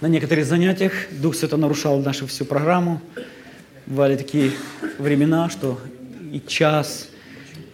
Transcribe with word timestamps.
На 0.00 0.06
некоторых 0.06 0.46
занятиях 0.46 0.92
Дух 1.10 1.36
Святой 1.36 1.58
нарушал 1.58 2.00
нашу 2.00 2.26
всю 2.26 2.46
программу. 2.46 3.02
Бывали 3.84 4.16
такие 4.16 4.52
времена, 4.96 5.50
что 5.50 5.78
и 6.32 6.40
час, 6.40 7.10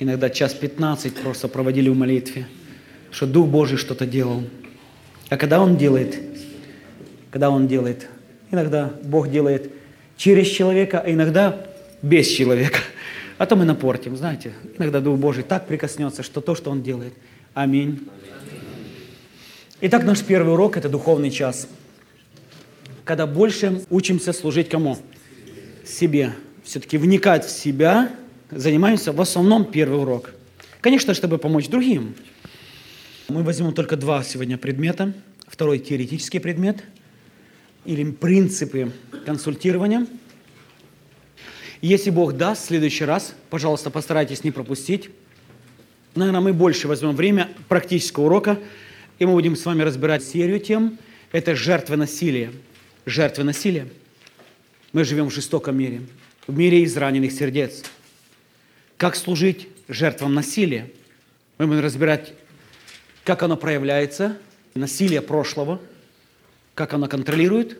иногда 0.01 0.29
час 0.29 0.53
15 0.53 1.15
просто 1.15 1.47
проводили 1.47 1.89
в 1.89 1.97
молитве, 1.97 2.49
что 3.13 3.29
Дух 3.29 3.47
Божий 3.47 3.79
что-то 3.79 4.07
делал. 4.07 4.43
А 5.29 5.37
когда 5.37 5.61
Он 5.61 5.77
делает, 5.77 6.19
когда 7.31 7.49
Он 7.49 7.69
делает, 7.69 8.09
иногда 8.51 8.93
Бог 9.05 9.31
делает 9.31 9.71
через 10.17 10.49
человека, 10.49 10.99
а 11.07 11.09
иногда 11.09 11.65
без 12.03 12.27
человека. 12.27 12.81
А 13.39 13.47
то 13.47 13.55
мы 13.55 13.65
напортим, 13.65 14.17
знаете. 14.17 14.53
Иногда 14.77 14.99
Дух 14.99 15.17
Божий 15.17 15.45
так 15.45 15.69
прикоснется, 15.69 16.25
что 16.25 16.41
то, 16.41 16.57
что 16.57 16.73
Он 16.73 16.83
делает. 16.83 17.15
Аминь. 17.55 18.01
Итак, 19.81 20.03
наш 20.03 20.25
первый 20.25 20.55
урок– 20.55 20.77
это 20.79 20.89
духовный 20.89 21.31
час– 21.31 21.69
когда 23.07 23.27
больше 23.27 23.83
учимся 23.89 24.33
служить 24.33 24.69
кому? 24.69 24.99
Себе. 25.87 26.35
Все-таки 26.65 26.99
вникать 26.99 27.47
в 27.47 27.51
себя, 27.51 28.11
занимаемся 28.51 29.13
в 29.13 29.21
основном 29.21 29.65
первый 29.65 30.01
урок. 30.01 30.35
Конечно, 30.81 31.15
чтобы 31.15 31.39
помочь 31.39 31.69
другим. 31.69 32.17
Мы 33.29 33.45
возьмем 33.45 33.73
только 33.73 33.97
два 33.97 34.25
сегодня 34.25 34.59
предмета. 34.59 35.15
Второй 35.47 35.79
теоретический 35.79 36.41
предмет 36.41 36.83
или 37.85 38.11
принципы 38.11 38.91
консультирования. 39.25 40.09
Если 41.81 42.11
Бог 42.11 42.33
даст, 42.33 42.65
в 42.65 42.67
следующий 42.67 43.05
раз, 43.05 43.35
пожалуйста, 43.51 43.91
постарайтесь 43.91 44.43
не 44.43 44.51
пропустить. 44.51 45.11
Наверное, 46.17 46.41
мы 46.41 46.53
больше 46.53 46.89
возьмем 46.89 47.15
время 47.15 47.51
практического 47.69 48.25
урока, 48.25 48.59
и 49.21 49.27
мы 49.27 49.33
будем 49.33 49.55
с 49.55 49.65
вами 49.65 49.83
разбирать 49.83 50.25
серию 50.25 50.59
тем. 50.59 50.99
Это 51.31 51.55
жертвы 51.55 51.97
насилия 51.97 52.51
жертвы 53.07 53.45
насилия. 53.45 53.89
Мы 54.93 55.05
живем 55.05 55.31
в 55.31 55.33
жестоком 55.33 55.79
мире, 55.79 56.03
в 56.47 56.57
мире 56.57 56.85
израненных 56.85 57.33
сердец. 57.33 57.85
Как 58.97 59.15
служить 59.15 59.69
жертвам 59.89 60.35
насилия? 60.35 60.91
Мы 61.59 61.67
будем 61.67 61.81
разбирать, 61.81 62.35
как 63.25 63.43
оно 63.43 63.57
проявляется, 63.57 64.37
насилие 64.75 65.23
прошлого, 65.23 65.81
как 66.75 66.93
оно 66.93 67.07
контролирует, 67.07 67.79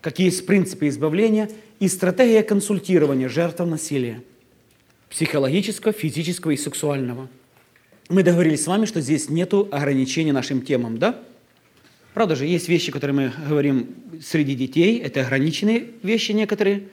какие 0.00 0.26
есть 0.26 0.46
принципы 0.46 0.88
избавления 0.88 1.50
и 1.78 1.86
стратегия 1.86 2.42
консультирования 2.42 3.28
жертв 3.28 3.60
насилия, 3.60 4.22
психологического, 5.10 5.92
физического 5.92 6.52
и 6.52 6.56
сексуального. 6.56 7.28
Мы 8.08 8.22
договорились 8.22 8.64
с 8.64 8.66
вами, 8.66 8.86
что 8.86 9.00
здесь 9.00 9.28
нет 9.28 9.52
ограничений 9.52 10.32
нашим 10.32 10.62
темам, 10.62 10.98
да? 10.98 11.22
Правда 12.14 12.34
же, 12.34 12.46
есть 12.46 12.68
вещи, 12.68 12.90
которые 12.90 13.14
мы 13.14 13.32
говорим 13.48 13.94
среди 14.22 14.54
детей, 14.54 14.98
это 14.98 15.20
ограниченные 15.20 15.90
вещи 16.02 16.32
некоторые, 16.32 16.88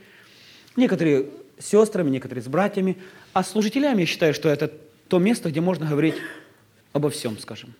некоторые 0.76 1.28
с 1.58 1.68
сестрами, 1.68 2.10
некоторые 2.10 2.44
с 2.44 2.48
братьями, 2.48 2.98
а 3.34 3.44
с 3.44 3.52
служителями 3.52 4.02
я 4.02 4.06
считаю, 4.06 4.34
что 4.34 4.50
это 4.50 4.72
то 5.08 5.20
место, 5.20 5.50
где 5.50 5.62
можно 5.62 5.88
говорить 5.88 6.16
обо 6.94 7.10
всем, 7.10 7.38
скажем. 7.38 7.74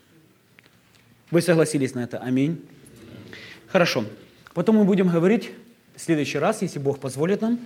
Вы 1.32 1.42
согласились 1.42 1.94
на 1.94 2.04
это? 2.04 2.20
Аминь. 2.20 2.62
Хорошо. 3.68 4.06
Потом 4.54 4.78
мы 4.78 4.86
будем 4.86 5.10
говорить 5.10 5.52
в 5.96 6.02
следующий 6.02 6.38
раз, 6.38 6.62
если 6.62 6.80
Бог 6.80 7.00
позволит 7.00 7.42
нам, 7.42 7.60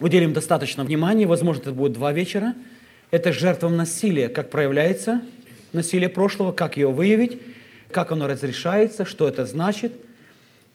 уделим 0.00 0.32
достаточно 0.32 0.84
внимания, 0.84 1.26
возможно, 1.26 1.62
это 1.62 1.72
будет 1.72 1.92
два 1.92 2.12
вечера. 2.12 2.54
Это 3.10 3.32
жертвам 3.32 3.76
насилия, 3.76 4.28
как 4.28 4.50
проявляется 4.50 5.22
насилие 5.72 6.08
прошлого, 6.08 6.52
как 6.52 6.76
ее 6.76 6.90
выявить, 6.90 7.40
как 7.92 8.12
оно 8.12 8.26
разрешается, 8.26 9.04
что 9.04 9.28
это 9.28 9.46
значит 9.46 9.92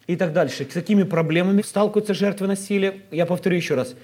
и 0.08 0.16
так 0.16 0.34
дальше. 0.34 0.66
С 0.70 0.74
какими 0.74 1.04
проблемами 1.04 1.62
сталкиваются 1.62 2.14
жертвы 2.14 2.48
насилия? 2.48 3.02
Я 3.12 3.26
повторю 3.26 3.58
еще 3.58 3.76
раз. 3.76 3.96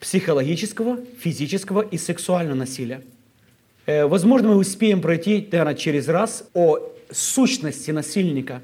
Психологического, 0.00 0.98
физического 1.20 1.82
и 1.82 1.98
сексуального 1.98 2.56
насилия. 2.56 3.02
Э, 3.86 4.06
возможно, 4.06 4.48
мы 4.48 4.56
успеем 4.56 5.00
пройти, 5.00 5.46
наверное, 5.50 5.74
через 5.74 6.08
раз 6.08 6.48
о 6.54 6.78
сущности 7.10 7.90
насильника. 7.90 8.62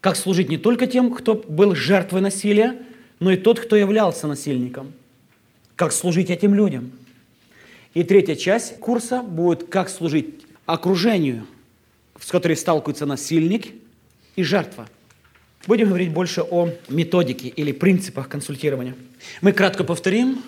Как 0.00 0.16
служить 0.16 0.48
не 0.48 0.58
только 0.58 0.86
тем, 0.86 1.12
кто 1.12 1.34
был 1.34 1.74
жертвой 1.74 2.22
насилия, 2.22 2.78
но 3.20 3.30
и 3.30 3.36
тот, 3.36 3.60
кто 3.60 3.76
являлся 3.76 4.26
насильником. 4.26 4.92
Как 5.76 5.92
служить 5.92 6.30
этим 6.30 6.54
людям. 6.54 6.92
И 7.94 8.02
третья 8.02 8.34
часть 8.34 8.78
курса 8.78 9.22
будет 9.22 9.68
«Как 9.68 9.88
служить 9.88 10.42
окружению», 10.66 11.46
с 12.20 12.30
которой 12.30 12.56
сталкиваются 12.56 13.06
насильник 13.06 13.68
и 14.36 14.42
жертва. 14.42 14.88
Будем 15.66 15.88
говорить 15.88 16.10
больше 16.10 16.42
о 16.42 16.70
методике 16.88 17.48
или 17.48 17.72
принципах 17.72 18.28
консультирования. 18.28 18.94
Мы 19.40 19.52
кратко 19.52 19.84
повторим 19.84 20.42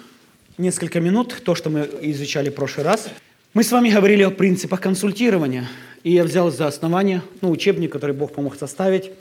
несколько 0.59 1.01
минут 1.01 1.43
то, 1.45 1.55
что 1.55 1.71
мы 1.71 1.89
изучали 2.03 2.51
в 2.51 2.55
прошлый 2.55 2.85
раз. 2.85 3.09
Мы 3.53 3.63
с 3.63 3.71
вами 3.71 3.91
говорили 3.91 4.23
о 4.23 4.31
принципах 4.31 4.81
консультирования, 4.81 5.69
и 6.03 6.13
я 6.13 6.25
взял 6.25 6.51
за 6.51 6.67
основание 6.67 7.23
ну, 7.41 7.51
учебник, 7.51 7.93
который 7.93 8.15
Бог 8.15 8.33
помог 8.33 8.57
составить. 8.57 9.13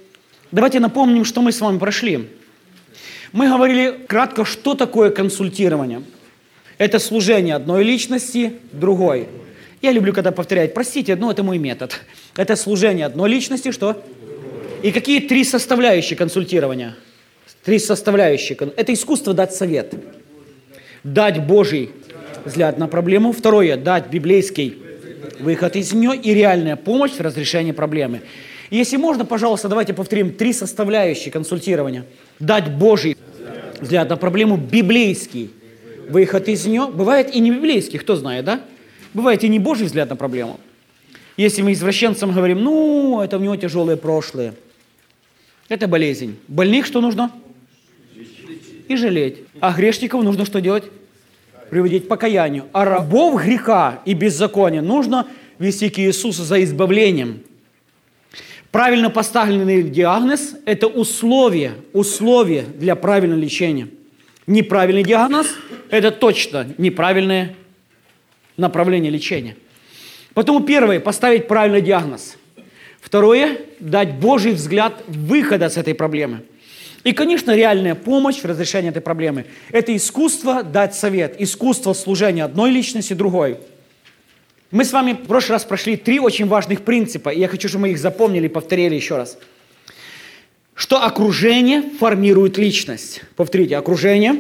Давайте 0.52 0.80
напомним, 0.80 1.26
что 1.26 1.42
мы 1.42 1.52
с 1.52 1.62
вами 1.62 1.78
прошли. 1.78 2.30
Мы 3.32 3.48
говорили 3.48 4.00
кратко, 4.08 4.46
что 4.46 4.74
такое 4.74 5.12
консультирование. 5.12 6.02
Это 6.80 6.98
служение 6.98 7.56
одной 7.56 7.84
личности 7.84 8.54
другой– 8.72 9.28
я 9.84 9.92
люблю, 9.92 10.14
когда 10.14 10.32
повторяют, 10.32 10.74
простите, 10.74 11.16
но 11.18 11.30
это 11.30 11.44
мой 11.44 11.58
метод. 11.58 12.00
Это 12.38 12.56
служение 12.56 13.06
одной 13.06 13.30
личности, 13.30 13.72
что? 13.72 14.02
И 14.82 14.92
какие 14.92 15.20
три 15.20 15.44
составляющие 15.44 16.18
консультирования? 16.18 16.96
Три 17.66 17.80
составляющие. 17.80 18.58
Это 18.78 18.94
искусство 18.94 19.34
дать 19.34 19.54
совет. 19.54 19.94
Дать 21.04 21.46
Божий 21.46 21.92
взгляд 22.46 22.78
на 22.78 22.88
проблему. 22.88 23.34
Второе, 23.34 23.76
дать 23.76 24.08
библейский 24.08 24.78
выход 25.40 25.76
из 25.76 25.92
нее 25.92 26.16
и 26.16 26.34
реальная 26.34 26.78
помощь 26.78 27.12
в 27.12 27.22
разрешении 27.22 27.74
проблемы. 27.74 28.22
Если 28.70 28.96
можно, 28.96 29.26
пожалуйста, 29.26 29.68
давайте 29.68 29.94
повторим 29.94 30.32
три 30.32 30.54
составляющие 30.54 31.32
консультирования. 31.32 32.06
Дать 32.40 32.72
Божий 32.72 33.18
взгляд 33.82 34.10
на 34.10 34.16
проблему, 34.16 34.56
библейский 34.56 35.52
выход 36.08 36.48
из 36.48 36.66
нее. 36.66 36.88
Бывает 36.88 37.36
и 37.36 37.40
не 37.42 37.52
библейский, 37.52 38.00
кто 38.00 38.16
знает, 38.16 38.46
да? 38.46 38.62
Бывает 39.14 39.44
и 39.44 39.50
не 39.50 39.60
Божий 39.60 39.86
взгляд 39.86 40.10
на 40.10 40.16
проблему. 40.16 40.60
Если 41.38 41.62
мы 41.62 41.74
извращенцам 41.74 42.32
говорим, 42.32 42.64
ну, 42.64 43.22
это 43.22 43.38
у 43.38 43.40
него 43.40 43.56
тяжелое 43.56 43.96
прошлое. 43.96 44.54
Это 45.70 45.88
болезнь. 45.88 46.38
Больных 46.48 46.86
что 46.86 47.02
нужно? 47.02 47.32
И 48.88 48.96
жалеть. 48.96 49.38
А 49.60 49.74
грешников 49.74 50.24
нужно 50.24 50.46
что 50.46 50.62
делать? 50.62 50.84
Приводить 51.70 52.06
к 52.06 52.08
покаянию. 52.08 52.66
А 52.74 52.86
рабов 52.86 53.42
греха 53.44 54.02
и 54.06 54.14
беззакония 54.14 54.82
нужно 54.82 55.28
вести 55.58 55.90
к 55.90 55.98
Иисусу 56.00 56.44
за 56.44 56.64
избавлением. 56.64 57.42
Правильно 58.72 59.10
поставленный 59.10 59.84
диагноз– 59.84 60.56
это 60.66 60.88
условие, 60.88 61.74
условие 61.94 62.64
для 62.64 62.96
правильного 62.96 63.40
лечения. 63.40 63.88
Неправильный 64.48 65.04
диагноз– 65.04 65.48
это 65.90 66.12
точно 66.12 66.68
неправильное 66.78 67.56
направление 68.58 69.12
лечения. 69.12 69.56
Потом 70.34 70.66
первое– 70.66 71.00
поставить 71.02 71.48
правильный 71.48 71.82
диагноз. 71.82 72.38
Второе– 73.02 73.58
дать 73.80 74.16
Божий 74.16 74.54
взгляд 74.54 75.04
выхода 75.08 75.70
с 75.70 75.78
этой 75.78 75.94
проблемы. 75.94 76.42
И, 77.04 77.12
конечно, 77.12 77.54
реальная 77.54 77.96
помощь 77.96 78.38
в 78.38 78.46
разрешении 78.46 78.90
этой 78.90 79.02
проблемы– 79.02 79.46
это 79.72 79.96
искусство 79.96 80.64
дать 80.64 80.96
совет, 80.96 81.36
искусство 81.40 81.94
служения 81.94 82.44
одной 82.44 82.72
личности 82.72 83.14
другой. 83.14 83.58
Мы 84.72 84.86
с 84.86 84.94
вами 84.94 85.14
в 85.14 85.28
прошлый 85.28 85.56
раз 85.56 85.66
прошли 85.66 85.98
три 85.98 86.20
очень 86.20 86.48
важных 86.48 86.82
принципа, 86.82 87.30
и 87.30 87.40
я 87.40 87.48
хочу, 87.48 87.68
чтобы 87.68 87.84
мы 87.84 87.90
их 87.92 88.00
запомнили 88.00 88.46
и 88.46 88.50
повторили 88.50 88.96
еще 88.96 89.18
раз. 89.18 89.38
Что 90.74 91.04
окружение 91.04 91.84
формирует 92.00 92.58
личность. 92.58 93.22
Повторите, 93.36 93.78
окружение 93.78 94.36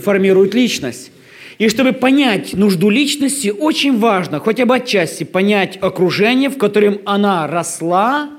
формирует 0.00 0.54
личность. 0.54 1.10
И 1.58 1.68
чтобы 1.68 1.92
понять 1.92 2.54
нужду 2.54 2.90
личности, 2.90 3.48
очень 3.48 3.98
важно 3.98 4.40
хотя 4.40 4.66
бы 4.66 4.76
отчасти 4.76 5.24
понять 5.24 5.78
окружение, 5.80 6.50
в 6.50 6.58
котором 6.58 6.98
она 7.04 7.46
росла, 7.46 8.30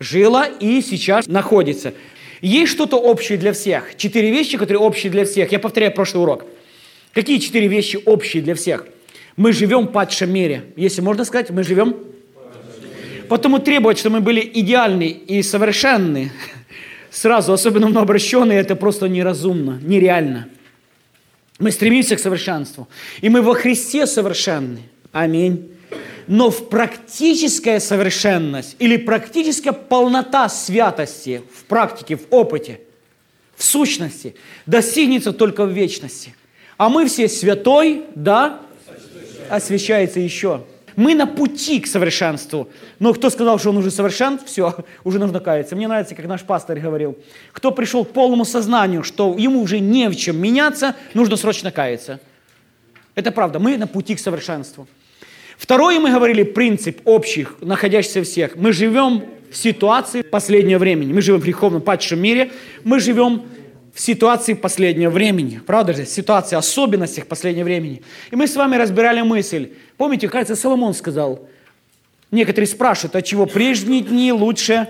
жила 0.00 0.46
и 0.46 0.80
сейчас 0.80 1.26
находится. 1.26 1.92
Есть 2.40 2.72
что-то 2.72 2.96
общее 2.96 3.38
для 3.38 3.52
всех. 3.52 3.96
Четыре 3.96 4.30
вещи, 4.30 4.56
которые 4.56 4.80
общие 4.80 5.10
для 5.10 5.24
всех. 5.24 5.52
Я 5.52 5.58
повторяю 5.58 5.92
прошлый 5.92 6.22
урок. 6.22 6.44
Какие 7.12 7.38
четыре 7.38 7.68
вещи 7.68 7.98
общие 8.04 8.42
для 8.42 8.54
всех? 8.54 8.86
Мы 9.36 9.52
живем 9.52 9.86
в 9.86 9.92
падшем 9.92 10.32
мире. 10.32 10.64
Если 10.76 11.00
можно 11.00 11.24
сказать, 11.24 11.50
мы 11.50 11.62
живем. 11.64 11.96
Потому 13.28 13.58
требовать, 13.58 13.98
чтобы 13.98 14.16
мы 14.16 14.22
были 14.22 14.40
идеальны 14.54 15.08
и 15.08 15.42
совершенны, 15.42 16.32
сразу, 17.10 17.52
особенно 17.52 17.86
многообращенные, 17.86 18.58
это 18.58 18.76
просто 18.76 19.08
неразумно, 19.08 19.80
нереально. 19.82 20.48
Мы 21.58 21.70
стремимся 21.70 22.16
к 22.16 22.20
совершенству. 22.20 22.88
И 23.20 23.28
мы 23.28 23.42
во 23.42 23.54
Христе 23.54 24.06
совершенны. 24.06 24.82
Аминь. 25.12 25.70
Но 26.26 26.50
в 26.50 26.68
практическая 26.68 27.80
совершенность 27.80 28.76
или 28.78 28.96
практическая 28.96 29.72
полнота 29.72 30.48
святости 30.48 31.42
в 31.54 31.64
практике, 31.64 32.16
в 32.16 32.26
опыте, 32.30 32.80
в 33.56 33.62
сущности, 33.62 34.34
достигнется 34.66 35.32
только 35.32 35.64
в 35.64 35.70
вечности. 35.70 36.34
А 36.76 36.88
мы 36.88 37.06
все 37.06 37.28
святой, 37.28 38.04
да, 38.14 38.60
освящается 39.48 40.18
еще. 40.18 40.64
Мы 40.96 41.14
на 41.14 41.26
пути 41.26 41.80
к 41.80 41.86
совершенству. 41.86 42.68
Но 42.98 43.12
кто 43.12 43.30
сказал, 43.30 43.58
что 43.58 43.70
он 43.70 43.78
уже 43.78 43.90
совершен, 43.90 44.38
все, 44.44 44.76
уже 45.04 45.18
нужно 45.18 45.40
каяться. 45.40 45.76
Мне 45.76 45.88
нравится, 45.88 46.14
как 46.14 46.26
наш 46.26 46.42
пастор 46.42 46.78
говорил. 46.78 47.16
Кто 47.52 47.70
пришел 47.70 48.04
к 48.04 48.10
полному 48.10 48.44
сознанию, 48.44 49.02
что 49.02 49.34
ему 49.36 49.60
уже 49.62 49.80
не 49.80 50.08
в 50.08 50.16
чем 50.16 50.38
меняться, 50.38 50.94
нужно 51.14 51.36
срочно 51.36 51.70
каяться. 51.70 52.20
Это 53.14 53.30
правда, 53.30 53.58
мы 53.58 53.76
на 53.76 53.86
пути 53.86 54.14
к 54.14 54.20
совершенству. 54.20 54.88
Второе, 55.56 56.00
мы 56.00 56.10
говорили, 56.10 56.42
принцип 56.42 57.00
общих, 57.04 57.56
находящийся 57.60 58.22
всех. 58.24 58.56
Мы 58.56 58.72
живем 58.72 59.24
в 59.50 59.56
ситуации 59.56 60.22
последнего 60.22 60.78
времени. 60.78 61.12
Мы 61.12 61.22
живем 61.22 61.40
в 61.40 61.44
греховном 61.44 61.80
падшем 61.80 62.20
мире. 62.20 62.50
Мы 62.82 62.98
живем 62.98 63.44
в 63.94 64.00
ситуации 64.00 64.54
последнего 64.54 65.08
времени. 65.08 65.60
Правда 65.64 65.94
же? 65.94 66.04
Ситуация 66.04 66.58
особенностях 66.58 67.28
последнего 67.28 67.64
времени. 67.64 68.02
И 68.32 68.36
мы 68.36 68.48
с 68.48 68.56
вами 68.56 68.74
разбирали 68.74 69.22
мысль. 69.22 69.70
Помните, 69.96 70.28
кажется, 70.28 70.56
Соломон 70.56 70.94
сказал, 70.94 71.48
некоторые 72.32 72.66
спрашивают, 72.66 73.14
от 73.14 73.24
чего 73.24 73.46
прежние 73.46 74.02
дни 74.02 74.32
лучше? 74.32 74.88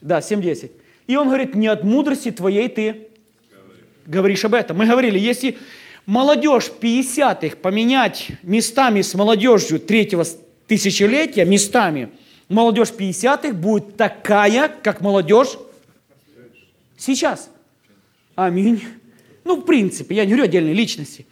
Да, 0.00 0.20
7.10. 0.20 0.70
И 1.08 1.16
он 1.16 1.26
говорит, 1.26 1.56
не 1.56 1.66
от 1.66 1.82
мудрости 1.82 2.30
твоей 2.30 2.68
ты 2.68 3.08
говоришь 4.06 4.44
об 4.44 4.54
этом. 4.54 4.76
Мы 4.76 4.86
говорили, 4.86 5.18
если 5.18 5.58
молодежь 6.06 6.70
50-х 6.80 7.56
поменять 7.56 8.28
местами 8.44 9.02
с 9.02 9.14
молодежью 9.14 9.80
третьего 9.80 10.24
тысячелетия, 10.68 11.44
местами, 11.44 12.10
молодежь 12.48 12.92
50-х 12.96 13.52
будет 13.52 13.96
такая, 13.96 14.68
как 14.68 15.00
молодежь 15.00 15.58
сейчас. 16.96 17.50
Аминь. 18.34 18.82
Ну, 19.44 19.56
в 19.56 19.62
принципе, 19.62 20.14
я 20.14 20.24
не 20.24 20.32
говорю 20.32 20.44
отдельной 20.44 20.72
личности. 20.72 21.26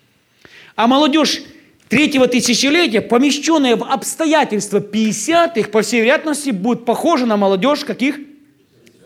А 0.77 0.87
молодежь 0.87 1.43
третьего 1.89 2.27
тысячелетия, 2.27 3.01
помещенная 3.01 3.77
в 3.77 3.85
обстоятельства 3.85 4.79
50-х, 4.79 5.69
по 5.71 5.83
всей 5.83 6.01
вероятности, 6.01 6.51
будет 6.51 6.85
похожа 6.85 7.27
на 7.27 7.37
молодежь 7.37 7.85
каких? 7.85 8.19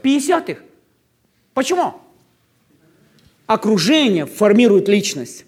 50-х. 0.02 0.60
Почему? 1.54 1.94
Окружение 3.46 4.26
формирует 4.26 4.88
личность. 4.88 5.44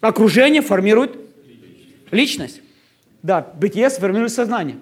Окружение 0.00 0.62
формирует 0.62 1.16
личность. 2.10 2.60
Да, 3.22 3.52
бытие 3.58 3.90
формирует 3.90 4.32
сознание. 4.32 4.78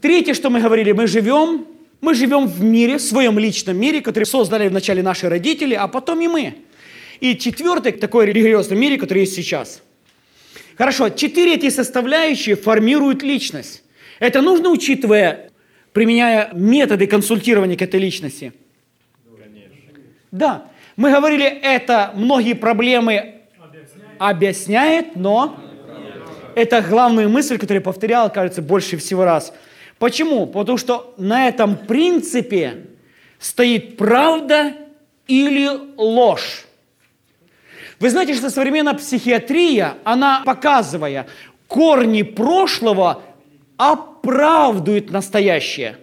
Третье, 0.00 0.34
что 0.34 0.50
мы 0.50 0.60
говорили, 0.60 0.92
мы 0.92 1.06
живем, 1.06 1.66
мы 2.04 2.14
живем 2.14 2.46
в 2.46 2.62
мире, 2.62 2.98
в 2.98 3.02
своем 3.02 3.38
личном 3.38 3.76
мире, 3.76 4.00
который 4.00 4.24
создали 4.24 4.68
вначале 4.68 5.02
наши 5.02 5.28
родители, 5.28 5.74
а 5.74 5.88
потом 5.88 6.20
и 6.20 6.28
мы. 6.28 6.54
И 7.20 7.36
четвертый, 7.36 7.92
такой 7.92 8.26
религиозный 8.26 8.76
мире, 8.76 8.98
который 8.98 9.20
есть 9.20 9.34
сейчас. 9.34 9.82
Хорошо, 10.76 11.08
четыре 11.08 11.54
эти 11.54 11.70
составляющие 11.70 12.56
формируют 12.56 13.22
личность. 13.22 13.82
Это 14.18 14.42
нужно 14.42 14.68
учитывая, 14.68 15.50
применяя 15.92 16.50
методы 16.52 17.06
консультирования 17.06 17.76
к 17.76 17.82
этой 17.82 18.00
личности? 18.00 18.52
Конечно. 19.42 19.70
Да. 20.30 20.64
Мы 20.96 21.10
говорили, 21.10 21.46
это 21.46 22.12
многие 22.14 22.54
проблемы 22.54 23.36
объясняет, 24.18 25.16
но 25.16 25.58
это 26.54 26.82
главная 26.82 27.28
мысль, 27.28 27.56
которую 27.56 27.80
я 27.80 27.84
повторял, 27.84 28.30
кажется, 28.30 28.62
больше 28.62 28.96
всего 28.96 29.24
раз. 29.24 29.52
Почему? 29.98 30.46
Потому 30.46 30.78
что 30.78 31.14
на 31.16 31.48
этом 31.48 31.76
принципе 31.76 32.86
стоит 33.38 33.96
правда 33.96 34.74
или 35.26 35.68
ложь. 35.96 36.64
Вы 38.00 38.10
знаете, 38.10 38.34
что 38.34 38.50
современная 38.50 38.94
психиатрия, 38.94 39.94
она, 40.04 40.42
показывая 40.44 41.26
корни 41.68 42.22
прошлого, 42.22 43.22
оправдывает 43.76 45.10
настоящее. 45.10 45.96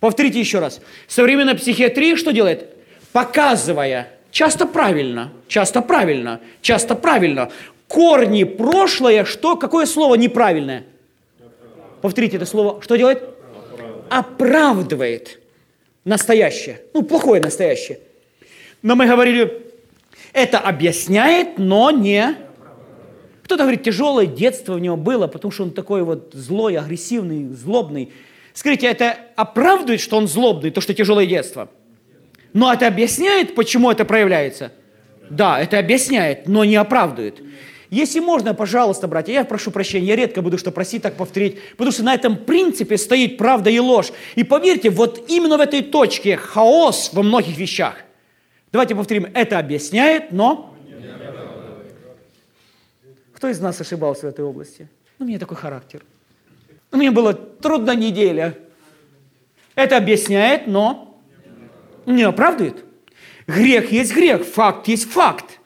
Повторите 0.00 0.40
еще 0.40 0.58
раз. 0.58 0.80
Современная 1.06 1.54
психиатрия 1.54 2.16
что 2.16 2.32
делает? 2.32 2.68
Показывая 3.12 4.08
Часто 4.32 4.64
правильно, 4.66 5.30
часто 5.46 5.82
правильно, 5.82 6.40
часто 6.62 6.94
правильно. 6.94 7.50
Корни 7.86 8.44
прошлое, 8.44 9.26
что, 9.26 9.56
какое 9.56 9.84
слово 9.84 10.14
неправильное? 10.14 10.84
Повторите 12.02 12.36
это 12.36 12.46
слово. 12.46 12.82
Что 12.82 12.96
делает? 12.96 13.22
Оправдывает 14.10 15.40
настоящее. 16.04 16.82
Ну, 16.92 17.02
плохое 17.02 17.40
настоящее. 17.40 18.00
Но 18.82 18.96
мы 18.96 19.06
говорили, 19.06 19.62
это 20.32 20.58
объясняет, 20.58 21.58
но 21.58 21.90
не... 21.90 22.36
Кто-то 23.44 23.64
говорит, 23.64 23.82
тяжелое 23.82 24.26
детство 24.26 24.74
у 24.74 24.78
него 24.78 24.96
было, 24.96 25.26
потому 25.26 25.52
что 25.52 25.62
он 25.62 25.70
такой 25.70 26.02
вот 26.02 26.32
злой, 26.32 26.76
агрессивный, 26.76 27.48
злобный. 27.48 28.12
Скажите, 28.54 28.86
это 28.86 29.16
оправдывает, 29.36 30.00
что 30.00 30.16
он 30.16 30.28
злобный, 30.28 30.70
то, 30.70 30.80
что 30.80 30.92
тяжелое 30.92 31.26
детство– 31.26 31.70
но 32.52 32.72
это 32.72 32.86
объясняет, 32.86 33.54
почему 33.54 33.90
это 33.90 34.04
проявляется? 34.04 34.72
Да, 35.30 35.60
это 35.60 35.78
объясняет, 35.78 36.46
но 36.46 36.64
не 36.64 36.76
оправдывает. 36.76 37.42
Если 37.92 38.20
можно, 38.20 38.54
пожалуйста, 38.54 39.06
братья, 39.06 39.34
я 39.34 39.44
прошу 39.44 39.70
прощения, 39.70 40.06
я 40.06 40.16
редко 40.16 40.40
буду 40.40 40.56
что 40.56 40.70
просить 40.70 41.02
так 41.02 41.14
повторить, 41.14 41.58
потому 41.72 41.92
что 41.92 42.02
на 42.02 42.14
этом 42.14 42.38
принципе 42.38 42.96
стоит 42.96 43.36
правда 43.36 43.68
и 43.68 43.78
ложь. 43.78 44.12
И 44.34 44.44
поверьте, 44.44 44.88
вот 44.88 45.26
именно 45.28 45.58
в 45.58 45.60
этой 45.60 45.82
точке 45.82 46.38
хаос 46.38 47.10
во 47.12 47.22
многих 47.22 47.58
вещах. 47.58 47.96
Давайте 48.72 48.94
повторим, 48.94 49.26
это 49.34 49.58
объясняет, 49.58 50.32
но... 50.32 50.74
Кто 53.34 53.50
из 53.50 53.60
нас 53.60 53.78
ошибался 53.78 54.22
в 54.22 54.30
этой 54.30 54.42
области? 54.42 54.88
Ну, 55.18 55.26
у 55.26 55.28
меня 55.28 55.38
такой 55.38 55.58
характер. 55.58 56.02
У 56.92 56.96
меня 56.96 57.12
была 57.12 57.34
трудная 57.34 57.96
неделя. 57.96 58.56
Это 59.74 59.98
объясняет, 59.98 60.66
но 60.66 61.20
не 62.06 62.22
оправдывает. 62.22 62.86
Грех 63.46 63.92
есть 63.92 64.14
грех, 64.14 64.46
факт 64.46 64.88
есть 64.88 65.10
факт. 65.10 65.58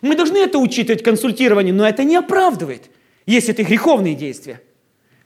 Мы 0.00 0.14
должны 0.14 0.38
это 0.38 0.58
учитывать 0.58 1.00
в 1.00 1.04
консультировании, 1.04 1.72
но 1.72 1.86
это 1.86 2.04
не 2.04 2.16
оправдывает, 2.16 2.90
если 3.26 3.52
это 3.52 3.64
греховные 3.64 4.14
действия. 4.14 4.60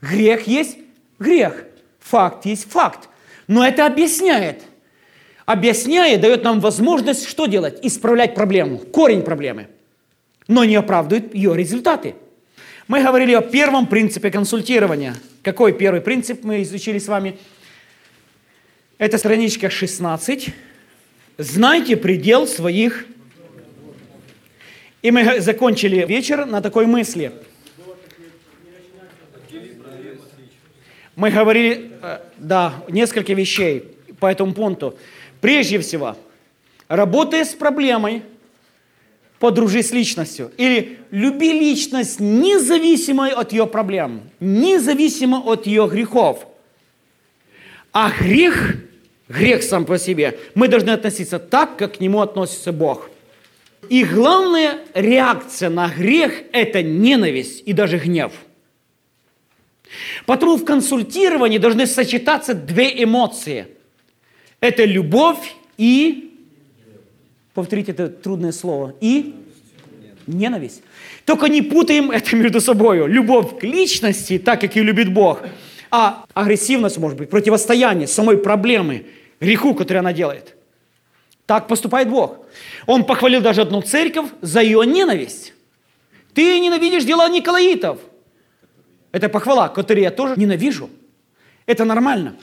Грех 0.00 0.46
есть 0.46 0.78
грех, 1.18 1.64
факт 2.00 2.46
есть 2.46 2.70
факт. 2.70 3.08
Но 3.46 3.66
это 3.66 3.86
объясняет. 3.86 4.62
Объясняет, 5.44 6.20
дает 6.20 6.44
нам 6.44 6.60
возможность 6.60 7.28
что 7.28 7.46
делать? 7.46 7.78
Исправлять 7.82 8.34
проблему, 8.34 8.78
корень 8.78 9.22
проблемы. 9.22 9.68
Но 10.48 10.64
не 10.64 10.76
оправдывает 10.76 11.34
ее 11.34 11.56
результаты. 11.56 12.14
Мы 12.88 13.02
говорили 13.02 13.32
о 13.32 13.42
первом 13.42 13.86
принципе 13.86 14.30
консультирования. 14.30 15.14
Какой 15.42 15.72
первый 15.72 16.00
принцип 16.00 16.44
мы 16.44 16.62
изучили 16.62 16.98
с 16.98 17.08
вами? 17.08 17.38
Это 18.98 19.18
страничка 19.18 19.70
16. 19.70 20.50
Знайте 21.38 21.96
предел 21.96 22.46
своих... 22.46 23.06
И 25.02 25.10
мы 25.10 25.40
закончили 25.40 26.06
вечер 26.06 26.46
на 26.46 26.60
такой 26.62 26.86
мысли. 26.86 27.32
Мы 31.14 31.30
говорили, 31.30 31.90
э, 32.00 32.20
да, 32.38 32.74
несколько 32.88 33.34
вещей 33.34 33.84
по 34.18 34.26
этому 34.26 34.54
пункту. 34.54 34.96
Прежде 35.40 35.78
всего, 35.80 36.16
работая 36.88 37.44
с 37.44 37.50
проблемой, 37.50 38.22
подружи 39.38 39.82
с 39.82 39.92
личностью. 39.92 40.52
Или 40.56 40.98
люби 41.10 41.52
личность 41.52 42.18
независимо 42.18 43.26
от 43.28 43.52
ее 43.52 43.66
проблем, 43.66 44.22
независимо 44.40 45.38
от 45.38 45.66
ее 45.66 45.86
грехов. 45.88 46.46
А 47.92 48.10
грех 48.10 48.76
грех 49.28 49.62
сам 49.62 49.84
по 49.84 49.98
себе, 49.98 50.38
мы 50.54 50.68
должны 50.68 50.90
относиться 50.90 51.38
так, 51.38 51.76
как 51.76 51.96
к 51.96 52.00
нему 52.00 52.20
относится 52.20 52.72
Бог. 52.72 53.10
И 53.88 54.04
главная 54.04 54.78
реакция 54.94 55.68
на 55.68 55.88
грех– 55.88 56.42
это 56.52 56.82
ненависть 56.82 57.62
и 57.66 57.72
даже 57.72 57.98
гнев. 57.98 58.32
Потому 60.24 60.56
в 60.56 60.64
консультировании 60.64 61.58
должны 61.58 61.86
сочетаться 61.86 62.54
две 62.54 63.02
эмоции. 63.02 63.66
Это 64.60 64.84
любовь 64.84 65.54
и, 65.76 66.38
повторите 67.54 67.92
это 67.92 68.08
трудное 68.08 68.52
слово, 68.52 68.94
и 69.00 69.34
ненависть. 70.26 70.82
Только 71.24 71.48
не 71.48 71.62
путаем 71.62 72.10
это 72.10 72.34
между 72.36 72.60
собой. 72.60 73.06
Любовь 73.08 73.58
к 73.58 73.64
личности, 73.64 74.38
так 74.38 74.60
как 74.60 74.76
ее 74.76 74.84
любит 74.84 75.12
Бог, 75.12 75.42
а 75.90 76.24
агрессивность, 76.32 76.98
может 76.98 77.18
быть, 77.18 77.28
противостояние 77.28 78.06
самой 78.06 78.38
проблемы– 78.38 79.06
греху, 79.42 79.74
который 79.74 79.98
она 79.98 80.12
делает. 80.12 80.54
Так 81.52 81.68
поступает 81.68 82.08
Бог. 82.08 82.38
Он 82.86 83.04
похвалил 83.04 83.42
даже 83.42 83.60
одну 83.60 83.82
церковь 83.82 84.30
за 84.40 84.62
ее 84.62 84.86
ненависть. 84.86 85.52
Ты 86.32 86.58
ненавидишь 86.58 87.04
дела 87.04 87.28
Николаитов. 87.28 87.98
Это 89.10 89.28
похвала, 89.28 89.68
которую 89.68 90.02
я 90.02 90.10
тоже 90.10 90.32
ненавижу. 90.38 90.88
Это 91.66 91.84
нормально. 91.84 92.36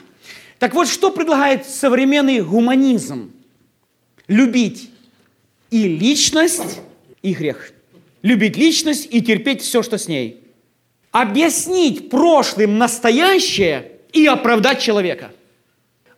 Так 0.60 0.74
вот, 0.74 0.86
что 0.86 1.10
предлагает 1.10 1.66
современный 1.66 2.40
гуманизм? 2.40 3.32
Любить 4.28 4.90
и 5.72 5.88
личность, 5.88 6.78
и 7.20 7.34
грех. 7.34 7.72
Любить 8.22 8.56
личность 8.56 9.08
и 9.10 9.20
терпеть 9.20 9.60
все, 9.60 9.82
что 9.82 9.98
с 9.98 10.06
ней. 10.06 10.40
Объяснить 11.10 12.10
прошлым 12.10 12.78
настоящее 12.78 13.90
и 14.12 14.24
оправдать 14.26 14.80
человека. 14.80 15.32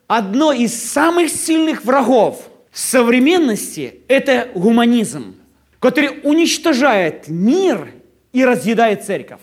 Одно 0.08 0.52
из 0.52 0.74
самых 0.74 1.30
сильных 1.30 1.86
врагов 1.86 2.50
современности– 2.72 4.00
это 4.08 4.48
гуманизм, 4.54 5.36
который 5.78 6.20
уничтожает 6.22 7.28
мир 7.28 7.92
и 8.32 8.44
разъедает 8.44 9.04
церковь. 9.04 9.40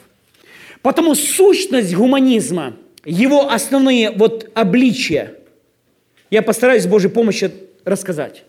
Потому 0.81 1.15
сущность 1.15 1.93
гуманизма, 1.93 2.75
его 3.05 3.49
основные 3.51 4.11
вот 4.11 4.49
обличия, 4.55 5.35
я 6.31 6.41
постараюсь 6.41 6.83
с 6.83 6.87
Божьей 6.87 7.09
помощью 7.09 7.51
рассказать. 7.85 8.43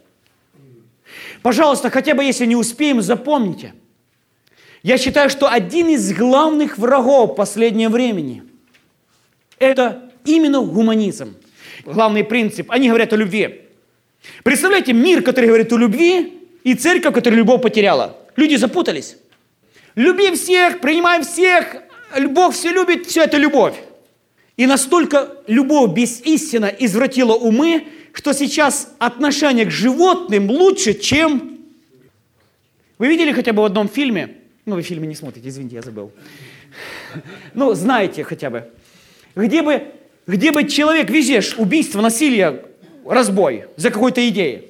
Пожалуйста, 1.42 1.90
хотя 1.90 2.14
бы 2.14 2.24
если 2.24 2.46
не 2.46 2.56
успеем, 2.56 3.00
запомните. 3.00 3.74
Я 4.82 4.96
считаю, 4.98 5.28
что 5.28 5.50
один 5.50 5.88
из 5.88 6.12
главных 6.12 6.78
врагов 6.78 7.36
последнего 7.36 7.90
времени– 7.90 8.42
это 9.58 10.10
именно 10.24 10.60
гуманизм. 10.60 11.36
Главный 11.84 12.24
принцип. 12.24 12.70
Они 12.70 12.88
говорят 12.88 13.12
о 13.12 13.16
любви. 13.16 13.59
Представляете, 14.42 14.92
мир, 14.92 15.22
который 15.22 15.46
говорит 15.46 15.72
о 15.72 15.76
любви, 15.76 16.40
и 16.64 16.74
церковь, 16.74 17.14
которая 17.14 17.38
любовь 17.38 17.62
потеряла. 17.62 18.16
Люди 18.36 18.56
запутались. 18.56 19.16
Люби 19.94 20.30
всех, 20.32 20.80
принимай 20.80 21.22
всех, 21.22 21.76
Бог 22.30 22.54
все 22.54 22.70
любит, 22.70 23.06
все 23.06 23.22
это 23.24 23.36
любовь. 23.38 23.74
И 24.56 24.66
настолько 24.66 25.36
любовь 25.46 25.92
без 25.92 26.20
истины 26.20 26.74
извратила 26.78 27.34
умы, 27.34 27.86
что 28.12 28.32
сейчас 28.32 28.94
отношение 28.98 29.64
к 29.64 29.70
животным 29.70 30.50
лучше, 30.50 30.94
чем... 30.94 31.58
Вы 32.98 33.08
видели 33.08 33.32
хотя 33.32 33.52
бы 33.52 33.62
в 33.62 33.64
одном 33.64 33.88
фильме? 33.88 34.36
Ну, 34.66 34.74
вы 34.74 34.82
фильмы 34.82 35.06
не 35.06 35.14
смотрите, 35.14 35.48
извините, 35.48 35.76
я 35.76 35.82
забыл. 35.82 36.12
Ну, 37.54 37.72
знаете 37.74 38.22
хотя 38.24 38.50
бы. 38.50 38.70
Где 39.34 39.62
бы, 39.62 39.86
где 40.26 40.52
бы 40.52 40.68
человек 40.68 41.08
везешь 41.08 41.54
убийство, 41.56 42.02
насилие, 42.02 42.64
разбой 43.10 43.66
за 43.76 43.90
какой-то 43.90 44.26
идеей. 44.28 44.68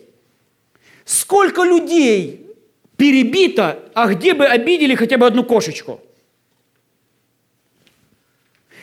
Сколько 1.04 1.62
людей 1.62 2.46
перебито, 2.96 3.78
а 3.94 4.08
где 4.08 4.34
бы 4.34 4.46
обидели 4.46 4.94
хотя 4.94 5.16
бы 5.16 5.26
одну 5.26 5.44
кошечку– 5.44 6.00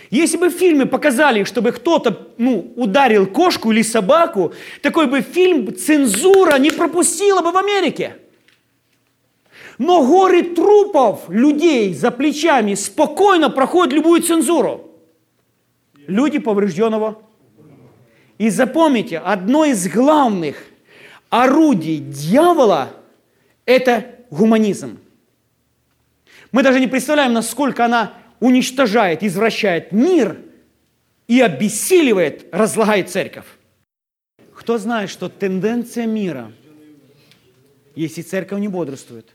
если 0.10 0.38
бы 0.38 0.50
в 0.50 0.54
фильме 0.54 0.86
показали, 0.86 1.44
чтобы 1.44 1.72
кто-то 1.72 2.28
ну, 2.38 2.72
ударил 2.76 3.28
кошку 3.28 3.72
или 3.72 3.82
собаку, 3.82 4.54
такой 4.82 5.08
бы 5.08 5.22
фильм 5.22 5.76
цензура 5.76 6.58
не 6.58 6.72
пропустила 6.72 7.42
бы 7.42 7.52
в 7.52 7.58
Америке. 7.58 8.18
Но 9.78 10.06
горы 10.06 10.44
трупов 10.44 11.30
людей 11.30 11.94
за 11.94 12.10
плечами 12.12 12.74
спокойно 12.74 13.50
проходят 13.50 13.94
любую 13.94 14.22
цензуру. 14.22 14.92
Люди 16.08 16.40
поврежденного. 16.40 17.22
И 18.38 18.50
запомните, 18.50 19.17
одно 19.17 19.65
из 19.65 19.88
главных 19.88 20.63
орудий 21.29 21.98
дьявола– 21.98 22.94
это 23.65 24.15
гуманизм. 24.29 25.00
Мы 26.51 26.63
даже 26.63 26.79
не 26.79 26.88
представляем, 26.88 27.34
насколько 27.34 27.86
она 27.86 28.13
уничтожает, 28.39 29.24
извращает 29.24 29.91
мир 29.91 30.38
и 31.27 31.41
обессиливает, 31.41 32.48
разлагает 32.51 33.10
церковь. 33.10 33.46
Кто 34.53 34.77
знает, 34.77 35.10
что 35.10 35.29
тенденция 35.29 36.06
мира, 36.06 36.51
если 37.96 38.22
церковь 38.22 38.60
не 38.60 38.67
бодрствует, 38.67 39.34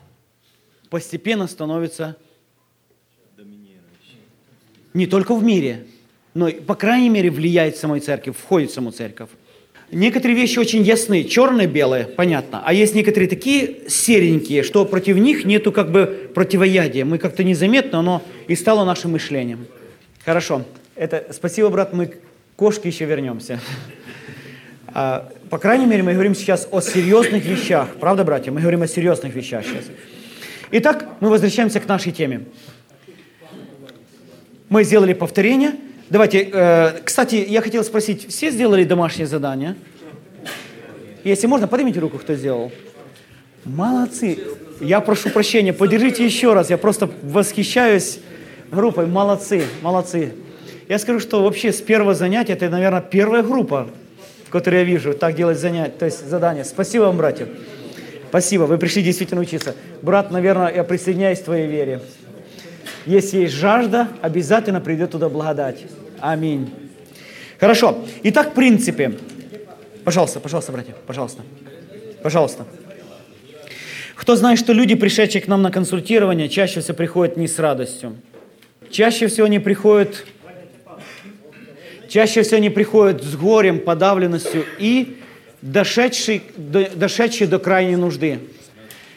постепенно 0.88 1.46
становится 1.46 2.16
не 4.94 5.06
только 5.06 5.34
в 5.34 5.42
мире, 5.42 5.86
но, 6.34 6.50
по 6.50 6.74
крайней 6.74 7.10
мере, 7.10 7.30
влияет 7.30 7.76
в 7.76 7.80
самой 7.80 8.00
церкви, 8.00 8.30
входит 8.30 8.70
в 8.70 8.74
саму 8.74 8.90
церковь. 8.90 9.28
Некоторые 9.90 10.34
вещи 10.34 10.58
очень 10.58 10.82
ясны, 10.82 11.24
черные, 11.24 11.66
белые, 11.66 12.06
понятно. 12.06 12.62
А 12.64 12.72
есть 12.72 12.94
некоторые 12.94 13.28
такие 13.28 13.90
серенькие, 13.90 14.62
что 14.62 14.86
против 14.86 15.18
них 15.18 15.44
нету 15.44 15.70
как 15.70 15.92
бы 15.92 16.30
противоядия. 16.34 17.04
Мы 17.04 17.18
как-то 17.18 17.44
незаметно, 17.44 17.98
оно 17.98 18.22
и 18.48 18.56
стало 18.56 18.86
нашим 18.86 19.12
мышлением. 19.12 19.66
Хорошо. 20.24 20.64
Это, 20.96 21.26
спасибо, 21.32 21.68
брат, 21.68 21.92
мы 21.92 22.06
к 22.06 22.16
кошке 22.56 22.88
еще 22.88 23.04
вернемся. 23.04 23.60
А, 24.94 25.30
по 25.50 25.58
крайней 25.58 25.84
мере, 25.84 26.02
мы 26.02 26.14
говорим 26.14 26.34
сейчас 26.34 26.66
о 26.70 26.80
серьезных 26.80 27.44
вещах. 27.44 27.88
Правда, 28.00 28.24
братья? 28.24 28.50
Мы 28.50 28.60
говорим 28.62 28.80
о 28.80 28.86
серьезных 28.86 29.34
вещах 29.34 29.64
сейчас. 29.66 29.84
Итак, 30.70 31.06
мы 31.20 31.28
возвращаемся 31.28 31.80
к 31.80 31.86
нашей 31.86 32.12
теме. 32.12 32.46
Мы 34.70 34.84
сделали 34.84 35.12
повторение– 35.12 35.72
Давайте, 36.10 36.50
э, 36.52 37.00
кстати, 37.04 37.36
я 37.48 37.60
хотел 37.60 37.84
спросить, 37.84 38.28
все 38.28 38.50
сделали 38.50 38.84
домашнее 38.84 39.26
задание? 39.26 39.76
Если 41.24 41.46
можно, 41.46 41.68
поднимите 41.68 42.00
руку, 42.00 42.18
кто 42.18 42.34
сделал. 42.34 42.72
Молодцы. 43.64 44.38
Я 44.80 45.00
прошу 45.00 45.30
прощения, 45.30 45.72
подержите 45.72 46.24
еще 46.24 46.52
раз. 46.52 46.68
Я 46.70 46.78
просто 46.78 47.08
восхищаюсь 47.22 48.18
группой. 48.70 49.06
Молодцы, 49.06 49.62
молодцы. 49.82 50.32
Я 50.88 50.98
скажу, 50.98 51.20
что 51.20 51.42
вообще 51.42 51.72
с 51.72 51.80
первого 51.80 52.14
занятия, 52.14 52.54
это, 52.54 52.68
наверное, 52.68 53.00
первая 53.00 53.42
группа, 53.42 53.88
которую 54.50 54.80
я 54.80 54.84
вижу, 54.84 55.14
так 55.14 55.36
делать 55.36 55.58
занятия, 55.58 55.94
то 55.96 56.04
есть 56.04 56.28
задание. 56.28 56.64
Спасибо 56.64 57.04
вам, 57.04 57.16
братья. 57.16 57.46
Спасибо, 58.28 58.64
вы 58.64 58.78
пришли 58.78 59.02
действительно 59.02 59.40
учиться. 59.40 59.74
Брат, 60.02 60.30
наверное, 60.30 60.74
я 60.74 60.84
присоединяюсь 60.84 61.40
к 61.40 61.44
твоей 61.44 61.68
вере. 61.68 62.00
Если 63.06 63.38
есть 63.38 63.54
жажда, 63.54 64.08
обязательно 64.20 64.80
придет 64.80 65.10
туда 65.10 65.28
благодать. 65.28 65.84
Аминь. 66.20 66.72
Хорошо. 67.58 68.04
Итак, 68.22 68.50
в 68.50 68.54
принципе. 68.54 69.18
Пожалуйста, 70.04 70.40
пожалуйста, 70.40 70.72
братья, 70.72 70.94
пожалуйста. 71.06 71.42
Пожалуйста. 72.22 72.66
Кто 74.14 74.36
знает, 74.36 74.58
что 74.58 74.72
люди, 74.72 74.94
пришедшие 74.94 75.42
к 75.42 75.48
нам 75.48 75.62
на 75.62 75.70
консультирование, 75.70 76.48
чаще 76.48 76.80
всего 76.80 76.96
приходят 76.96 77.36
не 77.36 77.48
с 77.48 77.58
радостью. 77.58 78.16
Чаще 78.90 79.26
всего 79.26 79.46
они 79.46 79.58
приходят, 79.58 80.24
чаще 82.08 82.42
всего 82.42 82.58
они 82.58 82.70
приходят 82.70 83.22
с 83.22 83.34
горем, 83.34 83.80
подавленностью 83.80 84.64
и 84.78 85.16
дошедшие, 85.62 86.42
дошедшие 86.56 87.48
до 87.48 87.58
крайней 87.58 87.96
нужды. 87.96 88.40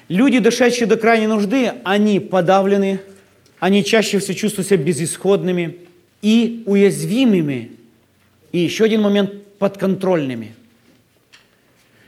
Люди, 0.07 0.39
дошедшие 0.39 0.87
до 0.87 0.97
крайней 0.97 1.27
нужды, 1.27 1.73
они 1.83 2.19
подавлены, 2.19 2.99
они 3.59 3.83
чаще 3.83 4.19
всего 4.19 4.37
чувствуют 4.37 4.67
себя 4.67 4.83
безысходными, 4.83 5.77
и 6.21 6.63
уязвимыми, 6.65 7.71
и 8.51 8.59
еще 8.59 8.85
один 8.85 9.01
момент– 9.01 9.31
подконтрольными. 9.59 10.55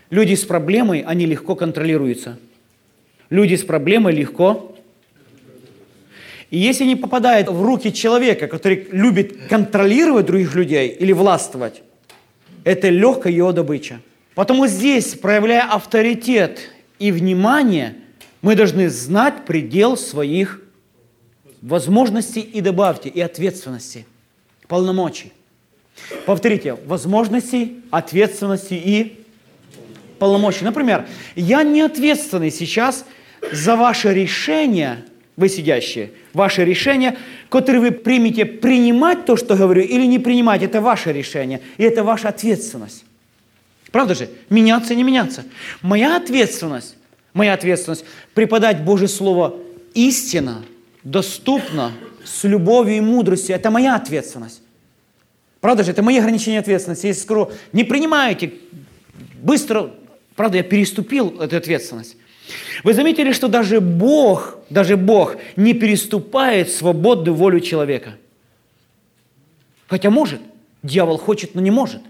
Люди 0.09 0.33
с 0.33 0.43
проблемой, 0.43 1.01
они 1.01 1.27
легко 1.27 1.55
контролируются. 1.55 2.39
Люди 3.29 3.55
с 3.55 3.63
проблемой 3.63 4.13
легко. 4.13 4.75
И 6.49 6.57
если 6.57 6.83
они 6.83 6.95
попадают 6.95 7.49
в 7.49 7.61
руки 7.61 7.93
человека, 7.93 8.47
который 8.47 8.87
любит 8.91 9.37
контролировать 9.49 10.25
других 10.25 10.55
людей 10.55 10.89
или 10.89 11.11
властвовать, 11.11 11.83
это 12.63 12.89
легкая 12.89 13.33
его 13.33 13.51
добыча. 13.51 14.01
Потому 14.33 14.65
здесь, 14.65 15.13
проявляя 15.13 15.63
авторитет 15.63 16.71
и 16.99 17.11
внимание, 17.11 17.95
мы 18.41 18.55
должны 18.55 18.89
знать 18.89 19.45
предел 19.45 19.95
своих 19.97 20.61
возможностей 21.61 22.41
и 22.41 22.61
добавьте, 22.61 23.09
и 23.09 23.21
ответственности, 23.21 24.05
полномочий. 24.67 25.33
Повторите, 26.25 26.75
возможностей, 26.85 27.81
ответственности 27.89 28.75
и 28.75 29.25
полномочий. 30.19 30.63
Например, 30.63 31.07
я 31.35 31.63
не 31.63 31.81
ответственный 31.81 32.51
сейчас 32.51 33.05
за 33.51 33.75
ваше 33.75 34.13
решение, 34.13 35.05
вы 35.35 35.49
сидящие, 35.49 36.11
ваше 36.33 36.65
решение, 36.65 37.17
которое 37.49 37.79
вы 37.79 37.91
примете, 37.91 38.45
принимать 38.45 39.25
то, 39.25 39.35
что 39.35 39.55
говорю, 39.55 39.81
или 39.81 40.05
не 40.05 40.19
принимать, 40.19 40.61
это 40.63 40.81
ваше 40.81 41.11
решение, 41.11 41.61
и 41.77 41.83
это 41.83 42.03
ваша 42.03 42.29
ответственность. 42.29 43.03
Правда 43.91 44.15
же? 44.15 44.29
Меняться, 44.49 44.93
не 44.93 45.03
меняться. 45.03 45.45
Моя 45.81 46.17
ответственность, 46.17 46.95
моя 47.33 47.53
ответственность 47.53 48.05
преподать 48.33 48.83
Божье 48.83 49.07
Слово 49.07 49.55
истина– 49.95 50.63
доступно, 51.11 51.93
с 52.25 52.43
любовью 52.43 52.97
и 52.97 53.01
мудростью. 53.01 53.55
Это 53.55 53.71
моя 53.71 53.95
ответственность. 53.95 54.61
Правда 55.61 55.83
же, 55.83 55.91
это 55.91 56.03
мои 56.03 56.17
ограничения 56.17 56.59
ответственности. 56.59 57.07
Если 57.07 57.21
скажу, 57.21 57.51
не 57.71 57.85
принимаете, 57.85 58.53
быстро, 59.41 59.91
правда, 60.35 60.57
я 60.57 60.63
переступил 60.63 61.39
эту 61.39 61.55
ответственность. 61.55 62.17
Вы 62.83 62.93
заметили, 62.93 63.31
что 63.31 63.47
даже 63.47 63.79
Бог, 63.79 64.59
даже 64.69 64.97
Бог 64.97 65.37
не 65.55 65.73
переступает 65.73 66.69
свободную 66.69 67.35
волю 67.35 67.61
человека. 67.61 68.17
Хотя 69.87 70.09
может. 70.09 70.41
Дьявол 70.83 71.17
хочет, 71.17 71.55
но 71.55 71.61
не 71.61 71.71
может. 71.71 72.01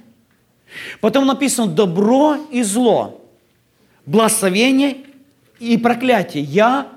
Потом 1.00 1.26
написано 1.26 1.68
добро 1.68 2.38
и 2.52 2.62
зло, 2.64 3.24
благословение 4.06 4.98
и 5.60 5.78
проклятие. 5.78 6.44
Я, 6.44 6.92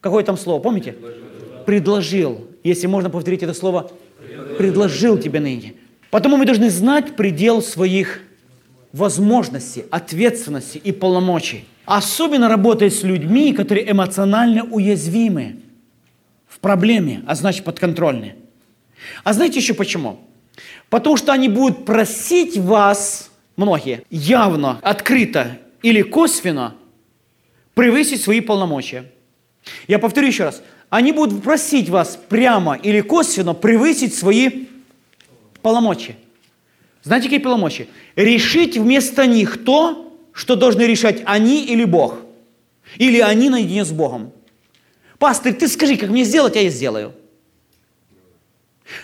какое 0.00 0.24
там 0.24 0.36
слово, 0.36 0.60
помните? 0.60 0.96
Предложил. 1.66 2.46
Если 2.62 2.86
можно 2.86 3.10
повторить 3.10 3.42
это 3.42 3.54
слово, 3.54 3.90
предложил 4.58 5.18
тебе 5.18 5.40
ныне. 5.40 5.74
Потому 6.10 6.36
мы 6.36 6.46
должны 6.46 6.70
знать 6.70 7.16
предел 7.16 7.62
своих 7.62 8.20
возможностей, 8.92 9.84
ответственности 9.90 10.78
и 10.78 10.92
полномочий. 10.92 11.64
Особенно 11.84 12.48
работать 12.48 12.94
с 12.94 13.02
людьми, 13.02 13.52
которые 13.52 13.90
эмоционально 13.90 14.64
уязвимы 14.64 15.56
в 16.46 16.58
проблеме, 16.60 17.22
а 17.26 17.34
значит 17.34 17.64
подконтрольны. 17.64 18.36
А 19.24 19.32
знаете 19.32 19.58
еще 19.58 19.74
почему? 19.74 20.20
Потому 20.90 21.16
что 21.16 21.32
они 21.32 21.48
будут 21.48 21.84
просить 21.86 22.56
вас, 22.58 23.30
многие, 23.56 24.02
явно, 24.10 24.78
открыто 24.82 25.58
или 25.82 26.02
косвенно 26.02 26.74
превысить 27.74 28.20
свои 28.20 28.40
полномочия. 28.40 29.10
Я 29.88 29.98
повторю 29.98 30.28
еще 30.28 30.44
раз. 30.44 30.62
Они 30.92 31.12
будут 31.12 31.42
просить 31.42 31.88
вас 31.88 32.18
прямо 32.28 32.74
или 32.74 33.00
косвенно 33.00 33.54
превысить 33.54 34.14
свои 34.14 34.66
полномочия. 35.62 36.16
Знаете, 37.02 37.28
какие 37.28 37.38
полномочия? 37.38 37.88
Решить 38.14 38.76
вместо 38.76 39.24
них 39.24 39.64
то, 39.64 40.14
что 40.34 40.54
должны 40.54 40.82
решать 40.82 41.22
они 41.24 41.64
или 41.64 41.86
Бог. 41.86 42.18
Или 42.98 43.20
они 43.20 43.48
наедине 43.48 43.86
с 43.86 43.90
Богом. 43.90 44.32
Пастор, 45.18 45.54
ты 45.54 45.66
скажи, 45.66 45.96
как 45.96 46.10
мне 46.10 46.24
сделать, 46.24 46.56
а 46.56 46.60
я 46.60 46.68
сделаю. 46.68 47.14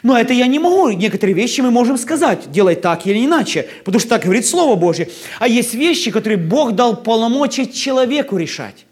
Но 0.03 0.19
это 0.19 0.35
я 0.35 0.47
не 0.47 0.59
могу. 0.59 0.91
Некоторые 0.91 1.35
вещи 1.35 1.63
мы 1.63 1.71
можем 1.71 1.97
сказать, 1.97 2.53
делай 2.53 2.75
так 2.75 3.07
или 3.07 3.25
иначе, 3.25 3.67
потому 3.87 3.99
что 3.99 4.11
так 4.11 4.25
говорит 4.25 4.45
Слово 4.45 4.77
Божье. 4.77 5.09
А 5.39 5.49
есть 5.49 5.73
вещи, 5.73 6.11
которые 6.11 6.37
Бог 6.37 6.73
дал 6.73 7.03
полномочия 7.03 7.65
человеку 7.65 8.37
решать. 8.37 8.85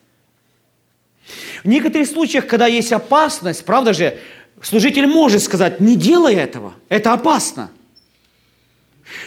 В 1.67 1.69
некоторых 1.69 2.07
случаях, 2.07 2.47
когда 2.47 2.69
есть 2.69 2.93
опасность, 2.93 3.65
правда 3.65 3.93
же, 3.93 4.19
служитель 4.63 5.09
может 5.09 5.43
сказать, 5.43 5.81
не 5.81 5.97
делай 5.97 6.37
этого, 6.37 6.75
это 6.89 7.13
опасно. 7.13 7.73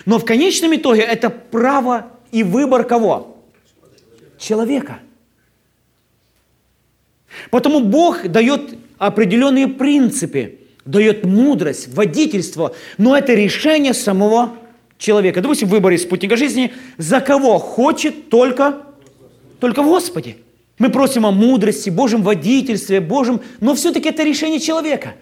Но 0.05 0.19
в 0.19 0.23
конечном 0.23 0.73
итоге 0.73 1.01
это 1.01 1.29
право 1.29 2.13
и 2.31 2.43
выбор 2.43 2.85
кого? 2.85 3.43
Человека. 4.37 4.99
Потому 7.51 7.81
Бог 7.81 8.25
дает 8.25 8.73
определенные 8.97 9.67
принципы, 9.67 10.59
дает 10.85 11.25
мудрость, 11.25 11.93
водительство, 11.93 12.73
но 12.97 13.17
это 13.17 13.33
решение 13.33 13.93
самого 13.93 14.55
человека. 14.97 15.41
Допустим, 15.41 15.67
в 15.67 15.71
выборе 15.71 15.97
спутника 15.97 16.37
жизни, 16.37 16.71
за 16.97 17.19
кого 17.19 17.57
хочет 17.57 18.29
только, 18.29 18.81
только 19.59 19.83
в 19.83 19.87
Господе. 19.87 20.37
Мы 20.79 20.89
просим 20.89 21.25
о 21.25 21.31
мудрости, 21.31 21.89
Божьем 21.89 22.23
водительстве, 22.23 22.99
Божьем, 22.99 23.41
но 23.59 23.75
все-таки 23.75 24.09
это 24.09 24.23
решение 24.23 24.59
человека. 24.59 25.13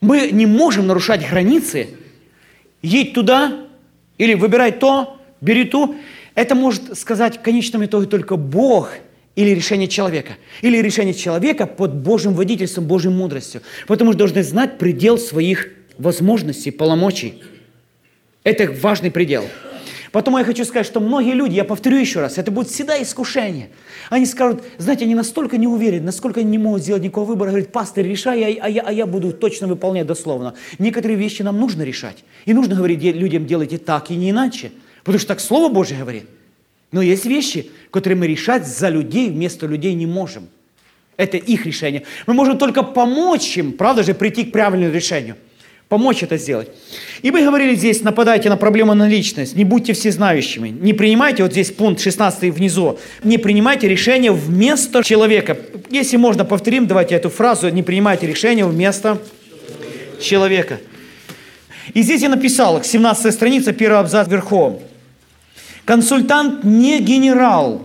Мы 0.00 0.30
не 0.30 0.46
можем 0.46 0.86
нарушать 0.86 1.28
границы, 1.28 1.90
едь 2.82 3.12
туда 3.12 3.66
или 4.16 4.34
выбирай 4.34 4.72
то, 4.72 5.20
бери 5.40 5.64
ту. 5.64 5.96
Это 6.34 6.54
может 6.54 6.96
сказать 6.96 7.38
в 7.38 7.42
конечном 7.42 7.84
итоге 7.84 8.06
только 8.06 8.36
Бог– 8.36 8.92
или 9.38 9.50
решение 9.50 9.86
человека. 9.86 10.32
Или 10.62 10.78
решение 10.78 11.14
человека 11.14 11.66
под 11.66 11.94
Божьим 11.94 12.34
водительством, 12.34 12.86
Божьей 12.86 13.12
мудростью. 13.12 13.62
Потому 13.86 14.10
что 14.10 14.18
должны 14.18 14.42
знать 14.42 14.78
предел 14.78 15.16
своих 15.16 15.68
возможностей, 15.96 16.72
полномочий. 16.72 17.40
Это 18.42 18.68
важный 18.82 19.12
предел. 19.12 19.44
Потом 20.12 20.38
я 20.38 20.44
хочу 20.44 20.64
сказать, 20.64 20.86
что 20.86 21.00
многие 21.00 21.32
люди, 21.32 21.54
я 21.54 21.64
повторю 21.64 21.98
еще 21.98 22.20
раз, 22.20 22.38
это 22.38 22.50
будет 22.50 22.68
всегда 22.68 23.00
искушение. 23.02 23.68
Они 24.10 24.24
скажут, 24.26 24.62
знаете, 24.78 25.04
они 25.04 25.14
настолько 25.14 25.58
не 25.58 25.66
уверены, 25.66 26.06
насколько 26.06 26.40
они 26.40 26.50
не 26.50 26.58
могут 26.58 26.82
сделать 26.82 27.02
никакого 27.02 27.26
выбора. 27.26 27.50
Говорят, 27.50 27.72
пастор, 27.72 28.04
решай, 28.04 28.42
а, 28.42 28.64
а, 28.64 28.68
я, 28.70 28.82
а 28.82 28.92
я 28.92 29.06
буду 29.06 29.32
точно 29.32 29.66
выполнять 29.66 30.06
дословно. 30.06 30.54
Некоторые 30.78 31.18
вещи 31.18 31.42
нам 31.42 31.58
нужно 31.60 31.82
решать. 31.82 32.24
И 32.46 32.54
нужно 32.54 32.74
говорить 32.74 33.02
людям, 33.02 33.46
делайте 33.46 33.78
так 33.78 34.10
и 34.10 34.16
не 34.16 34.30
иначе. 34.30 34.72
Потому 35.04 35.18
что 35.18 35.28
так 35.28 35.40
Слово 35.40 35.72
Божье 35.72 35.98
говорит. 35.98 36.24
Но 36.90 37.02
есть 37.02 37.26
вещи, 37.26 37.70
которые 37.90 38.18
мы 38.18 38.26
решать 38.26 38.66
за 38.66 38.88
людей 38.88 39.28
вместо 39.28 39.66
людей 39.66 39.94
не 39.94 40.06
можем. 40.06 40.48
Это 41.18 41.36
их 41.36 41.66
решение. 41.66 42.04
Мы 42.26 42.32
можем 42.32 42.56
только 42.56 42.82
помочь 42.82 43.58
им, 43.58 43.72
правда 43.72 44.02
же, 44.02 44.14
прийти 44.14 44.44
к 44.44 44.52
правильному 44.52 44.92
решению. 44.94 45.36
Помочь 45.88 46.22
это 46.22 46.36
сделать. 46.36 46.68
И 47.22 47.30
мы 47.30 47.42
говорили 47.42 47.74
здесь, 47.74 48.02
нападайте 48.02 48.50
на 48.50 48.58
проблему 48.58 48.92
на 48.92 49.08
личность, 49.08 49.56
не 49.56 49.64
будьте 49.64 49.94
всезнающими, 49.94 50.68
не 50.68 50.92
принимайте, 50.92 51.42
вот 51.42 51.52
здесь 51.52 51.70
пункт 51.70 52.02
16 52.02 52.52
внизу, 52.54 52.98
не 53.24 53.38
принимайте 53.38 53.88
решения 53.88 54.30
вместо 54.30 55.02
человека. 55.02 55.56
Если 55.88 56.18
можно, 56.18 56.44
повторим, 56.44 56.86
давайте 56.86 57.14
эту 57.14 57.30
фразу, 57.30 57.70
не 57.70 57.82
принимайте 57.82 58.26
решения 58.26 58.66
вместо 58.66 59.18
человека. 60.20 60.78
И 61.94 62.02
здесь 62.02 62.20
я 62.20 62.28
написал, 62.28 62.84
17 62.84 63.32
страница, 63.32 63.72
первый 63.72 64.00
абзац 64.00 64.28
вверху. 64.28 64.82
Консультант 65.86 66.64
не 66.64 67.00
генерал, 67.00 67.80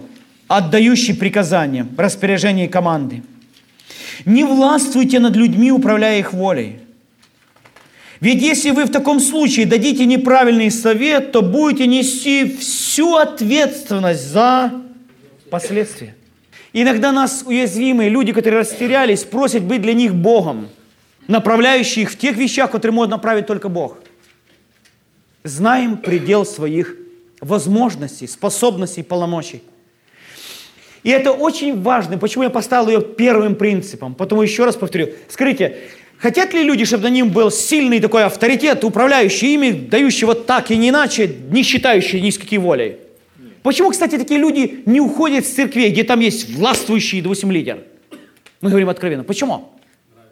отдающий 0.49 1.15
приказания, 1.15 1.87
распоряжения 1.95 2.65
и 2.65 2.67
команды. 2.67 3.23
Не 4.25 4.43
властвуйте 4.43 5.19
над 5.19 5.37
людьми, 5.37 5.71
управляя 5.71 6.19
их 6.19 6.33
волей. 6.33 6.82
Ведь 8.23 8.41
если 8.41 8.71
вы 8.71 8.85
в 8.85 8.89
таком 8.89 9.19
случае 9.19 9.65
дадите 9.65 10.05
неправильный 10.05 10.71
совет, 10.71 11.33
то 11.33 11.41
будете 11.41 11.87
нести 11.87 12.55
всю 12.55 13.17
ответственность 13.17 14.25
за 14.25 14.71
последствия. 15.49 16.15
Иногда 16.71 17.11
нас 17.11 17.43
уязвимые 17.45 18.09
люди, 18.09 18.31
которые 18.31 18.61
растерялись, 18.61 19.25
просят 19.25 19.63
быть 19.63 19.81
для 19.81 19.93
них 19.93 20.15
Богом, 20.15 20.69
направляющий 21.27 22.03
их 22.03 22.11
в 22.11 22.17
тех 22.17 22.37
вещах, 22.37 22.71
которые 22.71 22.95
может 22.95 23.11
направить 23.11 23.45
только 23.45 23.67
Бог. 23.67 23.97
Знаем 25.43 25.97
предел 25.97 26.45
своих 26.45 26.95
возможностей, 27.41 28.27
способностей, 28.27 29.03
полномочий. 29.03 29.61
И 31.03 31.09
это 31.09 31.33
очень 31.33 31.81
важно. 31.81 32.17
Почему 32.17 32.45
я 32.45 32.49
поставил 32.49 32.87
ее 32.87 33.01
первым 33.01 33.55
принципом? 33.55 34.15
Потому 34.15 34.43
еще 34.43 34.63
раз 34.63 34.77
повторю. 34.77 35.09
Скажите, 35.27 35.75
хотят 36.23 36.53
ли 36.53 36.63
люди, 36.63 36.85
чтобы 36.85 37.03
на 37.03 37.09
ним 37.09 37.29
был 37.29 37.51
сильный 37.51 37.99
такой 37.99 38.23
авторитет, 38.23 38.83
управляющий 38.83 39.53
ими, 39.53 39.71
дающий 39.71 40.25
вот 40.25 40.47
так 40.47 40.71
и 40.71 40.77
не 40.77 40.89
иначе, 40.89 41.29
не 41.51 41.61
считающий 41.61 42.21
ни 42.21 42.31
с 42.31 42.37
какой 42.39 42.57
волей? 42.57 42.95
Почему, 43.61 43.91
кстати, 43.91 44.17
такие 44.17 44.39
люди 44.39 44.81
не 44.85 44.99
уходят 44.99 45.45
с 45.45 45.49
церкви, 45.49 45.89
где 45.89 46.03
там 46.03 46.19
есть 46.19 46.49
властвующий, 46.49 47.21
допустим, 47.21 47.51
лидер? 47.51 47.83
Мы 48.61 48.69
говорим 48.69 48.89
откровенно. 48.89 49.23
Почему? 49.23 49.69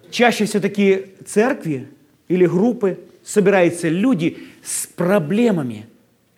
Чаще 0.10 0.45
все 0.45 0.60
таки 0.60 1.06
церкви 1.25 1.88
или 2.27 2.47
группы 2.47 2.97
собираются 3.23 3.88
люди 3.89 4.38
с 4.63 4.88
проблемами– 4.88 5.86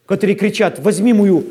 которые 0.05 0.35
кричат, 0.35 0.79
возьми 0.79 1.13
мою 1.13 1.45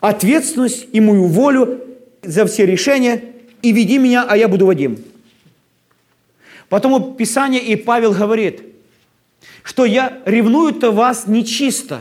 ответственность 0.00 0.86
и 0.92 1.00
мою 1.00 1.24
волю 1.24 1.80
за 2.22 2.46
все 2.46 2.66
решения 2.66 3.22
и 3.62 3.72
веди 3.72 3.98
меня, 3.98 4.24
а 4.28 4.36
я 4.36 4.48
буду 4.48 4.66
Вадим. 4.66 4.98
Потому 6.68 7.14
Писание 7.14 7.62
и 7.62 7.76
Павел 7.76 8.12
говорит, 8.12 8.62
что 9.62 9.84
я 9.84 10.18
ревную-то 10.24 10.90
вас 10.90 11.26
нечисто. 11.26 12.00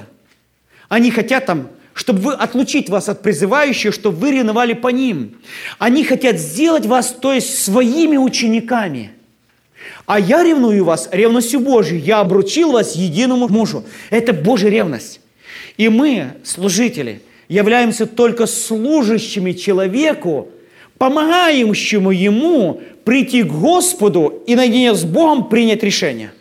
Они 0.89 1.11
хотят 1.11 1.45
там, 1.45 1.69
чтобы 1.93 2.19
вы 2.19 2.33
отлучить 2.33 2.89
вас 2.89 3.09
от 3.09 3.21
призывающих, 3.21 3.93
чтобы 3.93 4.17
вы 4.17 4.31
ревновали 4.31 4.73
по 4.73 4.89
ним. 4.89 5.37
Они 5.79 6.03
хотят 6.03 6.37
сделать 6.37 6.85
вас, 6.85 7.11
то 7.11 7.33
есть, 7.33 7.63
своими 7.63 8.17
учениками. 8.17 9.11
А 10.05 10.19
я 10.19 10.43
ревную 10.43 10.85
вас 10.85 11.09
ревностью 11.11 11.59
Божией. 11.59 12.01
Я 12.01 12.19
обручил 12.19 12.71
вас 12.73 12.95
единому 12.95 13.47
мужу. 13.47 13.83
Это 14.09 14.33
Божья 14.33 14.69
ревность. 14.69 15.21
И 15.77 15.89
мы, 15.89 16.33
служители, 16.43 17.21
являемся 17.47 18.05
только 18.05 18.45
служащими 18.45 19.53
человеку, 19.53 20.49
помогающему 20.97 22.11
ему 22.11 22.81
прийти 23.03 23.43
к 23.43 23.47
Господу 23.47 24.43
и 24.47 24.55
наедине 24.55 24.93
с 24.93 25.03
Богом 25.03 25.49
принять 25.49 25.83
решение, 25.83 26.31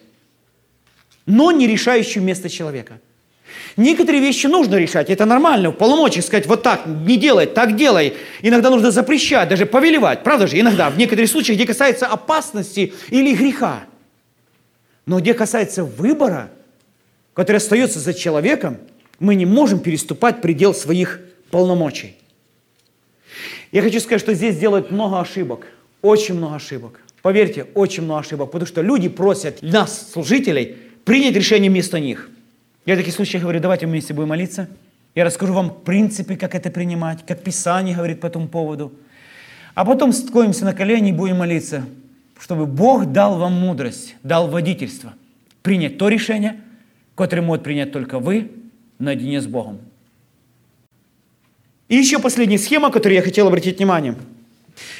но 1.27 1.53
не 1.53 1.67
решающим 1.67 2.23
вместо 2.23 2.49
человека. 2.49 3.01
Некоторые 3.77 4.23
вещи 4.23 4.47
нужно 4.47 4.77
решать, 4.77 5.11
это 5.11 5.27
нормально, 5.27 5.71
полномочий 5.71 6.23
сказать, 6.23 6.47
вот 6.47 6.63
так, 6.63 6.87
не 6.87 7.17
делай, 7.17 7.47
так 7.47 7.77
делай. 7.77 8.15
Иногда 8.41 8.71
нужно 8.71 8.91
запрещать, 8.91 9.49
даже 9.49 9.67
повелевать, 9.67 10.23
правда 10.23 10.47
же, 10.47 10.59
иногда, 10.59 10.89
в 10.89 10.97
некоторых 10.97 11.31
случаях, 11.31 11.57
где 11.57 11.67
касается 11.67 12.07
опасности 12.07 12.95
или 13.11 13.35
греха. 13.35 13.85
Но 15.05 15.21
где 15.21 15.35
касается 15.35 15.85
выбора, 15.85 16.51
который 17.35 17.59
остается 17.59 18.01
за 18.01 18.15
человеком– 18.15 18.79
мы 19.19 19.35
не 19.35 19.47
можем 19.47 19.79
переступать 19.79 20.41
предел 20.41 20.75
своих 20.75 21.21
полномочий. 21.51 22.17
Я 23.73 23.83
хочу 23.83 24.01
сказать, 24.01 24.21
что 24.21 24.35
здесь 24.35 24.59
делают 24.59 24.91
много 24.91 25.21
ошибок, 25.21 25.67
очень 26.03 26.35
много 26.35 26.57
ошибок. 26.57 27.01
Поверьте, 27.23 27.67
очень 27.75 28.05
много 28.05 28.21
ошибок, 28.21 28.53
потому 28.53 28.67
что 28.67 28.83
люди 28.83 29.09
просят 29.09 29.61
нас, 29.63 30.13
служителей, 30.13 30.77
принять 31.05 31.35
решение 31.35 31.71
вместо 31.71 31.99
них. 31.99 32.31
Я 32.85 32.95
в 32.95 32.99
таких 32.99 33.15
случаях 33.15 33.43
говорю, 33.43 33.61
давайте 33.61 33.87
вместе 33.87 34.15
будем 34.15 34.29
молиться. 34.29 34.69
Я 35.17 35.25
расскажу 35.25 35.53
вам 35.53 35.81
принципы, 35.85 36.37
как 36.37 36.55
это 36.55 36.71
принимать, 36.71 37.27
как 37.27 37.43
Писание 37.43 37.97
говорит 37.97 38.21
по 38.21 38.27
этому 38.27 38.49
поводу. 38.49 38.93
А 39.75 39.85
потом 39.85 40.13
склонимся 40.13 40.65
на 40.65 40.73
колени 40.73 41.09
и 41.09 41.13
будем 41.13 41.39
молиться, 41.39 41.85
чтобы 42.39 42.67
Бог 42.67 43.07
дал 43.07 43.39
вам 43.39 43.55
мудрость, 43.55 44.15
дал 44.23 44.49
водительство, 44.49 45.15
принять 45.63 45.99
то 45.99 46.09
решение, 46.09 46.61
которое 47.15 47.43
может 47.43 47.65
принять 47.65 47.93
только 47.93 48.19
вы 48.19 48.53
наедине 48.99 49.41
с 49.41 49.47
Богом. 49.47 49.81
И 51.89 51.97
еще 51.97 52.19
последняя 52.19 52.59
схема, 52.59 52.91
которую 52.91 53.17
я 53.17 53.23
хотел 53.23 53.47
обратить 53.47 53.79
внимание. 53.79 54.17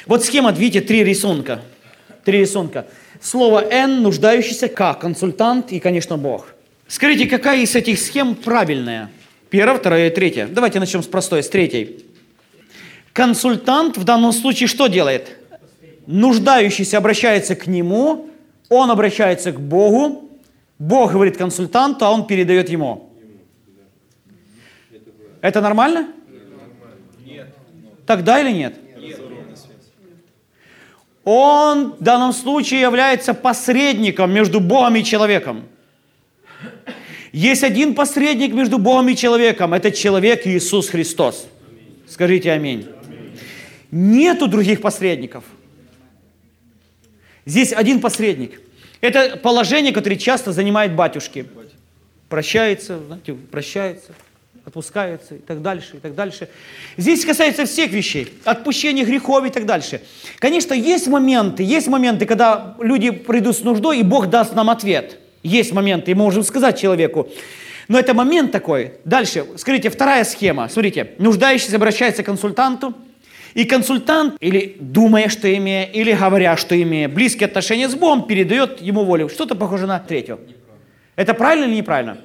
Вот 0.05 0.23
схема, 0.23 0.51
видите, 0.51 0.81
три 0.81 1.03
рисунка. 1.03 1.61
Три 2.23 2.39
рисунка. 2.39 2.87
Слово 3.21 3.61
«Н», 3.69 4.01
нуждающийся, 4.01 4.67
К, 4.67 4.93
консультант 4.93 5.71
и, 5.71 5.79
конечно, 5.79 6.17
Бог. 6.17 6.53
Скажите, 6.87 7.25
какая 7.25 7.61
из 7.61 7.75
этих 7.75 7.99
схем 7.99 8.35
правильная? 8.35 9.11
Первая, 9.49 9.77
вторая 9.77 10.07
и 10.07 10.13
третья. 10.13 10.47
Давайте 10.47 10.79
начнем 10.79 11.03
с 11.03 11.07
простой, 11.07 11.43
с 11.43 11.49
третьей. 11.49 12.05
Консультант 13.13 13.97
в 13.97 14.03
данном 14.03 14.31
случае 14.31 14.67
что 14.67 14.87
делает? 14.87 15.37
Нуждающийся 16.05 16.97
обращается 16.97 17.55
к 17.55 17.67
нему, 17.67 18.29
он 18.69 18.91
обращается 18.91 19.51
к 19.51 19.59
Богу, 19.59 20.29
Бог 20.79 21.11
говорит 21.11 21.37
консультанту, 21.37 22.05
а 22.05 22.11
он 22.11 22.27
передает 22.27 22.69
ему. 22.69 23.09
Это 25.41 25.61
нормально? 25.61 26.09
Нет. 28.07 28.17
Тогда 28.17 28.39
или 28.39 28.51
нет? 28.51 28.79
Он 31.23 31.91
в 31.91 32.01
данном 32.01 32.31
случае 32.31 32.79
является 32.79 33.33
посредником 33.33 34.31
между 34.31 34.61
Богом 34.61 34.95
и 34.95 35.03
человеком. 35.03 35.63
Есть 37.33 37.63
один 37.63 37.95
посредник 37.95 38.53
между 38.53 38.77
Богом 38.77 39.09
и 39.09 39.15
человеком. 39.15 39.73
Это 39.73 39.91
человек 39.91 40.47
Иисус 40.47 40.87
Христос. 40.87 41.45
Скажите 42.07 42.51
аминь. 42.51 42.87
Нету 43.91 44.47
других 44.47 44.79
посредников. 44.79 45.43
Здесь 47.45 47.73
один 47.73 47.99
посредник. 47.99 48.61
Это 49.01 49.37
положение, 49.37 49.93
которое 49.93 50.15
часто 50.15 50.53
занимает 50.53 50.95
батюшки. 50.95 51.45
Прощается, 52.29 52.99
знаете, 53.05 53.33
прощается, 53.33 54.13
отпускается 54.67 55.35
и 55.35 55.37
так 55.37 55.61
дальше, 55.61 55.95
и 55.95 55.99
так 55.99 56.13
дальше. 56.13 56.49
Здесь 56.97 57.23
касается 57.23 57.65
всех 57.65 57.91
вещей, 57.91 58.33
отпущения 58.43 59.05
грехов 59.05 59.45
и 59.45 59.49
так 59.49 59.65
дальше. 59.65 60.01
Конечно, 60.39 60.73
есть 60.73 61.07
моменты, 61.07 61.63
есть 61.63 61.87
моменты, 61.87 62.25
когда 62.25 62.75
люди 62.79 63.11
придут 63.11 63.55
с 63.55 63.61
нуждой, 63.61 63.99
и 63.99 64.03
Бог 64.03 64.29
даст 64.29 64.53
нам 64.55 64.69
ответ. 64.69 65.19
Есть 65.41 65.71
моменты, 65.71 66.11
и 66.11 66.13
мы 66.13 66.23
можем 66.23 66.43
сказать 66.43 66.77
человеку, 66.79 67.29
но 67.87 67.97
это 67.97 68.13
момент 68.13 68.51
такой. 68.51 68.95
Дальше, 69.05 69.45
скажите, 69.55 69.89
вторая 69.89 70.25
схема. 70.25 70.67
Смотрите, 70.67 71.11
нуждающийся 71.17 71.77
обращается 71.77 72.21
к 72.21 72.25
консультанту, 72.25 72.93
и 73.53 73.63
консультант, 73.63 74.35
или 74.41 74.75
думая, 74.79 75.29
что 75.29 75.51
имея, 75.51 75.85
или 75.85 76.11
говоря, 76.11 76.57
что 76.57 76.79
имея, 76.79 77.07
близкие 77.07 77.47
отношения 77.47 77.87
с 77.87 77.95
Богом, 77.95 78.27
передает 78.27 78.81
ему 78.81 79.05
волю. 79.05 79.29
Что-то 79.29 79.55
похоже 79.55 79.87
на 79.87 79.97
третье. 79.99 80.37
Это 81.15 81.33
правильно 81.33 81.65
или 81.65 81.75
неправильно? 81.75 82.17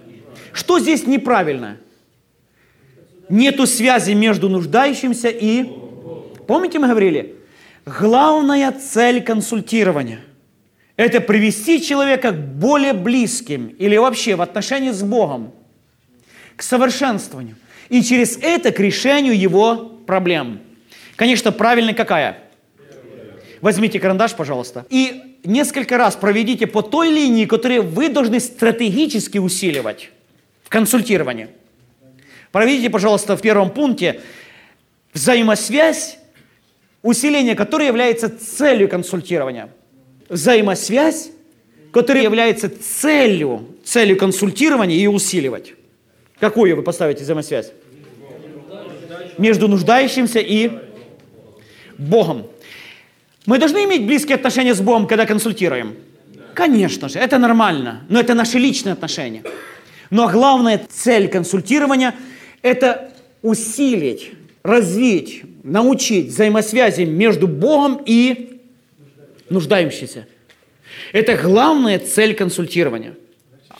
Что 0.52 0.80
здесь 0.80 1.06
неправильно? 1.06 1.78
Нету 3.28 3.66
связи 3.66 4.12
между 4.12 4.48
нуждающимся 4.48 5.28
и... 5.28 5.64
Помните, 6.46 6.78
мы 6.78 6.88
говорили? 6.88 7.36
Главная 7.86 8.72
цель 8.72 9.22
консультирования– 9.22 10.20
это 10.96 11.20
привести 11.20 11.82
человека 11.82 12.32
к 12.32 12.36
более 12.36 12.92
близким 12.92 13.68
или 13.68 13.96
вообще 13.96 14.36
в 14.36 14.42
отношении 14.42 14.90
с 14.90 15.02
Богом, 15.02 15.52
к 16.56 16.62
совершенствованию. 16.62 17.56
И 17.88 18.02
через 18.02 18.36
это 18.36 18.72
к 18.72 18.80
решению 18.80 19.38
его 19.38 19.76
проблем– 20.06 20.60
Конечно, 21.16 21.52
правильная 21.52 21.94
какая? 21.94 22.38
Возьмите 23.60 24.00
карандаш, 24.00 24.34
пожалуйста, 24.34 24.86
и 24.90 25.38
несколько 25.44 25.96
раз 25.96 26.16
проведите 26.16 26.66
по 26.66 26.82
той 26.82 27.10
линии, 27.10 27.44
которую 27.44 27.82
вы 27.82 28.08
должны 28.08 28.40
стратегически 28.40 29.38
усиливать 29.38 30.10
в 30.64 30.68
консультировании. 30.68 31.48
Проведите, 32.52 32.90
пожалуйста, 32.90 33.36
в 33.36 33.40
первом 33.40 33.70
пункте 33.70 34.20
взаимосвязь, 35.14 36.18
усиление 37.02 37.54
которой 37.54 37.86
является 37.86 38.28
целью 38.28 38.88
консультирования. 38.88 39.70
Взаимосвязь, 40.28 41.30
которая 41.92 42.22
является 42.22 42.70
целью, 42.70 43.66
целью 43.84 44.18
консультирования 44.18 44.98
и 44.98 45.06
усиливать. 45.06 45.72
Какую 46.38 46.76
вы 46.76 46.82
поставите 46.82 47.24
взаимосвязь? 47.24 47.72
Между 49.38 49.66
нуждающимся 49.66 50.40
и 50.40 50.70
Богом. 51.96 52.46
Мы 53.46 53.58
должны 53.58 53.84
иметь 53.84 54.06
близкие 54.06 54.34
отношения 54.34 54.74
с 54.74 54.80
Богом, 54.80 55.06
когда 55.06 55.24
консультируем? 55.24 55.96
Конечно 56.54 57.08
же, 57.08 57.18
это 57.18 57.38
нормально, 57.38 58.04
но 58.10 58.20
это 58.20 58.34
наши 58.34 58.58
личные 58.58 58.92
отношения. 58.92 59.42
Но 60.10 60.28
главная 60.28 60.86
цель 60.90 61.28
консультирования– 61.28 62.14
это 62.62 63.12
усилить, 63.42 64.30
развить, 64.62 65.42
научить 65.62 66.28
взаимосвязи 66.28 67.02
между 67.02 67.48
Богом 67.48 68.00
и 68.06 68.60
нуждающимся. 69.48 70.26
Это 71.12 71.36
главная 71.36 71.98
цель 71.98 72.34
консультирования. 72.34 73.14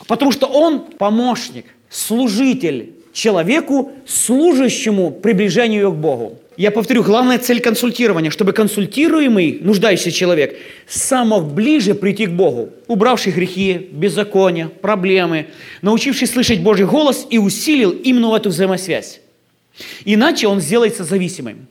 Потому 0.07 0.31
что 0.31 0.47
он 0.47 0.81
помощник, 0.81 1.65
служитель 1.89 2.93
человеку, 3.13 3.91
служащему 4.05 5.11
приближению 5.11 5.91
к 5.91 5.95
Богу. 5.95 6.39
Я 6.55 6.69
повторю, 6.69 7.03
главная 7.03 7.39
цель 7.39 7.59
консультирования, 7.59 8.29
чтобы 8.29 8.53
консультируемый, 8.53 9.59
нуждающийся 9.61 10.11
человек, 10.11 10.55
самых 10.87 11.45
ближе 11.45 11.95
прийти 11.95 12.27
к 12.27 12.31
Богу, 12.31 12.69
убравший 12.87 13.31
грехи, 13.31 13.89
беззакония, 13.91 14.67
проблемы, 14.67 15.47
научивший 15.81 16.27
слышать 16.27 16.61
Божий 16.61 16.85
голос 16.85 17.25
и 17.29 17.39
усилил 17.39 17.91
именно 17.91 18.35
эту 18.35 18.49
взаимосвязь. 18.49 19.21
Иначе 20.05 20.47
он 20.47 20.61
сделается 20.61 21.03
зависимым. 21.03 21.67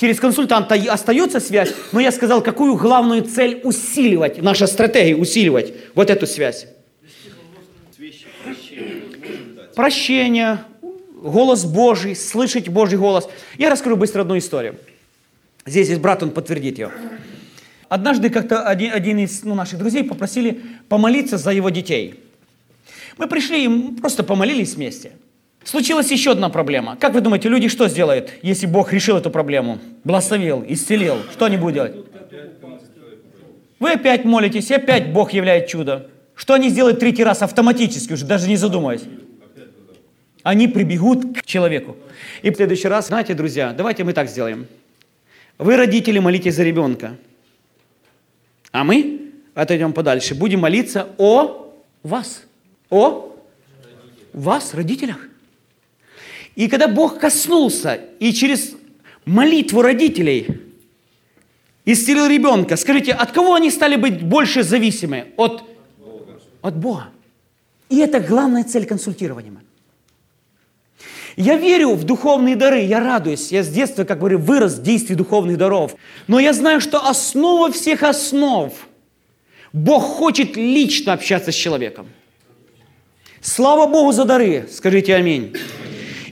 Через 0.00 0.18
консультанта 0.20 0.74
остается 0.74 1.40
связь, 1.40 1.74
но 1.92 2.00
я 2.00 2.12
сказал, 2.12 2.40
какую 2.40 2.76
главную 2.76 3.22
цель 3.22 3.60
усиливать, 3.64 4.40
наша 4.40 4.66
стратегия 4.66 5.16
усиливать 5.16 5.74
вот 5.94 6.08
эту 6.08 6.26
связь. 6.26 6.68
Прощение, 9.74 10.58
голос 11.22 11.64
Божий, 11.64 12.14
слышать 12.16 12.68
Божий 12.68 12.98
голос. 12.98 13.28
Я 13.56 13.70
расскажу 13.70 13.96
быстро 13.96 14.22
одну 14.22 14.38
историю. 14.38 14.76
Здесь 15.66 15.88
есть 15.88 16.00
брат, 16.00 16.22
он 16.22 16.30
подтвердит 16.30 16.78
ее. 16.78 16.90
Однажды 17.88 18.30
как-то 18.30 18.62
один, 18.62 18.92
один 18.92 19.18
из 19.18 19.42
ну, 19.44 19.54
наших 19.54 19.78
друзей 19.78 20.04
попросили 20.04 20.60
помолиться 20.88 21.38
за 21.38 21.52
его 21.52 21.70
детей. 21.70 22.20
Мы 23.16 23.26
пришли 23.26 23.64
и 23.64 23.92
просто 23.96 24.22
помолились 24.22 24.74
вместе. 24.74 25.12
Случилась 25.64 26.10
еще 26.10 26.32
одна 26.32 26.48
проблема. 26.48 26.96
Как 26.96 27.14
вы 27.14 27.20
думаете, 27.20 27.48
люди 27.48 27.68
что 27.68 27.88
сделают, 27.88 28.30
если 28.42 28.66
Бог 28.66 28.92
решил 28.92 29.16
эту 29.16 29.30
проблему? 29.30 29.78
Благословил, 30.04 30.64
исцелил. 30.66 31.18
Что 31.32 31.46
они 31.46 31.56
будут 31.56 31.74
делать? 31.74 31.96
Вы 33.78 33.92
опять 33.92 34.24
молитесь, 34.24 34.70
и 34.70 34.74
опять 34.74 35.12
Бог 35.12 35.32
являет 35.32 35.68
чудо. 35.68 36.10
Что 36.34 36.54
они 36.54 36.68
сделают 36.68 37.00
третий 37.00 37.24
раз 37.24 37.42
автоматически, 37.42 38.12
уже 38.12 38.24
даже 38.24 38.48
не 38.48 38.56
задумываясь? 38.56 39.02
Они 40.48 40.66
прибегут 40.66 41.38
к 41.38 41.44
человеку. 41.44 41.94
И 42.40 42.48
в 42.48 42.56
следующий 42.56 42.88
раз, 42.88 43.08
знаете, 43.08 43.34
друзья, 43.34 43.74
давайте 43.74 44.02
мы 44.02 44.14
так 44.14 44.30
сделаем. 44.30 44.66
Вы, 45.58 45.76
родители, 45.76 46.18
молитесь 46.20 46.54
за 46.54 46.62
ребенка. 46.62 47.18
А 48.72 48.82
мы 48.82 49.30
отойдем 49.54 49.92
подальше. 49.92 50.34
Будем 50.34 50.60
молиться 50.60 51.08
о 51.18 51.70
вас. 52.02 52.44
О 52.88 53.36
вас, 54.32 54.72
родителях. 54.72 55.18
И 56.54 56.68
когда 56.68 56.88
Бог 56.88 57.18
коснулся 57.20 58.00
и 58.18 58.32
через 58.32 58.74
молитву 59.26 59.82
родителей 59.82 60.62
исцелил 61.84 62.26
ребенка, 62.26 62.76
скажите, 62.76 63.12
от 63.12 63.32
кого 63.32 63.52
они 63.52 63.70
стали 63.70 63.96
быть 63.96 64.22
больше 64.22 64.62
зависимы? 64.62 65.26
От 65.36 65.62
Бога. 65.98 66.40
От 66.62 66.76
Бога. 66.78 67.08
И 67.90 67.98
это 67.98 68.18
главная 68.18 68.64
цель 68.64 68.86
консультирования. 68.86 69.67
Я 71.40 71.54
верю 71.54 71.94
в 71.94 72.02
духовные 72.02 72.56
дары, 72.56 72.80
я 72.80 72.98
радуюсь. 72.98 73.52
Я 73.52 73.62
с 73.62 73.68
детства, 73.68 74.02
как 74.02 74.18
говорю, 74.18 74.40
вырос 74.40 74.74
в 74.74 74.82
действии 74.82 75.14
духовных 75.14 75.56
даров. 75.56 75.94
Но 76.26 76.40
я 76.40 76.52
знаю, 76.52 76.80
что 76.80 76.98
основа 77.08 77.70
всех 77.70 78.02
основ– 78.02 78.72
Бог 79.72 80.02
хочет 80.02 80.56
лично 80.56 81.12
общаться 81.12 81.52
с 81.52 81.54
человеком. 81.54 82.08
Слава 83.40 83.86
Богу 83.86 84.10
за 84.10 84.24
дары, 84.24 84.66
скажите 84.72 85.14
аминь. 85.14 85.54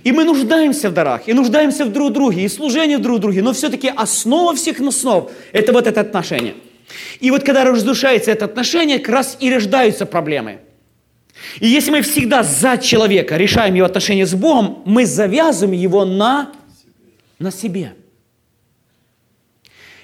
И 0.02 0.10
мы 0.10 0.24
нуждаемся 0.24 0.90
в 0.90 0.94
дарах, 0.94 1.28
и 1.28 1.34
нуждаемся 1.34 1.84
в 1.84 1.92
друг 1.92 2.12
друге, 2.12 2.42
и 2.42 2.48
служении 2.48 2.96
в 2.96 3.00
друг 3.00 3.20
друге, 3.20 3.42
но 3.42 3.52
все-таки 3.52 3.92
основа 3.94 4.56
всех 4.56 4.80
основ– 4.80 5.30
это 5.52 5.72
вот 5.72 5.86
это 5.86 6.00
отношение. 6.00 6.54
И 7.20 7.30
вот 7.30 7.44
когда 7.44 7.64
разрушается 7.64 8.32
это 8.32 8.46
отношение, 8.46 8.98
как 8.98 9.14
раз 9.14 9.36
и 9.38 9.52
рождаются 9.54 10.04
проблемы. 10.04 10.58
И 11.60 11.66
если 11.66 11.90
мы 11.90 12.02
всегда 12.02 12.42
за 12.42 12.78
человека 12.78 13.36
решаем 13.36 13.74
его 13.74 13.86
отношения 13.86 14.26
с 14.26 14.34
Богом, 14.34 14.82
мы 14.84 15.06
завязываем 15.06 15.78
его 15.78 16.04
на, 16.04 16.52
на 17.38 17.50
себе. 17.50 17.94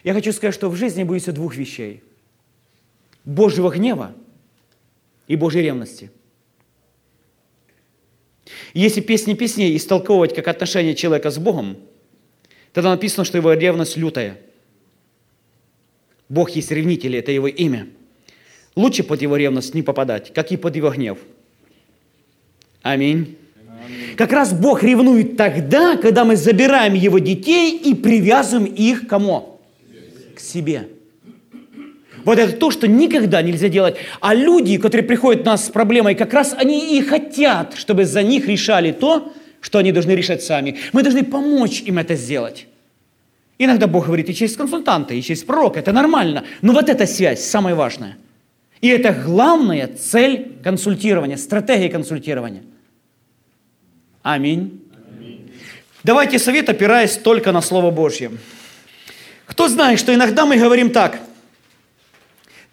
Я 0.04 0.14
хочу 0.14 0.32
сказать, 0.32 0.54
что 0.54 0.68
в 0.68 0.76
жизни 0.76 1.04
боится 1.04 1.32
двух 1.32 1.56
вещей. 1.56 2.02
Божьего 3.24 3.70
гнева 3.70 4.14
и 5.28 5.36
Божьей 5.36 5.62
ревности. 5.62 6.10
Если 8.74 9.00
песни 9.00 9.34
песней 9.34 9.76
истолковывать 9.76 10.34
как 10.34 10.48
отношение 10.48 10.94
человека 10.94 11.30
с 11.30 11.38
Богом, 11.38 11.76
тогда 12.72 12.90
написано, 12.90 13.24
что 13.24 13.38
его 13.38 13.52
ревность 13.52 13.96
лютая. 13.96 14.38
Бог 16.28 16.50
есть 16.50 16.70
ревнитель, 16.70 17.16
это 17.16 17.30
его 17.30 17.46
имя. 17.46 17.88
Лучше 18.74 19.02
под 19.02 19.20
его 19.22 19.36
ревность 19.36 19.74
не 19.74 19.82
попадать, 19.82 20.32
как 20.32 20.50
и 20.50 20.56
под 20.56 20.76
его 20.76 20.90
гнев. 20.90 21.18
Аминь. 22.82 23.36
Как 24.16 24.32
раз 24.32 24.52
Бог 24.52 24.82
ревнует 24.82 25.36
тогда, 25.36 25.96
когда 25.96 26.24
мы 26.24 26.36
забираем 26.36 26.94
его 26.94 27.18
детей 27.18 27.76
и 27.76 27.94
привязываем 27.94 28.72
их 28.72 29.06
к 29.06 29.08
кому? 29.08 29.60
К 30.34 30.40
себе. 30.40 30.88
Вот 32.24 32.38
это 32.38 32.52
то, 32.52 32.70
что 32.70 32.86
никогда 32.86 33.42
нельзя 33.42 33.68
делать. 33.68 33.96
А 34.20 34.34
люди, 34.34 34.78
которые 34.78 35.06
приходят 35.06 35.42
к 35.42 35.46
нас 35.46 35.66
с 35.66 35.70
проблемой, 35.70 36.14
как 36.14 36.32
раз 36.32 36.54
они 36.56 36.96
и 36.96 37.02
хотят, 37.02 37.74
чтобы 37.76 38.04
за 38.04 38.22
них 38.22 38.46
решали 38.46 38.92
то, 38.92 39.32
что 39.60 39.78
они 39.78 39.92
должны 39.92 40.12
решать 40.12 40.42
сами. 40.42 40.78
Мы 40.92 41.02
должны 41.02 41.24
помочь 41.24 41.82
им 41.82 41.98
это 41.98 42.14
сделать. 42.14 42.66
Иногда 43.58 43.86
Бог 43.86 44.06
говорит 44.06 44.28
и 44.28 44.34
через 44.34 44.56
консультанта, 44.56 45.14
и 45.14 45.22
через 45.22 45.42
пророка. 45.42 45.80
Это 45.80 45.92
нормально. 45.92 46.44
Но 46.62 46.72
вот 46.72 46.88
эта 46.88 47.06
связь 47.06 47.42
самая 47.44 47.74
важная. 47.74 48.16
И 48.82 48.88
это 48.88 49.12
главная 49.12 49.88
цель 49.88 50.58
консультирования, 50.62 51.38
стратегия 51.38 51.88
консультирования. 51.88 52.64
Аминь. 54.22 54.82
Аминь. 55.08 55.50
Давайте 56.04 56.38
совет, 56.38 56.68
опираясь 56.68 57.16
только 57.16 57.50
на 57.52 57.62
Слово 57.62 57.90
Божье. 57.90 58.32
Кто 59.46 59.68
знает, 59.68 59.98
что 59.98 60.14
иногда 60.14 60.44
мы 60.44 60.58
говорим 60.58 60.90
так– 60.90 61.18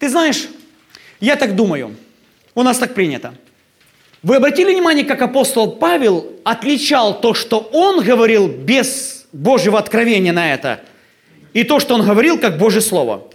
ты 0.00 0.08
знаешь, 0.08 0.48
я 1.20 1.36
так 1.36 1.54
думаю, 1.54 1.94
у 2.54 2.62
нас 2.62 2.78
так 2.78 2.94
принято. 2.94 3.34
Вы 4.22 4.36
обратили 4.36 4.72
внимание, 4.72 5.04
как 5.04 5.20
апостол 5.20 5.72
Павел 5.72 6.26
отличал 6.42 7.20
то, 7.20 7.34
что 7.34 7.60
он 7.72 8.02
говорил 8.02 8.48
без 8.48 9.26
Божьего 9.32 9.78
откровения 9.78 10.32
на 10.32 10.54
это, 10.54 10.80
и 11.52 11.64
то, 11.64 11.80
что 11.80 11.94
он 11.94 12.02
говорил 12.02 12.38
как 12.38 12.56
Божье 12.56 12.80
Слово. 12.80 13.29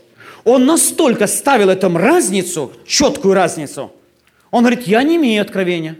Он 0.45 0.65
настолько 0.65 1.27
ставил 1.27 1.69
этому 1.69 1.97
разницу, 1.97 2.71
четкую 2.85 3.33
разницу. 3.33 3.91
Он 4.51 4.63
говорит, 4.63 4.87
я 4.87 5.03
не 5.03 5.17
имею 5.17 5.41
откровения. 5.41 5.97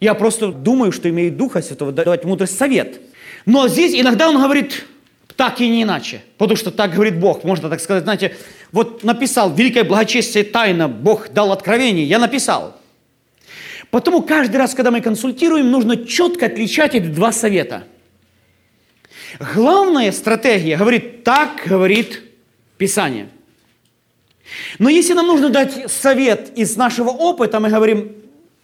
Я 0.00 0.14
просто 0.14 0.52
думаю, 0.52 0.92
что 0.92 1.10
имею 1.10 1.32
Духа 1.32 1.60
Святого 1.60 1.90
давать 1.90 2.24
мудрость 2.24 2.56
совет. 2.56 3.00
Но 3.44 3.66
здесь 3.66 4.00
иногда 4.00 4.28
он 4.30 4.40
говорит, 4.40 4.86
так 5.34 5.60
и 5.60 5.68
не 5.68 5.82
иначе. 5.82 6.22
Потому 6.38 6.56
что 6.56 6.70
так 6.70 6.92
говорит 6.92 7.18
Бог. 7.18 7.42
Можно 7.42 7.68
так 7.68 7.80
сказать, 7.80 8.04
знаете, 8.04 8.36
вот 8.70 9.02
написал 9.02 9.52
«Великое 9.52 9.82
благочестие 9.82 10.44
тайна», 10.44 10.88
Бог 10.88 11.30
дал 11.30 11.50
откровение, 11.50 12.04
я 12.04 12.20
написал. 12.20 12.76
Потому 13.90 14.22
каждый 14.22 14.56
раз, 14.56 14.74
когда 14.74 14.92
мы 14.92 15.00
консультируем, 15.00 15.72
нужно 15.72 15.96
четко 16.06 16.46
отличать 16.46 16.94
эти 16.94 17.06
два 17.06 17.32
совета. 17.32 17.84
Главная 19.54 20.12
стратегия 20.12 20.76
говорит 20.76 21.24
«так 21.24 21.62
говорит 21.66 22.22
Писание». 22.76 23.28
Но 24.78 24.88
если 24.88 25.14
нам 25.14 25.26
нужно 25.26 25.50
дать 25.50 25.90
совет 25.90 26.56
из 26.56 26.76
нашего 26.76 27.10
опыта, 27.10 27.60
мы 27.60 27.68
говорим 27.68 28.12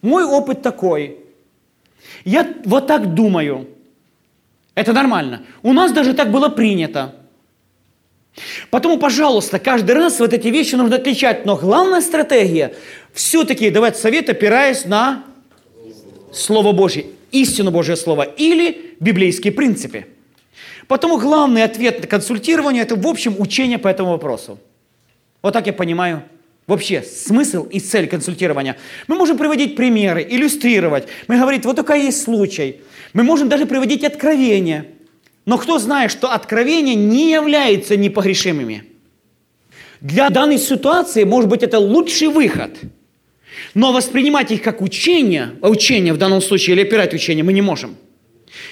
«мой 0.02 0.24
опыт 0.24 0.62
такой», 0.62 1.18
я 2.24 2.46
вот 2.64 2.86
так 2.86 3.14
думаю– 3.14 3.68
это 4.74 4.92
нормально. 4.92 5.42
У 5.62 5.72
нас 5.72 5.92
даже 5.92 6.14
так 6.14 6.30
было 6.30 6.48
принято. 6.48 7.14
Потому, 8.70 8.98
пожалуйста, 8.98 9.60
каждый 9.60 9.92
раз 9.92 10.18
вот 10.18 10.32
эти 10.32 10.48
вещи 10.48 10.74
нужно 10.74 10.96
отличать. 10.96 11.46
Но 11.46 11.56
главная 11.56 12.00
стратегия 12.00 12.74
все-таки 13.12 13.70
давать 13.70 13.96
совет, 13.96 14.28
опираясь 14.28 14.84
на 14.84 15.24
Слово 16.32 16.72
Божье, 16.72 17.06
истину 17.30 17.70
Божье 17.70 17.94
Слово 17.94 18.22
или 18.22 18.96
библейские 18.98 19.52
принципы. 19.52 20.06
Потому 20.88 21.18
главный 21.18 21.62
ответ 21.62 22.00
на 22.00 22.06
консультирование– 22.08 22.82
это, 22.84 22.96
в 22.96 23.06
общем, 23.06 23.36
учение 23.38 23.78
по 23.78 23.86
этому 23.86 24.10
вопросу. 24.10 24.58
Вот 25.44 25.52
так 25.52 25.68
я 25.68 25.72
понимаю 25.72 26.24
вообще 26.66 27.02
смысл 27.02 27.64
и 27.64 27.78
цель 27.78 28.08
консультирования. 28.08 28.76
Мы 29.06 29.14
можем 29.14 29.38
приводить 29.38 29.76
примеры, 29.76 30.26
иллюстрировать. 30.28 31.06
Мы 31.28 31.38
говорим, 31.38 31.60
вот 31.62 31.76
такой 31.76 32.02
есть 32.02 32.24
случай– 32.24 32.80
мы 33.14 33.22
можем 33.22 33.48
даже 33.48 33.64
приводить 33.64 34.04
откровения. 34.04 34.86
Но 35.46 35.56
кто 35.56 35.78
знает, 35.78 36.10
что 36.10 36.32
откровения 36.32 36.94
не 36.94 37.30
являются 37.32 37.96
непогрешимыми? 37.96 38.84
Для 40.00 40.28
данной 40.28 40.58
ситуации, 40.58 41.24
может 41.24 41.48
быть, 41.48 41.62
это 41.62 41.78
лучший 41.78 42.28
выход. 42.28 42.76
Но 43.72 43.92
воспринимать 43.92 44.50
их 44.50 44.62
как 44.62 44.82
учение, 44.82 45.52
а 45.62 45.68
учение 45.68 46.12
в 46.12 46.18
данном 46.18 46.42
случае, 46.42 46.74
или 46.74 46.82
опирать 46.82 47.14
учение, 47.14 47.44
мы 47.44 47.52
не 47.52 47.62
можем. 47.62 47.96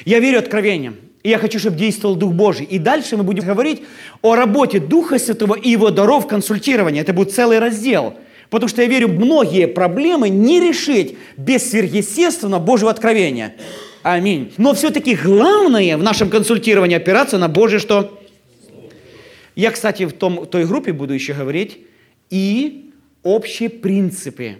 Я 0.04 0.18
верю 0.18 0.40
откровениям. 0.40 0.96
И 1.22 1.28
я 1.28 1.38
хочу, 1.38 1.58
чтобы 1.58 1.76
действовал 1.76 2.16
Дух 2.16 2.32
Божий. 2.32 2.66
И 2.66 2.78
дальше 2.78 3.16
мы 3.16 3.22
будем 3.22 3.44
говорить 3.44 3.82
о 4.22 4.34
работе 4.34 4.80
Духа 4.80 5.18
Святого 5.18 5.54
и 5.54 5.70
его 5.70 5.90
даров 5.90 6.26
консультирования. 6.26 7.02
Это 7.02 7.12
будет 7.12 7.32
целый 7.32 7.58
раздел. 7.58 8.14
Потому 8.50 8.68
что 8.68 8.82
я 8.82 8.88
верю, 8.88 9.08
многие 9.08 9.66
проблемы 9.66 10.28
не 10.28 10.60
решить 10.60 11.16
без 11.36 11.70
сверхъестественного 11.70 12.60
Божьего 12.60 12.90
откровения. 12.90 13.54
Аминь. 14.02 14.52
Но 14.58 14.74
все-таки 14.74 15.14
главное 15.14 15.96
в 15.96 16.02
нашем 16.02 16.28
консультировании 16.28 16.96
опираться 16.96 17.38
на 17.38 17.48
Божье 17.48 17.78
что? 17.78 18.20
Я, 19.54 19.70
кстати, 19.70 20.04
в 20.04 20.12
том, 20.12 20.46
той 20.46 20.66
группе 20.66 20.92
буду 20.92 21.14
еще 21.14 21.34
говорить 21.34 21.78
и 22.30 22.90
общие 23.22 23.70
принципы, 23.70 24.58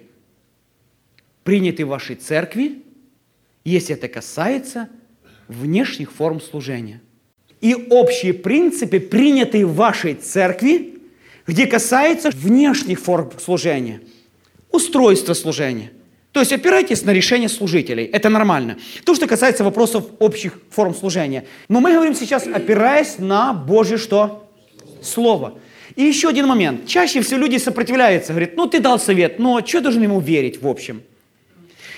приняты 1.44 1.84
в 1.84 1.88
вашей 1.88 2.14
церкви, 2.14 2.82
если 3.64 3.96
это 3.96 4.08
касается 4.08 4.88
внешних 5.48 6.12
форм 6.12 6.40
служения. 6.40 7.00
И 7.60 7.74
общие 7.74 8.34
принципы, 8.34 8.98
принятые 9.00 9.66
в 9.66 9.74
вашей 9.74 10.14
церкви, 10.14 10.98
где 11.46 11.66
касается 11.66 12.30
внешних 12.30 13.00
форм 13.00 13.30
служения, 13.38 14.00
устройства 14.70 15.34
служения– 15.34 15.92
то 16.32 16.40
есть 16.40 16.52
опирайтесь 16.52 17.04
на 17.04 17.10
решение 17.12 17.48
служителей. 17.48 18.04
Это 18.04 18.30
нормально. 18.30 18.78
То, 19.04 19.14
что 19.14 19.26
касается 19.26 19.64
вопросов 19.64 20.06
общих 20.18 20.58
форм 20.70 20.94
служения. 20.94 21.44
Но 21.68 21.80
мы 21.80 21.92
говорим 21.92 22.14
сейчас, 22.14 22.46
опираясь 22.46 23.18
на 23.18 23.52
Божье 23.52 23.98
что? 23.98 24.48
Слово. 25.02 25.58
И 25.94 26.02
еще 26.02 26.28
один 26.28 26.46
момент. 26.46 26.86
Чаще 26.86 27.20
всего 27.20 27.40
люди 27.40 27.58
сопротивляются. 27.58 28.32
Говорят, 28.32 28.56
ну 28.56 28.66
ты 28.66 28.80
дал 28.80 28.98
совет, 28.98 29.38
но 29.38 29.64
что 29.64 29.82
должен 29.82 30.02
ему 30.02 30.20
верить 30.20 30.62
в 30.62 30.66
общем? 30.66 31.02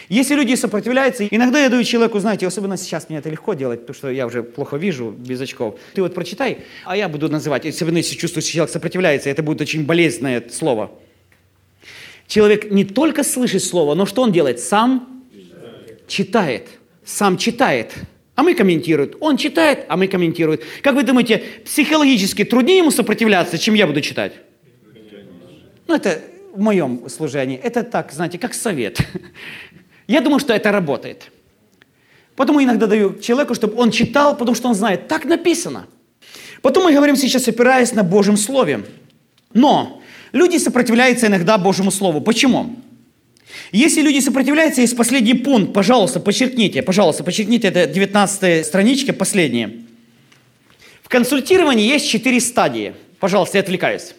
Если 0.08 0.34
люди 0.34 0.54
сопротивляются, 0.54 1.26
иногда 1.26 1.62
я 1.62 1.68
даю 1.68 1.82
человеку, 1.84 2.18
знаете, 2.18 2.46
особенно 2.46 2.76
сейчас 2.76 3.08
мне 3.08 3.18
это 3.18 3.30
легко 3.30 3.54
делать, 3.54 3.80
потому 3.80 3.94
что 3.94 4.10
я 4.10 4.26
уже 4.26 4.42
плохо 4.42 4.76
вижу 4.76 5.10
без 5.10 5.40
очков. 5.40 5.78
Ты 5.94 6.02
вот 6.02 6.14
прочитай, 6.14 6.58
а 6.84 6.96
я 6.96 7.08
буду 7.08 7.28
называть, 7.28 7.66
особенно 7.66 7.98
если 7.98 8.16
чувствуешь, 8.16 8.44
что 8.44 8.52
человек 8.52 8.72
сопротивляется, 8.72 9.30
это 9.30 9.42
будет 9.42 9.60
очень 9.60 9.84
болезненное 9.84 10.42
слово. 10.50 10.90
Человек 12.26 12.70
не 12.70 12.84
только 12.84 13.22
слышит 13.22 13.62
слово, 13.62 13.94
но 13.94 14.06
что 14.06 14.22
он 14.22 14.32
делает? 14.32 14.60
Сам 14.60 15.22
читает. 16.06 16.68
Сам 17.04 17.36
читает. 17.36 17.94
А 18.34 18.42
мы 18.42 18.54
комментируем. 18.54 19.12
Он 19.20 19.36
читает, 19.36 19.84
а 19.88 19.96
мы 19.96 20.08
комментируем. 20.08 20.58
Как 20.82 20.94
вы 20.94 21.02
думаете, 21.02 21.42
психологически 21.64 22.44
труднее 22.44 22.78
ему 22.78 22.90
сопротивляться, 22.90 23.58
чем 23.58 23.74
я 23.74 23.86
буду 23.86 24.00
читать? 24.00 24.32
Ну, 25.86 25.94
это 25.94 26.20
в 26.54 26.60
моем 26.60 27.08
служении. 27.08 27.58
Это 27.58 27.82
так, 27.82 28.12
знаете, 28.12 28.38
как 28.38 28.54
совет. 28.54 28.98
Я 30.06 30.20
думаю, 30.20 30.40
что 30.40 30.52
это 30.52 30.72
работает. 30.72 31.30
Потому 32.36 32.62
иногда 32.62 32.86
даю 32.86 33.18
человеку, 33.20 33.54
чтобы 33.54 33.76
он 33.76 33.90
читал, 33.90 34.36
потому 34.36 34.54
что 34.54 34.68
он 34.68 34.74
знает, 34.74 35.08
так 35.08 35.24
написано. 35.24 35.86
Потом 36.62 36.84
мы 36.84 36.92
говорим 36.92 37.16
сейчас, 37.16 37.46
опираясь 37.48 37.92
на 37.92 38.02
Божьем 38.02 38.36
Слове. 38.36 38.84
Но 39.52 40.02
Люди 40.34 40.58
сопротивляются 40.58 41.28
иногда 41.28 41.58
Божьему 41.58 41.92
Слову. 41.92 42.20
Почему? 42.20 42.74
Если 43.70 44.02
люди 44.02 44.18
сопротивляются, 44.18 44.80
есть 44.80 44.96
последний 44.96 45.34
пункт, 45.34 45.72
пожалуйста, 45.72 46.18
подчеркните, 46.18 46.82
пожалуйста, 46.82 47.22
подчеркните, 47.22 47.68
это 47.68 47.86
19 47.86 48.66
страничка, 48.66 49.12
последняя. 49.12 49.70
В 51.04 51.08
консультировании 51.08 51.86
есть 51.86 52.08
четыре 52.08 52.40
стадии. 52.40 52.94
Пожалуйста, 53.20 53.58
я 53.58 53.62
отвлекаюсь. 53.62 54.16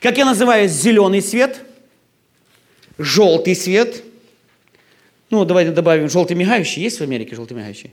Как 0.00 0.16
я 0.16 0.24
называю, 0.24 0.68
зеленый 0.68 1.22
свет, 1.22 1.58
желтый 2.96 3.56
свет, 3.56 4.04
ну, 5.32 5.46
давайте 5.46 5.70
добавим 5.70 6.10
желтый 6.10 6.36
мигающий. 6.36 6.82
Есть 6.82 7.00
в 7.00 7.02
Америке 7.02 7.34
желтый 7.34 7.56
мигающий? 7.56 7.90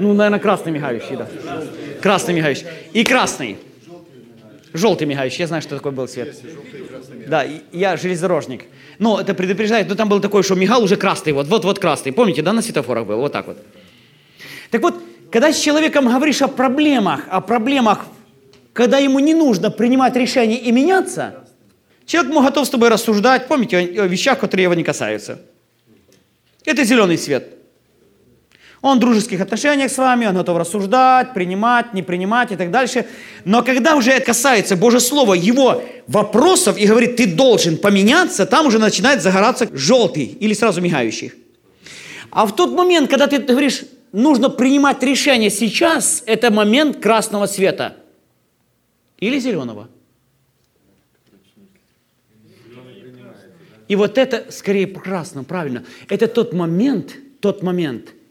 Ну, 0.00 0.12
наверное, 0.12 0.40
красный 0.40 0.72
мигающий, 0.72 1.14
да. 1.14 1.28
Красный 2.02 2.34
мигающий. 2.34 2.66
И 2.92 3.04
красный. 3.04 3.58
Желтый 4.72 5.06
мигающий. 5.06 5.42
Я 5.42 5.46
знаю, 5.46 5.62
что 5.62 5.76
такое 5.76 5.92
был 5.92 6.08
цвет. 6.08 6.36
Да, 7.28 7.46
я 7.70 7.96
железнодорожник. 7.96 8.64
Но 8.98 9.20
это 9.20 9.34
предупреждает, 9.34 9.88
но 9.88 9.94
там 9.94 10.08
был 10.08 10.20
такой, 10.20 10.42
что 10.42 10.56
мигал 10.56 10.82
уже 10.82 10.96
красный, 10.96 11.32
вот, 11.32 11.46
вот, 11.46 11.64
вот 11.64 11.78
красный. 11.78 12.12
Помните, 12.12 12.42
да, 12.42 12.52
на 12.52 12.60
светофорах 12.60 13.06
был, 13.06 13.18
вот 13.18 13.32
так 13.32 13.46
вот. 13.46 13.58
Так 14.72 14.82
вот, 14.82 15.00
когда 15.30 15.52
с 15.52 15.60
человеком 15.60 16.08
говоришь 16.08 16.42
о 16.42 16.48
проблемах, 16.48 17.20
о 17.30 17.40
проблемах, 17.40 18.04
когда 18.72 18.98
ему 18.98 19.20
не 19.20 19.34
нужно 19.34 19.70
принимать 19.70 20.16
решения 20.16 20.58
и 20.58 20.72
меняться, 20.72 21.41
человек 22.12 22.34
готов 22.34 22.66
с 22.66 22.70
тобой 22.70 22.90
рассуждать, 22.90 23.48
помните, 23.48 23.78
о 23.78 24.06
вещах, 24.06 24.38
которые 24.38 24.64
его 24.64 24.74
не 24.74 24.84
касаются. 24.84 25.40
Это 26.66 26.84
зеленый 26.84 27.16
свет. 27.16 27.54
Он 28.82 28.98
в 28.98 29.00
дружеских 29.00 29.40
отношениях 29.40 29.90
с 29.90 29.96
вами, 29.96 30.26
он 30.26 30.34
готов 30.34 30.58
рассуждать, 30.58 31.32
принимать, 31.32 31.94
не 31.94 32.02
принимать 32.02 32.52
и 32.52 32.56
так 32.56 32.70
дальше. 32.70 33.06
Но 33.46 33.62
когда 33.62 33.96
уже 33.96 34.10
это 34.10 34.26
касается 34.26 34.76
Божьего 34.76 35.00
Слова, 35.00 35.34
его 35.34 35.82
вопросов 36.06 36.76
и 36.76 36.86
говорит, 36.86 37.16
ты 37.16 37.26
должен 37.26 37.78
поменяться, 37.78 38.44
там 38.44 38.66
уже 38.66 38.78
начинает 38.78 39.22
загораться 39.22 39.68
желтый 39.72 40.24
или 40.24 40.52
сразу 40.52 40.82
мигающий. 40.82 41.32
А 42.30 42.44
в 42.44 42.54
тот 42.54 42.72
момент, 42.72 43.08
когда 43.08 43.26
ты 43.26 43.38
говоришь, 43.38 43.84
нужно 44.12 44.50
принимать 44.50 45.02
решение 45.02 45.48
сейчас, 45.48 46.22
это 46.26 46.50
момент 46.50 47.00
красного 47.00 47.46
света 47.46 47.96
или 49.18 49.38
зеленого. 49.38 49.88
И 53.92 53.96
вот 53.96 54.16
это, 54.16 54.50
скорее, 54.50 54.86
красным, 54.86 55.44
правильно, 55.44 55.84
это 56.08 56.26
тот 56.26 56.52
момент, 56.54 57.14
тот 57.40 57.62
момент– 57.62 58.14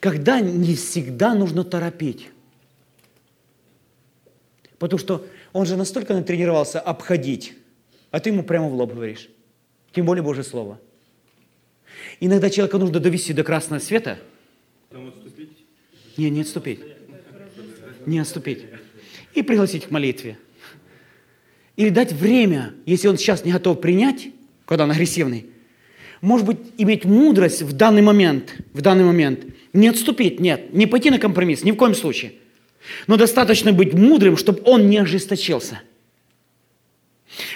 когда 0.00 0.40
не 0.40 0.74
всегда 0.74 1.34
нужно 1.34 1.64
торопить. 1.64 2.28
Потому 4.78 4.98
что 4.98 5.26
он 5.52 5.66
же 5.66 5.76
настолько 5.76 6.14
натренировался 6.14 6.80
обходить, 6.80 7.54
а 8.10 8.20
ты 8.20 8.30
ему 8.30 8.44
прямо 8.44 8.68
в 8.68 8.74
лоб 8.74 8.94
говоришь. 8.94 9.28
Тем 9.92 10.06
более 10.06 10.22
Божье 10.22 10.44
Слово. 10.44 10.80
Иногда 12.20 12.48
человека 12.48 12.78
нужно 12.78 13.00
довести 13.00 13.32
до 13.32 13.42
красного 13.42 13.80
света. 13.80 14.18
отступить? 14.92 15.50
Не, 16.16 16.30
не 16.30 16.42
отступить. 16.42 16.80
Не 18.06 18.20
отступить. 18.20 18.66
И 19.34 19.42
пригласить 19.42 19.86
к 19.86 19.90
молитве. 19.90 20.38
Или 21.76 21.90
дать 21.90 22.12
время, 22.12 22.74
если 22.86 23.08
он 23.08 23.18
сейчас 23.18 23.44
не 23.44 23.52
готов 23.52 23.80
принять, 23.80 24.28
когда 24.68 24.84
он 24.84 24.90
агрессивный, 24.90 25.46
может 26.20 26.46
быть, 26.46 26.58
иметь 26.76 27.06
мудрость 27.06 27.62
в 27.62 27.72
данный 27.72 28.02
момент, 28.02 28.54
в 28.74 28.82
данный 28.82 29.04
момент– 29.04 29.44
не 29.72 29.88
отступить, 29.88 30.40
нет, 30.40 30.74
не 30.74 30.86
пойти 30.86 31.10
на 31.10 31.18
компромисс, 31.18 31.62
ни 31.62 31.70
в 31.70 31.76
коем 31.76 31.94
случае. 31.94 32.32
Но 33.06 33.16
достаточно 33.16 33.72
быть 33.72 33.94
мудрым, 33.94 34.36
чтобы 34.36 34.60
он 34.64 34.88
не 34.88 34.98
ожесточился. 34.98 35.80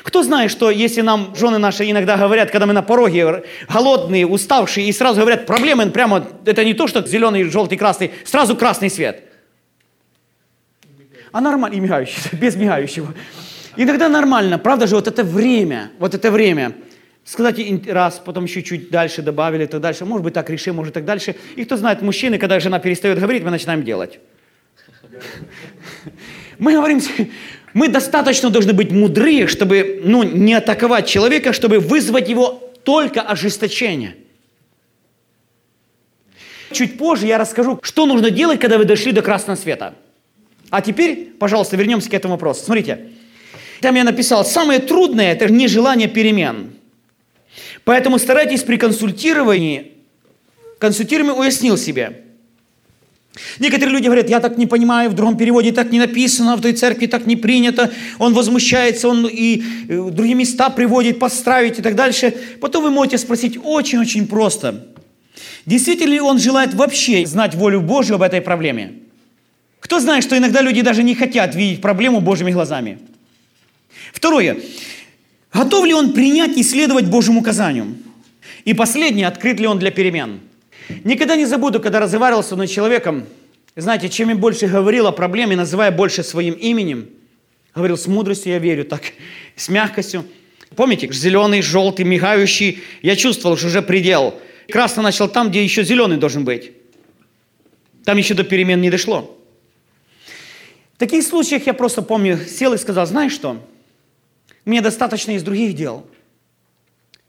Кто 0.02 0.22
знает, 0.22 0.50
что 0.50 0.70
если 0.70 1.00
нам 1.00 1.34
жены 1.34 1.58
наши 1.58 1.90
иногда 1.90 2.16
говорят, 2.16 2.50
когда 2.50 2.66
мы 2.66 2.72
на 2.72 2.82
пороге 2.82 3.44
голодные, 3.68 4.26
уставшие, 4.26 4.88
и 4.88 4.92
сразу 4.92 5.20
говорят, 5.20 5.46
проблемы 5.46 5.90
прямо, 5.90 6.26
это 6.44 6.64
не 6.64 6.74
то, 6.74 6.86
что 6.86 7.04
зеленый, 7.06 7.44
желтый, 7.44 7.76
красный, 7.76 8.12
сразу 8.24 8.56
красный 8.56 8.90
свет. 8.90 9.24
А 11.32 11.40
нормально, 11.40 11.74
и 11.74 11.80
мигающий, 11.80 12.14
без 12.38 12.56
мигающего. 12.56 13.14
Иногда 13.76 14.08
нормально, 14.08 14.58
правда 14.58 14.86
же, 14.86 14.94
вот 14.94 15.08
это 15.08 15.24
время, 15.24 15.90
вот 15.98 16.14
это 16.14 16.30
время– 16.30 16.74
сказать 17.24 17.58
раз, 17.86 18.20
потом 18.24 18.44
еще 18.44 18.62
чуть 18.62 18.90
дальше 18.90 19.22
добавили, 19.22 19.66
так 19.66 19.80
дальше. 19.80 20.04
Может 20.04 20.24
быть, 20.24 20.34
так 20.34 20.50
решим, 20.50 20.76
может, 20.76 20.94
так 20.94 21.04
дальше. 21.04 21.36
И 21.56 21.64
кто 21.64 21.76
знает, 21.76 22.02
мужчины, 22.02 22.38
когда 22.38 22.58
жена 22.60 22.78
перестает 22.78 23.18
говорить, 23.18 23.42
мы 23.42 23.50
начинаем 23.50 23.84
делать. 23.84 24.18
Мы 26.58 26.72
говорим, 26.72 27.00
мы 27.74 27.88
достаточно 27.88 28.50
должны 28.50 28.72
быть 28.72 28.90
мудрые, 28.90 29.46
чтобы 29.46 30.00
ну, 30.04 30.22
не 30.22 30.54
атаковать 30.54 31.06
человека, 31.06 31.52
чтобы 31.52 31.78
вызвать 31.78 32.28
его 32.28 32.72
только 32.84 33.20
ожесточение. 33.20 34.16
Чуть 36.72 36.98
позже 36.98 37.26
я 37.26 37.38
расскажу, 37.38 37.78
что 37.82 38.06
нужно 38.06 38.30
делать, 38.30 38.58
когда 38.58 38.78
вы 38.78 38.84
дошли 38.84 39.12
до 39.12 39.22
красного 39.22 39.56
света. 39.56 39.94
А 40.70 40.80
теперь, 40.80 41.32
пожалуйста, 41.38 41.76
вернемся 41.76 42.08
к 42.08 42.14
этому 42.14 42.34
вопросу. 42.34 42.64
Смотрите, 42.64 43.10
там 43.80 43.94
я 43.94 44.04
написал, 44.04 44.44
самое 44.44 44.80
трудное– 44.80 45.32
это 45.34 45.52
нежелание 45.52 46.08
перемен– 46.08 46.71
Поэтому 47.84 48.18
старайтесь 48.18 48.62
при 48.62 48.76
консультировании, 48.76 49.92
консультируемый 50.78 51.38
уяснил 51.38 51.76
себе. 51.76 52.22
Некоторые 53.58 53.94
люди 53.94 54.04
говорят, 54.06 54.28
я 54.28 54.40
так 54.40 54.58
не 54.58 54.66
понимаю, 54.66 55.08
в 55.10 55.14
другом 55.14 55.38
переводе 55.38 55.72
так 55.72 55.90
не 55.90 55.98
написано, 55.98 56.54
в 56.56 56.60
той 56.60 56.74
церкви 56.74 57.06
так 57.06 57.26
не 57.26 57.34
принято, 57.34 57.90
он 58.18 58.34
возмущается, 58.34 59.08
он 59.08 59.26
и 59.26 59.62
э, 59.88 60.10
другие 60.10 60.34
места 60.34 60.68
приводит, 60.68 61.18
подстраивать 61.18 61.78
и 61.78 61.82
так 61.82 61.94
дальше. 61.94 62.34
Потом 62.60 62.84
вы 62.84 62.90
можете 62.90 63.16
спросить 63.16 63.58
очень-очень 63.62 64.26
просто. 64.26 64.86
Действительно 65.64 66.12
ли 66.12 66.20
он 66.20 66.38
желает 66.38 66.74
вообще 66.74 67.24
знать 67.24 67.54
волю 67.54 67.80
Божью 67.80 68.16
об 68.16 68.22
этой 68.22 68.42
проблеме? 68.42 68.94
Кто 69.80 69.98
знает, 69.98 70.24
что 70.24 70.36
иногда 70.36 70.60
люди 70.60 70.82
даже 70.82 71.02
не 71.02 71.14
хотят 71.14 71.54
видеть 71.54 71.80
проблему 71.80 72.20
Божьими 72.20 72.50
глазами? 72.50 72.98
Второе. 74.12 74.58
Готов 75.52 75.84
ли 75.84 75.92
он 75.92 76.12
принять 76.12 76.56
и 76.56 76.62
следовать 76.62 77.06
Божьему 77.06 77.40
указанию? 77.40 77.96
И 78.64 78.74
последнее, 78.74 79.26
открыт 79.26 79.60
ли 79.60 79.66
он 79.66 79.78
для 79.78 79.90
перемен? 79.90 80.40
Никогда 81.04 81.36
не 81.36 81.46
забуду, 81.46 81.80
когда 81.80 82.00
разговаривал 82.00 82.42
с 82.42 82.52
одним 82.52 82.66
человеком, 82.66 83.26
знаете, 83.76 84.08
чем 84.08 84.28
я 84.28 84.34
больше 84.34 84.66
говорил 84.66 85.06
о 85.06 85.12
проблеме, 85.12 85.56
называя 85.56 85.90
больше 85.90 86.22
своим 86.22 86.54
именем, 86.54 87.08
говорил 87.74 87.96
с 87.96 88.06
мудростью, 88.06 88.52
я 88.52 88.58
верю, 88.58 88.84
так, 88.84 89.02
с 89.56 89.68
мягкостью. 89.68 90.24
Помните, 90.76 91.08
зеленый, 91.12 91.62
желтый, 91.62 92.04
мигающий, 92.04 92.82
я 93.02 93.16
чувствовал, 93.16 93.56
что 93.56 93.66
уже 93.66 93.82
предел. 93.82 94.34
Красный 94.70 95.02
начал 95.02 95.28
там, 95.28 95.50
где 95.50 95.62
еще 95.62 95.84
зеленый 95.84 96.16
должен 96.16 96.44
быть. 96.44 96.72
Там 98.04 98.16
еще 98.16 98.34
до 98.34 98.44
перемен 98.44 98.80
не 98.80 98.90
дошло. 98.90 99.38
В 100.94 100.98
таких 100.98 101.24
случаях 101.24 101.66
я 101.66 101.74
просто 101.74 102.02
помню, 102.02 102.38
сел 102.46 102.72
и 102.74 102.78
сказал, 102.78 103.06
знаешь 103.06 103.32
что, 103.32 103.58
мне 104.64 104.80
достаточно 104.80 105.32
из 105.32 105.42
других 105.42 105.74
дел, 105.74 106.06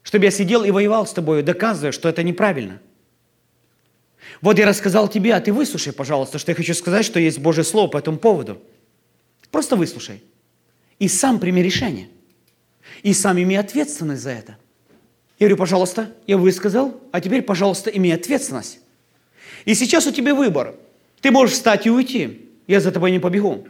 чтобы 0.02 0.26
я 0.26 0.30
сидел 0.30 0.64
и 0.64 0.70
воевал 0.70 1.06
с 1.06 1.12
тобой, 1.12 1.42
доказывая, 1.42 1.92
что 1.92 2.08
это 2.08 2.22
неправильно. 2.22 2.80
Вот 4.40 4.58
я 4.58 4.66
рассказал 4.66 5.08
тебе, 5.08 5.34
а 5.34 5.40
ты 5.40 5.52
выслушай, 5.52 5.92
пожалуйста, 5.92 6.38
что 6.38 6.52
я 6.52 6.56
хочу 6.56 6.74
сказать, 6.74 7.04
что 7.04 7.18
есть 7.18 7.38
Божье 7.38 7.64
Слово 7.64 7.88
по 7.88 7.98
этому 7.98 8.18
поводу. 8.18 8.60
Просто 9.50 9.76
выслушай. 9.76 10.22
И 10.98 11.08
сам 11.08 11.38
прими 11.38 11.62
решение. 11.62 12.08
И 13.02 13.12
сам 13.12 13.40
имей 13.40 13.56
ответственность 13.56 14.22
за 14.22 14.30
это. 14.30 14.56
Я 15.38 15.46
говорю, 15.46 15.56
пожалуйста, 15.56 16.12
я 16.26 16.38
высказал, 16.38 17.00
а 17.12 17.20
теперь, 17.20 17.42
пожалуйста, 17.42 17.90
имей 17.90 18.14
ответственность. 18.14 18.80
И 19.64 19.74
сейчас 19.74 20.06
у 20.06 20.12
тебя 20.12 20.34
выбор. 20.34 20.74
Ты 21.20 21.30
можешь 21.30 21.56
встать 21.56 21.86
и 21.86 21.90
уйти. 21.90 22.50
Я 22.66 22.80
за 22.80 22.92
тобой 22.92 23.10
не 23.10 23.18
побегу. 23.18 23.66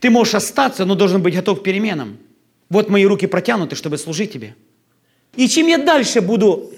Ты 0.00 0.10
можешь 0.10 0.34
остаться, 0.34 0.84
но 0.84 0.94
должен 0.94 1.22
быть 1.22 1.34
готов 1.34 1.60
к 1.60 1.62
переменам. 1.62 2.18
Вот 2.70 2.88
мои 2.88 3.04
руки 3.04 3.26
протянуты, 3.26 3.74
чтобы 3.74 3.98
служить 3.98 4.32
тебе. 4.32 4.54
И 5.34 5.48
чем 5.48 5.66
я 5.66 5.76
дальше 5.76 6.20
буду 6.20 6.72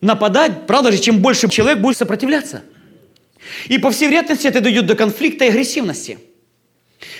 нападать, 0.00 0.66
правда 0.66 0.90
же, 0.90 0.98
чем 0.98 1.20
больше 1.20 1.48
человек 1.48 1.78
будет 1.78 1.96
сопротивляться. 1.96 2.62
И 3.68 3.78
по 3.78 3.90
всей 3.90 4.08
вероятности 4.08 4.48
это 4.48 4.60
дойдет 4.60 4.86
до 4.86 4.96
конфликта 4.96 5.44
и 5.44 5.48
агрессивности. 5.48 6.18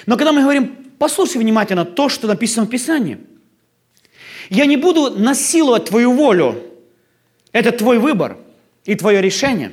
Но 0.06 0.16
когда 0.16 0.32
мы 0.32 0.42
говорим, 0.42 0.76
послушай 0.98 1.38
внимательно 1.38 1.84
то, 1.84 2.08
что 2.08 2.26
написано 2.26 2.66
в 2.66 2.70
Писании. 2.70 3.18
Я 4.50 4.66
не 4.66 4.76
буду 4.76 5.10
насиловать 5.10 5.86
твою 5.86 6.12
волю. 6.12 6.60
Это 7.52 7.70
твой 7.70 7.98
выбор 7.98 8.36
и 8.84 8.96
твое 8.96 9.22
решение. 9.22 9.72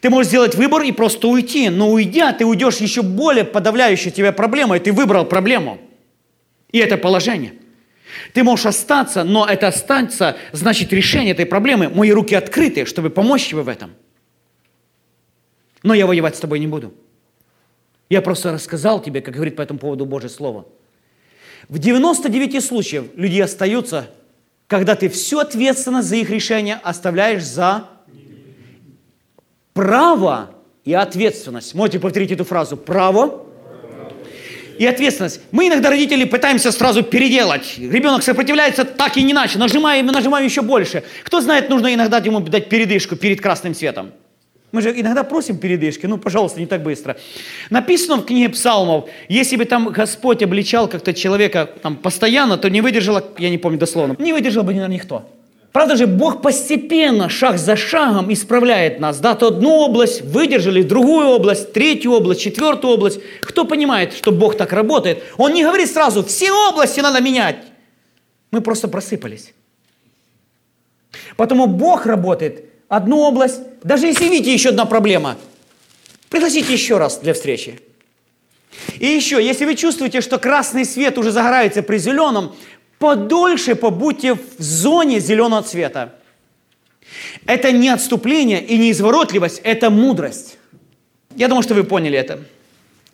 Ты 0.00 0.10
можешь 0.10 0.28
сделать 0.28 0.54
выбор 0.54 0.82
и 0.82 0.92
просто 0.92 1.28
уйти, 1.28 1.70
но 1.70 1.90
уйдя, 1.90 2.32
ты 2.32 2.44
уйдешь 2.44 2.78
еще 2.78 3.02
более 3.02 3.44
подавляющей 3.44 4.10
тебя 4.10 4.32
проблемой, 4.32 4.80
ты 4.80 4.92
выбрал 4.92 5.24
проблему– 5.24 5.80
и 6.72 6.78
это 6.78 6.96
положение. 6.96 7.54
Ты 8.32 8.42
можешь 8.42 8.66
остаться, 8.66 9.24
но 9.24 9.46
это 9.46 9.68
останется, 9.68 10.36
значит, 10.52 10.92
решение 10.92 11.32
этой 11.32 11.46
проблемы. 11.46 11.88
Мои 11.88 12.10
руки 12.10 12.34
открыты, 12.34 12.84
чтобы 12.84 13.10
помочь 13.10 13.48
тебе 13.48 13.62
в 13.62 13.68
этом. 13.68 13.92
Но 15.82 15.94
я 15.94 16.06
воевать 16.06 16.36
с 16.36 16.40
тобой 16.40 16.58
не 16.58 16.66
буду. 16.66 16.92
Я 18.08 18.22
просто 18.22 18.52
рассказал 18.52 19.00
тебе, 19.00 19.20
как 19.20 19.34
говорит 19.34 19.56
по 19.56 19.62
этому 19.62 19.78
поводу 19.78 20.04
Божье 20.04 20.28
Слово. 20.28 20.66
В 21.68 21.78
99 21.78 22.62
случаях 22.64 23.04
люди 23.14 23.40
остаются, 23.40 24.10
когда 24.66 24.96
ты 24.96 25.08
всю 25.08 25.38
ответственность 25.38 26.08
за 26.08 26.16
их 26.16 26.30
решение 26.30 26.80
оставляешь 26.82 27.44
за 27.44 27.88
право 29.72 30.50
и 30.84 30.92
ответственность. 30.92 31.74
Можете 31.74 32.00
повторить 32.00 32.32
эту 32.32 32.44
фразу. 32.44 32.76
Право 32.76 33.46
и 34.80 34.86
ответственность. 34.86 35.42
Мы 35.52 35.68
иногда, 35.68 35.90
родители, 35.90 36.24
пытаемся 36.24 36.72
сразу 36.72 37.02
переделать. 37.02 37.74
Ребенок 37.76 38.22
сопротивляется 38.22 38.86
так 38.86 39.18
и 39.18 39.22
не 39.22 39.32
иначе. 39.32 39.58
Нажимаем 39.58 40.08
и 40.08 40.10
нажимаем 40.10 40.46
еще 40.46 40.62
больше. 40.62 41.04
Кто 41.22 41.42
знает, 41.42 41.68
нужно 41.68 41.92
иногда 41.92 42.16
ему 42.16 42.40
дать 42.40 42.70
передышку 42.70 43.14
перед 43.14 43.42
красным 43.42 43.74
светом. 43.74 44.12
Мы 44.72 44.80
же 44.80 44.98
иногда 44.98 45.22
просим 45.22 45.58
передышки, 45.58 46.06
ну, 46.06 46.16
пожалуйста, 46.16 46.60
не 46.60 46.66
так 46.66 46.82
быстро. 46.82 47.18
Написано 47.68 48.22
в 48.22 48.24
книге 48.24 48.48
Псалмов, 48.48 49.10
если 49.28 49.56
бы 49.56 49.66
там 49.66 49.90
Господь 49.90 50.42
обличал 50.42 50.88
как-то 50.88 51.12
человека 51.12 51.68
там, 51.82 51.96
постоянно, 51.96 52.56
то 52.56 52.70
не 52.70 52.80
выдержала, 52.80 53.22
я 53.36 53.50
не 53.50 53.58
помню 53.58 53.78
дословно, 53.78 54.16
не 54.18 54.32
выдержал 54.32 54.62
бы, 54.62 54.72
наверное, 54.72 54.94
никто. 54.94 55.28
Правда 55.72 55.96
же, 55.96 56.06
Бог 56.08 56.42
постепенно, 56.42 57.28
шаг 57.28 57.56
за 57.56 57.76
шагом 57.76 58.32
исправляет 58.32 58.98
нас. 58.98 59.20
Да, 59.20 59.36
то 59.36 59.48
одну 59.48 59.70
область 59.70 60.22
выдержали, 60.22 60.82
другую 60.82 61.28
область, 61.28 61.72
третью 61.72 62.12
область, 62.12 62.40
четвертую 62.40 62.94
область. 62.94 63.20
Кто 63.40 63.64
понимает, 63.64 64.12
что 64.14 64.32
Бог 64.32 64.56
так 64.56 64.72
работает? 64.72 65.22
Он 65.36 65.54
не 65.54 65.62
говорит 65.62 65.90
сразу, 65.90 66.24
все 66.24 66.50
области 66.50 66.98
надо 67.00 67.20
менять. 67.20 67.58
Мы 68.50 68.62
просто 68.62 68.88
просыпались. 68.88 69.54
Потому 71.36 71.66
Бог 71.66 72.04
работает 72.04 72.64
одну 72.88 73.18
область. 73.18 73.60
Даже 73.84 74.06
если 74.06 74.24
видите 74.24 74.52
еще 74.52 74.70
одна 74.70 74.86
проблема, 74.86 75.36
пригласите 76.30 76.72
еще 76.72 76.98
раз 76.98 77.18
для 77.18 77.32
встречи. 77.32 77.80
И 78.98 79.06
еще, 79.06 79.44
если 79.44 79.66
вы 79.66 79.76
чувствуете, 79.76 80.20
что 80.20 80.38
красный 80.38 80.84
свет 80.84 81.16
уже 81.16 81.30
загорается 81.30 81.82
при 81.82 81.98
зеленом, 81.98 82.54
подольше 83.00 83.74
побудьте 83.74 84.34
в 84.34 84.62
зоне 84.62 85.20
зеленого 85.20 85.62
цвета. 85.62 86.14
Это 87.46 87.72
не 87.72 87.88
отступление 87.88 88.64
и 88.64 88.76
не 88.78 88.92
изворотливость, 88.92 89.60
это 89.64 89.90
мудрость. 89.90 90.58
Я 91.34 91.48
думаю, 91.48 91.62
что 91.62 91.74
вы 91.74 91.82
поняли 91.82 92.18
это. 92.18 92.40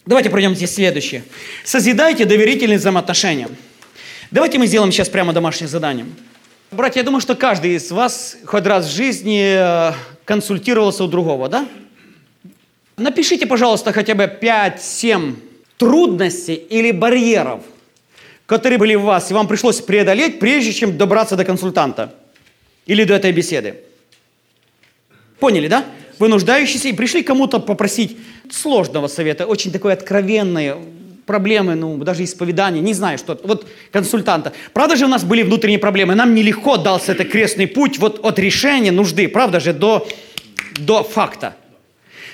Давайте 0.05 0.29
пройдем 0.29 0.55
здесь 0.55 0.75
следующее. 0.75 1.23
Созидайте 1.65 2.25
доверительные 2.25 2.79
взаимоотношения. 2.79 3.49
Давайте 4.31 4.59
мы 4.59 4.67
сделаем 4.67 4.91
сейчас 4.91 5.09
прямо 5.09 5.33
домашнее 5.33 5.69
задание. 5.69 6.07
Братья, 6.73 7.01
я 7.01 7.05
думаю, 7.05 7.21
что 7.21 7.37
каждый 7.37 7.77
из 7.77 7.91
вас 7.93 8.37
хоть 8.45 8.67
раз 8.67 8.87
в 8.87 8.95
жизни 8.95 9.91
э, 9.91 9.93
консультировался 10.25 11.05
у 11.05 11.07
другого, 11.07 11.49
да? 11.49 11.67
Напишите, 12.97 13.47
пожалуйста, 13.47 13.93
хотя 13.93 14.17
бы 14.17 14.25
5-7 14.25 15.37
трудностей 15.79 16.55
или 16.55 16.91
барьеров– 16.91 17.63
которые 18.47 18.79
были 18.79 18.95
в 18.95 19.03
вас, 19.03 19.31
и 19.31 19.35
вам 19.35 19.49
пришлось 19.49 19.81
преодолеть, 19.81 20.39
прежде 20.39 20.73
чем 20.73 20.97
добраться 20.97 21.37
до 21.37 21.45
консультанта 21.45 22.15
или 22.87 23.05
до 23.05 23.15
этой 23.15 23.33
беседы. 23.33 23.81
Поняли, 25.39 25.69
да? 25.69 25.85
Вы 26.19 26.29
нуждающиеся 26.29 26.89
и 26.89 26.93
пришли 26.93 27.23
кому-то 27.23 27.59
попросить 27.59 28.17
сложного 28.51 29.09
совета, 29.09 29.47
очень 29.47 29.71
такой 29.71 29.93
откровенной 29.93 30.75
проблемы, 31.27 31.75
ну, 31.75 31.97
даже 31.99 32.25
исповедания, 32.25 32.81
не 32.81 32.95
знаю, 32.95 33.19
что 33.19 33.39
вот 33.43 33.67
консультанта. 33.91 34.53
Правда 34.73 34.97
же 34.97 35.05
у 35.05 35.09
нас 35.09 35.25
были 35.25 35.43
внутренние 35.43 35.81
проблемы, 35.81 36.15
нам 36.15 36.35
нелегко 36.35 36.77
дался 36.77 37.13
этот 37.13 37.29
крестный 37.29 37.67
путь 37.67 37.99
вот 37.99 38.25
от 38.25 38.39
решения 38.39 38.93
нужды, 38.93 39.29
правда 39.29 39.61
же, 39.61 39.75
до, 39.75 40.07
до 40.79 41.03
факта. 41.03 41.57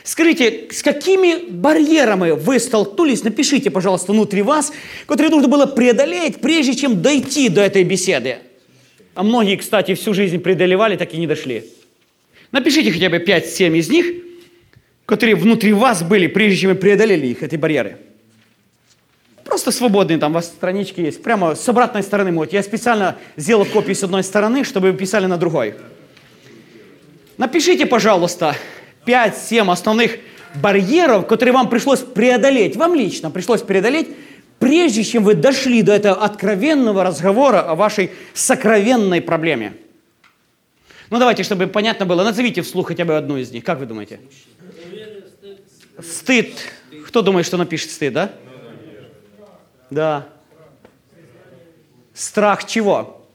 Скажите, 0.04 0.68
с 0.70 0.82
какими 0.82 1.50
барьерами 1.50 2.32
вы 2.32 2.58
столкнулись? 2.58 3.22
Напишите, 3.22 3.70
пожалуйста, 3.70 4.12
внутри 4.12 4.42
вас, 4.42 4.72
которые 5.06 5.30
нужно 5.30 5.48
было 5.48 5.66
преодолеть, 5.66 6.40
прежде 6.40 6.74
чем 6.74 7.00
дойти 7.00 7.48
до 7.48 7.60
этой 7.60 7.84
беседы. 7.84 8.38
А 9.14 9.22
многие, 9.22 9.56
кстати, 9.56 9.94
всю 9.94 10.12
жизнь 10.14 10.38
преодолевали, 10.38 10.96
так 10.96 11.14
и 11.14 11.18
не 11.18 11.26
дошли. 11.26 11.64
Напишите 12.50 12.90
хотя 12.90 13.10
бы 13.10 13.18
5-7 13.18 13.78
из 13.78 13.88
них, 13.90 14.06
которые 15.06 15.36
внутри 15.36 15.72
вас 15.72 16.02
были, 16.02 16.26
прежде 16.26 16.60
чем 16.60 16.70
вы 16.70 16.76
преодолели 16.76 17.28
их, 17.28 17.42
эти 17.42 17.56
барьеры. 17.56 17.98
Просто 19.44 19.70
свободные, 19.70 20.18
там 20.18 20.32
у 20.32 20.34
вас 20.36 20.46
странички 20.46 21.00
есть. 21.00 21.22
Прямо 21.22 21.54
с 21.54 21.68
обратной 21.68 22.02
стороны 22.02 22.32
можете. 22.32 22.56
Я 22.56 22.62
специально 22.62 23.18
сделал 23.36 23.66
копию 23.66 23.94
с 23.94 24.02
одной 24.02 24.24
стороны, 24.24 24.64
чтобы 24.64 24.92
вы 24.92 24.98
писали 24.98 25.26
на 25.26 25.36
другой. 25.36 25.74
Напишите, 27.36 27.86
пожалуйста, 27.86 28.56
5-7 29.06 29.70
основных 29.70 30.18
барьеров, 30.54 31.26
которые 31.26 31.54
вам 31.54 31.68
пришлось 31.68 32.00
преодолеть, 32.00 32.76
вам 32.76 32.94
лично 32.94 33.30
пришлось 33.30 33.62
преодолеть, 33.62 34.08
прежде 34.58 35.02
чем 35.02 35.24
вы 35.24 35.34
дошли 35.34 35.82
до 35.82 35.92
этого 35.92 36.16
откровенного 36.16 37.02
разговора 37.02 37.60
о 37.62 37.74
вашей 37.74 38.10
сокровенной 38.34 39.20
проблеме. 39.20 39.74
Ну 41.10 41.18
давайте, 41.18 41.42
чтобы 41.42 41.66
понятно 41.66 42.06
было, 42.06 42.22
назовите 42.24 42.62
вслух 42.62 42.88
хотя 42.88 43.04
бы 43.04 43.16
одну 43.16 43.36
из 43.36 43.50
них. 43.50 43.64
Как 43.64 43.78
вы 43.78 43.86
думаете? 43.86 44.20
Стыд. 46.00 46.54
Кто 47.06 47.22
думает, 47.22 47.46
что 47.46 47.56
напишет 47.56 47.90
стыд, 47.90 48.12
да? 48.12 48.32
Да. 49.90 50.26
Страх 52.14 52.66
чего? 52.66 53.26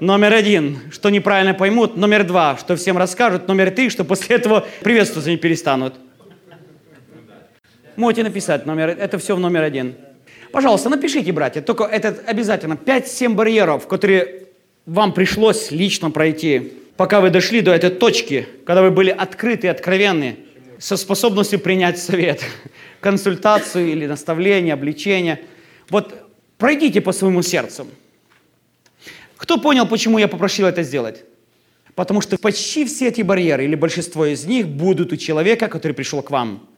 Номер 0.00 0.32
один, 0.32 0.78
что 0.90 1.10
неправильно 1.10 1.54
поймут. 1.54 1.96
Номер 1.96 2.24
два, 2.24 2.56
что 2.56 2.76
всем 2.76 2.98
расскажут. 2.98 3.48
Номер 3.48 3.70
три, 3.70 3.90
что 3.90 4.04
после 4.04 4.36
этого 4.36 4.66
приветствоваться 4.80 5.30
не 5.30 5.36
перестанут. 5.36 5.94
Можете 7.96 8.24
написать 8.24 8.66
номер, 8.66 8.88
это 8.88 9.18
все 9.18 9.36
в 9.36 9.40
номер 9.40 9.62
один. 9.62 9.94
Пожалуйста, 10.50 10.88
напишите, 10.88 11.32
братья, 11.32 11.60
только 11.60 11.84
это 11.84 12.16
обязательно 12.26 12.74
5-7 12.74 13.34
барьеров, 13.34 13.86
которые 13.86 14.46
вам 14.86 15.12
пришлось 15.12 15.70
лично 15.70 16.10
пройти, 16.10 16.72
пока 16.96 17.20
вы 17.20 17.30
дошли 17.30 17.60
до 17.60 17.72
этой 17.72 17.90
точки, 17.90 18.48
когда 18.66 18.82
вы 18.82 18.90
были 18.90 19.10
открыты 19.10 19.68
и 19.68 19.70
откровенны, 19.70 20.36
со 20.78 20.96
способностью 20.96 21.60
принять 21.60 21.98
совет, 21.98 22.44
консультацию 23.00 23.88
или 23.88 24.06
наставление, 24.06 24.74
обличение. 24.74 25.40
Вот 25.88 26.14
пройдите 26.58 27.00
по 27.00 27.12
своему 27.12 27.42
сердцу. 27.42 27.86
Кто 29.36 29.58
понял, 29.58 29.86
почему 29.86 30.18
я 30.18 30.28
попросил 30.28 30.66
это 30.66 30.82
сделать? 30.82 31.24
Потому 31.94 32.20
что 32.20 32.38
почти 32.38 32.84
все 32.84 33.08
эти 33.08 33.22
барьеры, 33.22 33.64
или 33.64 33.74
большинство 33.74 34.26
из 34.26 34.44
них, 34.46 34.68
будут 34.68 35.12
у 35.12 35.16
человека, 35.16 35.68
который 35.68 35.92
пришел 35.92 36.22
к 36.22 36.30
вам. 36.30 36.68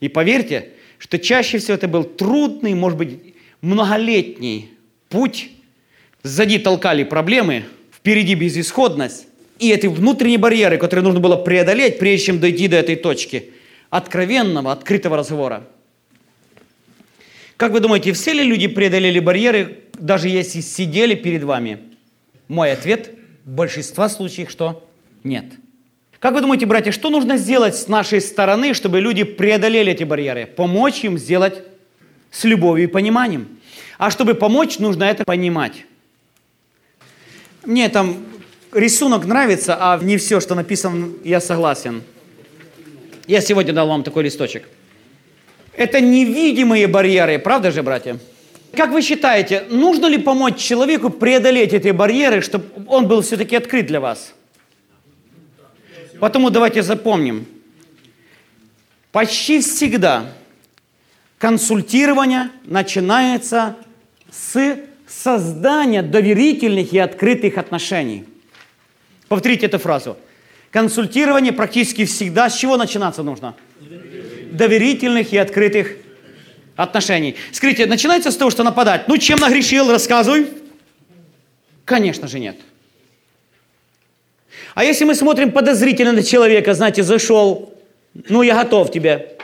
И 0.00 0.08
поверьте, 0.08 0.70
что 0.98 1.18
чаще 1.18 1.58
всего 1.58 1.74
это 1.74 1.88
был 1.88 2.04
трудный, 2.04 2.74
может 2.74 2.98
быть, 2.98 3.34
многолетний 3.60 4.70
путь. 5.08 5.50
Сзади 6.22 6.58
толкали 6.58 7.04
проблемы, 7.04 7.64
впереди 7.92 8.34
безысходность. 8.34 9.26
И 9.58 9.70
эти 9.70 9.86
внутренние 9.86 10.38
барьеры, 10.38 10.76
которые 10.76 11.04
нужно 11.04 11.20
было 11.20 11.36
преодолеть, 11.36 11.98
прежде 11.98 12.26
чем 12.26 12.40
дойти 12.40 12.68
до 12.68 12.76
этой 12.76 12.96
точки 12.96 13.52
откровенного, 13.90 14.72
открытого 14.72 15.16
разговора. 15.16 15.66
Как 17.56 17.72
вы 17.72 17.80
думаете, 17.80 18.12
все 18.12 18.34
ли 18.34 18.42
люди 18.42 18.66
преодолели 18.66 19.18
барьеры, 19.18 19.84
даже 19.98 20.28
если 20.28 20.60
сидели 20.60 21.14
перед 21.14 21.42
вами? 21.42 21.78
Мой 22.48 22.72
ответ 22.72 23.12
в 23.44 23.50
большинстве 23.50 24.08
случаев, 24.08 24.50
что 24.50 24.86
нет. 25.24 25.46
Как 26.18 26.34
вы 26.34 26.42
думаете, 26.42 26.66
братья, 26.66 26.92
что 26.92 27.08
нужно 27.08 27.38
сделать 27.38 27.76
с 27.76 27.88
нашей 27.88 28.20
стороны, 28.20 28.74
чтобы 28.74 29.00
люди 29.00 29.24
преодолели 29.24 29.92
эти 29.92 30.04
барьеры? 30.04 30.46
Помочь 30.46 31.02
им 31.04 31.18
сделать 31.18 31.62
с 32.30 32.44
любовью 32.44 32.84
и 32.84 32.90
пониманием. 32.90 33.48
А 33.96 34.10
чтобы 34.10 34.34
помочь, 34.34 34.78
нужно 34.78 35.04
это 35.04 35.24
понимать. 35.24 35.86
Мне 37.64 37.88
там 37.88 38.18
рисунок 38.72 39.24
нравится, 39.24 39.76
а 39.80 39.98
не 40.02 40.18
все, 40.18 40.40
что 40.40 40.54
написано, 40.54 41.08
я 41.24 41.40
согласен. 41.40 42.02
Я 43.26 43.40
сегодня 43.40 43.72
дал 43.72 43.88
вам 43.88 44.02
такой 44.02 44.24
листочек. 44.24 44.68
Это 45.76 46.00
невидимые 46.00 46.86
барьеры, 46.86 47.38
правда 47.38 47.70
же, 47.70 47.82
братья? 47.82 48.18
Как 48.74 48.90
вы 48.90 49.02
считаете, 49.02 49.64
нужно 49.70 50.06
ли 50.06 50.18
помочь 50.18 50.56
человеку 50.56 51.10
преодолеть 51.10 51.72
эти 51.72 51.90
барьеры, 51.90 52.40
чтобы 52.40 52.66
он 52.86 53.06
был 53.06 53.20
все-таки 53.20 53.56
открыт 53.56 53.86
для 53.86 54.00
вас? 54.00 54.34
Потому 56.18 56.50
давайте 56.50 56.82
запомним. 56.82 57.46
Почти 59.12 59.60
всегда 59.60 60.32
консультирование 61.38 62.50
начинается 62.64 63.76
с 64.30 64.78
создания 65.06 66.02
доверительных 66.02 66.92
и 66.92 66.98
открытых 66.98 67.58
отношений. 67.58 68.24
Повторите 69.28 69.66
эту 69.66 69.78
фразу. 69.78 70.16
Консультирование 70.70 71.52
практически 71.52 72.04
всегда 72.04 72.50
с 72.50 72.56
чего 72.56 72.76
начинаться 72.76 73.22
нужно? 73.22 73.54
Доверительных 74.56 75.32
и 75.32 75.38
открытых 75.38 75.96
отношений. 76.76 77.36
Скажите, 77.52 77.86
начинается 77.86 78.30
с 78.30 78.36
того, 78.36 78.50
что 78.50 78.62
нападать. 78.62 79.08
Ну, 79.08 79.18
чем 79.18 79.38
нагрешил, 79.38 79.90
рассказывай. 79.90 80.48
Конечно 81.84 82.28
же 82.28 82.38
нет. 82.38 82.56
А 84.74 84.84
если 84.84 85.04
мы 85.04 85.14
смотрим 85.14 85.52
подозрительно 85.52 86.12
на 86.12 86.22
человека, 86.22 86.74
знаете, 86.74 87.02
зашел, 87.02 87.72
ну, 88.28 88.42
я 88.42 88.54
готов 88.62 88.90
тебе 88.90 89.36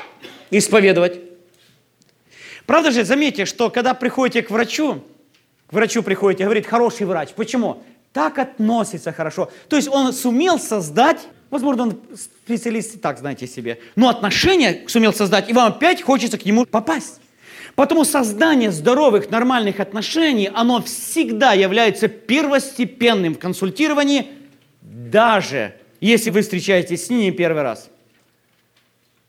исповедовать. 0.50 1.20
Правда 2.66 2.90
же, 2.90 3.04
заметьте, 3.04 3.46
что 3.46 3.70
когда 3.70 3.94
приходите 3.94 4.42
к 4.42 4.50
врачу, 4.50 5.02
к 5.68 5.72
врачу 5.72 6.02
приходите, 6.02 6.44
говорит, 6.44 6.66
хороший 6.66 7.06
врач. 7.06 7.30
Почему? 7.30 7.82
Так 8.12 8.38
относится 8.38 9.12
хорошо. 9.12 9.50
То 9.68 9.76
есть 9.76 9.88
он 9.88 10.12
сумел 10.12 10.58
создать 10.58 11.20
Возможно, 11.52 11.82
он 11.82 12.00
специалист 12.16 12.98
так, 13.02 13.18
знаете 13.18 13.46
себе. 13.46 13.78
Но 13.94 14.08
отношения 14.08 14.84
сумел 14.86 15.12
создать, 15.12 15.50
и 15.50 15.52
вам 15.52 15.72
опять 15.72 16.00
хочется 16.00 16.38
к 16.38 16.46
нему 16.46 16.64
попасть. 16.64 17.20
Потому 17.74 18.04
создание 18.04 18.70
здоровых, 18.70 19.28
нормальных 19.28 19.78
отношений, 19.78 20.50
оно 20.54 20.80
всегда 20.80 21.52
является 21.52 22.08
первостепенным 22.08 23.34
в 23.34 23.38
консультировании, 23.38 24.28
даже 24.80 25.74
если 26.00 26.30
вы 26.30 26.40
встречаетесь 26.40 27.04
с 27.04 27.10
ними 27.10 27.30
первый 27.30 27.62
раз. 27.62 27.90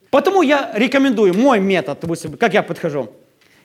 Потому 0.08 0.40
я 0.40 0.72
рекомендую 0.74 1.34
мой 1.34 1.60
метод, 1.60 2.02
как 2.40 2.54
я 2.54 2.62
подхожу. 2.62 3.12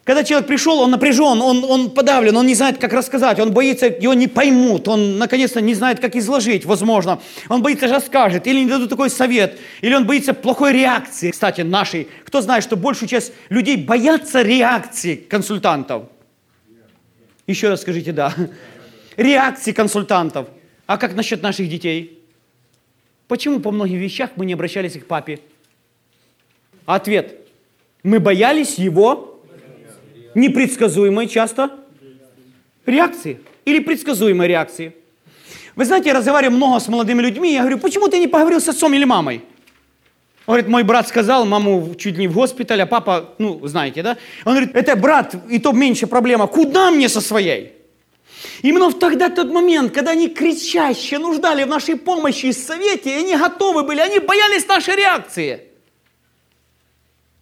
Когда 0.10 0.24
человек 0.24 0.47
пришел, 0.47 0.80
он 0.80 0.89
напряжен, 0.89 1.39
он, 1.39 1.64
он 1.64 1.91
подавлен, 1.91 2.36
он 2.36 2.47
не 2.47 2.55
знает, 2.55 2.80
как 2.80 2.93
рассказать, 2.93 3.39
он 3.39 3.51
боится, 3.51 3.86
его 3.86 4.16
не 4.16 4.28
поймут, 4.28 4.88
он 4.88 5.20
наконец-то 5.20 5.62
не 5.62 5.76
знает, 5.76 5.99
как 5.99 6.16
изложить, 6.16 6.66
возможно. 6.66 7.22
Он 7.47 7.62
боится, 7.62 7.99
скажет, 7.99 8.47
или 8.47 8.64
не 8.64 8.68
дадут 8.68 8.89
такой 8.89 9.12
совет, 9.12 9.60
или 9.82 9.93
он 9.93 10.07
боится 10.07 10.34
плохой 10.34 10.74
реакции, 10.74 11.30
кстати, 11.30 11.62
нашей. 11.62 12.07
Кто 12.26 12.41
знает, 12.41 12.64
что 12.64 12.76
большую 12.76 13.07
часть 13.07 13.34
людей 13.49 13.78
боятся 13.78 14.41
реакции 14.41 15.14
консультантов? 15.14 16.05
Еще 17.45 17.70
раз 17.70 17.82
скажите 17.82 18.12
«да». 18.12 18.34
Реакции 19.16 19.74
консультантов. 19.74 20.47
А 20.88 20.97
как 20.97 21.14
насчет 21.14 21.43
наших 21.43 21.70
детей? 21.70 22.20
Почему 23.28 23.60
по 23.60 23.70
многим 23.70 23.99
вещах 23.99 24.32
мы 24.38 24.47
не 24.47 24.53
обращались 24.53 24.93
к 24.93 25.05
папе? 25.05 25.39
Ответ. 26.88 27.47
Мы 28.01 28.20
боялись 28.20 28.80
его 28.80 29.28
непредсказуемой 30.36 31.27
часто 31.27 31.71
реакции 32.86 33.39
или 33.65 33.80
предсказуемой 33.80 34.47
реакции. 34.47 34.95
Вы 35.75 35.86
знаете, 35.86 36.09
я 36.09 36.15
разговариваю 36.15 36.57
много 36.57 36.80
с 36.80 36.88
молодыми 36.88 37.21
людьми, 37.21 37.53
я 37.53 37.61
говорю, 37.61 37.80
почему 37.80 38.07
ты 38.07 38.19
не 38.19 38.27
поговорил 38.27 38.59
с 38.59 38.67
отцом 38.67 38.93
или 38.93 39.05
мамой? 39.05 39.43
Он 40.45 40.53
говорит, 40.53 40.67
мой 40.67 40.84
брат 40.84 41.07
сказал, 41.07 41.45
маму 41.45 41.93
чуть 41.95 42.17
не 42.17 42.27
в 42.27 42.34
госпиталь, 42.34 42.82
а 42.82 42.86
папа, 42.88 43.36
ну, 43.38 43.65
знаете, 43.67 44.01
да? 44.01 44.17
Он 44.45 44.55
говорит, 44.55 44.75
это 44.75 44.95
брат, 44.95 45.36
и 45.47 45.59
то 45.59 45.71
меньше 45.71 46.07
проблема, 46.07 46.47
куда 46.47 46.91
мне 46.91 47.07
со 47.07 47.21
своей? 47.21 47.73
Именно 48.63 48.89
в 48.89 48.97
тогда 48.97 49.30
тот 49.30 49.51
момент, 49.51 49.93
когда 49.93 50.11
они 50.11 50.27
кричаще 50.27 51.19
нуждали 51.19 51.63
в 51.63 51.67
нашей 51.67 51.95
помощи 51.95 52.47
и 52.47 52.53
совете, 52.53 53.11
и 53.11 53.19
они 53.23 53.38
готовы 53.38 53.84
были, 53.84 53.99
они 53.99 54.19
боялись 54.19 54.67
нашей 54.67 54.95
реакции. 54.95 55.61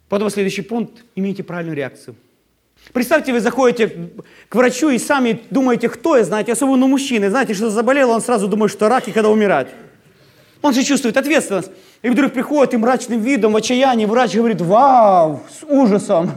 Потом 0.08 0.28
следующий 0.30 0.62
пункт, 0.62 1.04
имейте 1.16 1.42
правильную 1.42 1.76
реакцию– 1.76 2.14
Представьте, 2.92 3.32
вы 3.32 3.40
заходите 3.40 4.10
к 4.48 4.54
врачу 4.54 4.90
и 4.90 4.98
сами 4.98 5.42
думаете, 5.50 5.88
кто 5.88 6.16
я, 6.16 6.24
знаете, 6.24 6.52
особенно 6.52 6.78
ну, 6.78 6.88
мужчины, 6.88 7.28
знаете, 7.28 7.54
что 7.54 7.70
заболел, 7.70 8.10
он 8.10 8.20
сразу 8.20 8.48
думает, 8.48 8.72
что 8.72 8.88
рак 8.88 9.08
и 9.08 9.12
когда 9.12 9.28
умирать. 9.28 9.68
Он 10.62 10.72
же 10.72 10.82
чувствует 10.82 11.16
ответственность. 11.16 11.70
И 12.02 12.08
вдруг 12.08 12.32
приходит 12.32 12.74
и 12.74 12.76
мрачным 12.76 13.20
видом, 13.20 13.52
в 13.52 13.56
отчаянии, 13.56 14.06
врач 14.06 14.34
говорит, 14.34 14.60
вау, 14.60 15.42
с 15.50 15.64
ужасом. 15.64 16.30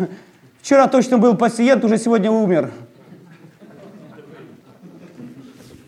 Вчера 0.61 0.87
точно 0.87 1.17
был 1.17 1.35
пациент, 1.35 1.83
уже 1.83 1.97
сегодня 1.97 2.29
умер. 2.31 2.71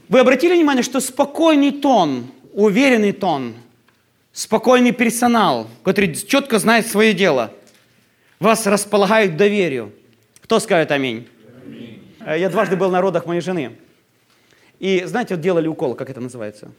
Вы 0.09 0.19
обратили 0.19 0.53
внимание, 0.53 0.83
что 0.83 0.99
спокойный 0.99 1.71
тон, 1.71 2.27
уверенный 2.53 3.13
тон, 3.13 3.55
спокойный 4.31 4.91
персонал, 4.91 5.67
который 5.83 6.13
четко 6.13 6.59
знает 6.59 6.87
свое 6.87 7.13
дело, 7.13 7.51
вас 8.39 8.67
располагает 8.67 9.33
к 9.33 9.37
доверию. 9.37 9.91
Кто 10.43 10.59
скажет 10.59 10.91
аминь? 10.91 11.27
аминь? 11.65 12.03
Э, 12.19 12.37
я 12.37 12.49
дважды 12.49 12.75
был 12.75 12.91
на 12.91 12.99
родах 12.99 13.25
моей 13.25 13.39
жены. 13.39 13.77
И 14.77 15.03
знаете, 15.05 15.35
вот 15.35 15.41
делали 15.41 15.67
укол, 15.67 15.95
как 15.95 16.09
это 16.09 16.19
называется? 16.19 16.71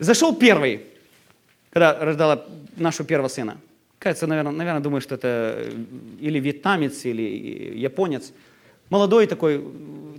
Зашел 0.00 0.34
первый, 0.34 0.86
когда 1.70 1.96
рождала 1.96 2.44
нашего 2.76 3.06
первого 3.06 3.28
сына. 3.28 3.58
Кажется, 4.00 4.26
наверное, 4.26 4.52
наверное, 4.52 4.80
думаю, 4.80 5.00
что 5.00 5.14
это 5.14 5.70
или 6.20 6.40
вьетнамец, 6.40 7.04
или 7.04 7.78
японец. 7.78 8.32
Молодой 8.90 9.28
такой, 9.28 9.64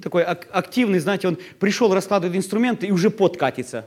такой 0.02 0.24
активный, 0.24 1.00
знаете, 1.00 1.28
он 1.28 1.38
пришел, 1.60 1.94
раскладывает 1.94 2.38
инструменты 2.38 2.88
и 2.88 2.92
уже 2.92 3.10
подкатится. 3.10 3.86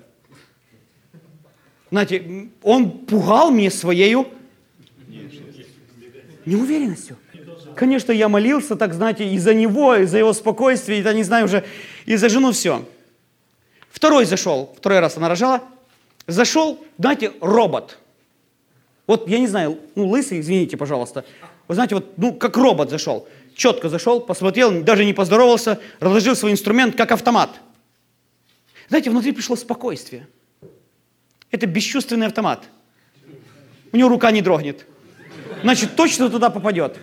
Знаете, 1.90 2.48
он 2.62 2.90
пугал 2.90 3.50
меня 3.50 3.70
своей 3.70 4.16
неуверенностью. 6.44 7.16
Конечно, 7.76 8.12
я 8.12 8.28
молился, 8.28 8.76
так 8.76 8.94
знаете, 8.94 9.28
из-за 9.32 9.54
него, 9.54 9.94
из-за 9.96 10.18
его 10.18 10.32
спокойствия, 10.32 11.00
я 11.00 11.12
не 11.12 11.22
знаю 11.22 11.46
уже, 11.46 11.64
и 12.06 12.16
за 12.16 12.28
жену 12.28 12.52
все. 12.52 12.84
Второй 13.90 14.24
зашел, 14.24 14.74
второй 14.76 15.00
раз 15.00 15.16
она 15.16 15.28
рожала, 15.28 15.62
зашел, 16.26 16.84
знаете, 16.98 17.32
робот. 17.40 17.98
Вот, 19.06 19.28
я 19.28 19.38
не 19.38 19.46
знаю, 19.46 19.78
ну, 19.94 20.08
лысый, 20.08 20.40
извините, 20.40 20.76
пожалуйста. 20.76 21.24
Вы 21.68 21.74
знаете, 21.74 21.96
вот, 21.96 22.16
ну, 22.16 22.32
как 22.32 22.56
робот 22.56 22.90
зашел. 22.90 23.28
Четко 23.54 23.88
зашел, 23.88 24.20
посмотрел, 24.20 24.82
даже 24.82 25.04
не 25.04 25.12
поздоровался, 25.12 25.78
разложил 26.00 26.34
свой 26.34 26.52
инструмент, 26.52 26.96
как 26.96 27.12
автомат. 27.12 27.50
Знаете, 28.88 29.10
внутри 29.10 29.32
пришло 29.32 29.56
спокойствие. 29.56 30.26
Это 31.50 31.66
бесчувственный 31.66 32.26
автомат. 32.26 32.64
У 33.92 33.96
него 33.96 34.08
рука 34.08 34.30
не 34.30 34.40
дрогнет. 34.40 34.86
Значит, 35.62 35.96
точно 35.96 36.30
туда 36.30 36.50
попадет. 36.50 36.98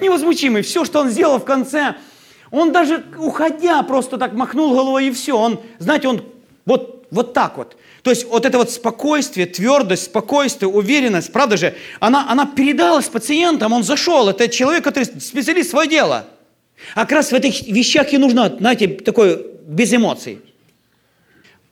Невозмутимый. 0.00 0.62
Все, 0.62 0.84
что 0.84 1.00
он 1.00 1.10
сделал 1.10 1.38
в 1.38 1.44
конце, 1.44 1.96
он 2.50 2.72
даже 2.72 3.04
уходя 3.18 3.82
просто 3.82 4.18
так 4.18 4.32
махнул 4.34 4.74
головой 4.74 5.08
и 5.08 5.10
все. 5.10 5.36
Он, 5.36 5.60
знаете, 5.78 6.08
он 6.08 6.24
вот, 6.64 7.06
вот 7.10 7.32
так 7.32 7.56
вот. 7.56 7.76
То 8.02 8.10
есть 8.10 8.24
вот 8.26 8.46
это 8.46 8.58
вот 8.58 8.70
спокойствие, 8.70 9.46
твердость, 9.46 10.04
спокойствие, 10.04 10.68
уверенность, 10.68 11.32
правда 11.32 11.56
же, 11.56 11.74
она, 11.98 12.30
она 12.30 12.46
передалась 12.46 13.08
пациентам, 13.08 13.72
он 13.72 13.82
зашел, 13.82 14.28
это 14.28 14.48
человек, 14.48 14.84
который 14.84 15.04
специалист 15.04 15.70
свое 15.70 15.88
дело. 15.88 16.26
А 16.94 17.00
как 17.00 17.12
раз 17.12 17.32
в 17.32 17.34
этих 17.34 17.66
вещах 17.66 18.12
и 18.12 18.18
нужно, 18.18 18.54
знаете, 18.58 18.86
такое, 18.88 19.40
без 19.66 19.92
эмоций. 19.92 20.40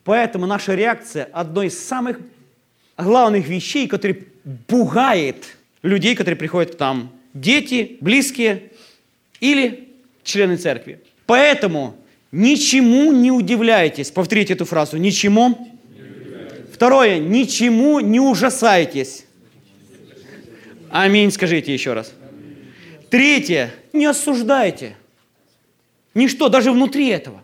Поэтому 0.03 0.45
наша 0.45 0.75
реакция– 0.75 1.29
одной 1.33 1.67
из 1.67 1.79
самых 1.79 2.19
главных 2.97 3.47
вещей, 3.47 3.87
которые 3.87 4.25
пугает 4.67 5.57
людей, 5.83 6.15
которые 6.15 6.37
приходят 6.37 6.75
к 6.75 6.79
нам 6.79 7.11
дети, 7.35 7.97
близкие 8.01 8.71
или 9.39 9.89
члены 10.23 10.57
церкви. 10.57 11.01
Поэтому 11.27 11.95
ничему 12.31 13.11
не 13.11 13.31
удивляйтесь. 13.31 14.09
Повторите 14.09 14.53
эту 14.53 14.65
фразу. 14.65 14.97
Ничему. 14.97 15.77
Второе. 16.73 17.19
Ничему 17.19 17.99
не 17.99 18.19
ужасайтесь. 18.19 19.25
Аминь. 20.89 21.31
Скажите 21.31 21.73
еще 21.73 21.93
раз. 21.93 22.11
Третье. 23.11 23.71
Не 23.93 24.05
осуждайте. 24.05 24.95
Ничто, 26.15 26.49
даже 26.49 26.71
внутри 26.71 27.09
этого. 27.09 27.43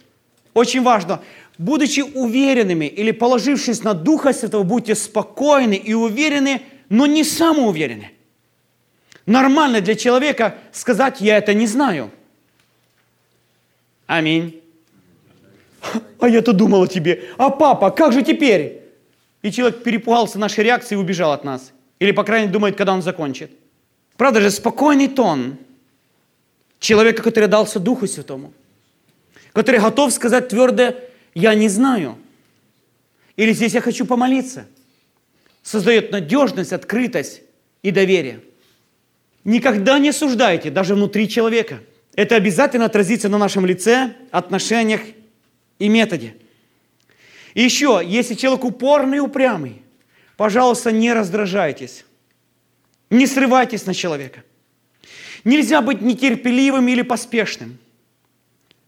Очень 0.54 0.82
важно. 0.82 1.22
Будучи 1.58 2.00
уверенными 2.02 2.86
или 2.86 3.12
положившись 3.12 3.84
на 3.84 3.94
Духа 3.94 4.34
Святого, 4.34 4.64
будьте 4.64 4.96
спокойны 4.96 5.76
и 5.76 5.94
уверены, 5.94 6.62
но 6.90 7.06
не 7.06 7.24
самоуверены. 7.24 8.12
Нормально 9.26 9.82
для 9.82 9.96
человека 9.96 10.56
сказать, 10.72 11.22
я 11.22 11.38
это 11.38 11.54
не 11.54 11.68
знаю. 11.68 12.12
Аминь. 14.08 14.62
А 16.20 16.28
я-то 16.28 16.54
думал 16.54 16.84
о 16.84 16.88
тебе. 16.88 17.24
А 17.38 17.50
папа, 17.50 17.92
как 17.92 18.14
же 18.14 18.24
теперь? 18.24 18.82
И 19.42 19.52
человек 19.52 19.84
перепугался 19.84 20.38
нашей 20.38 20.64
реакцией 20.64 21.00
и 21.00 21.02
убежал 21.02 21.32
от 21.32 21.44
нас. 21.44 21.72
Или, 22.00 22.12
по 22.12 22.24
крайней 22.24 22.48
мере, 22.48 22.54
думает, 22.54 22.76
когда 22.76 22.94
он 22.94 23.02
закончит. 23.02 23.52
Правда 24.18 24.42
же, 24.42 24.52
спокойный 24.52 25.08
тон 25.08 25.58
человека, 26.80 27.24
который 27.24 27.48
дался 27.48 27.80
Духу 27.80 28.08
Святому, 28.08 28.54
который 29.54 29.80
готов 29.80 30.12
сказать 30.14 30.50
твердо, 30.50 30.96
я 31.34 31.56
не 31.56 31.70
знаю. 31.70 32.18
Или 33.36 33.54
здесь 33.54 33.74
я 33.74 33.82
хочу 33.82 34.06
помолиться. 34.06 34.68
Создает 35.64 36.12
надежность, 36.12 36.74
открытость 36.74 37.42
и 37.82 37.92
доверие. 37.92 38.42
Никогда 39.44 39.98
не 40.00 40.10
осуждайте, 40.10 40.70
даже 40.70 40.96
внутри 40.96 41.28
человека. 41.28 41.80
Это 42.16 42.36
обязательно 42.36 42.86
отразится 42.86 43.30
на 43.30 43.38
нашем 43.38 43.66
лице, 43.66 44.14
отношениях 44.32 45.02
и 45.80 45.90
методе. 45.90 46.36
И 47.54 47.64
еще, 47.64 48.02
если 48.06 48.36
человек 48.36 48.64
упорный 48.64 49.18
и 49.18 49.22
упрямый, 49.22 49.82
пожалуйста, 50.38 50.92
не 50.92 51.12
раздражайтесь. 51.14 52.06
Не 53.10 53.28
срывайтесь 53.28 53.86
на 53.86 53.94
человека. 53.94 54.44
Нельзя 55.44 55.82
быть 55.82 56.02
нетерпеливым 56.02 56.88
или 56.88 57.02
поспешным. 57.02 57.78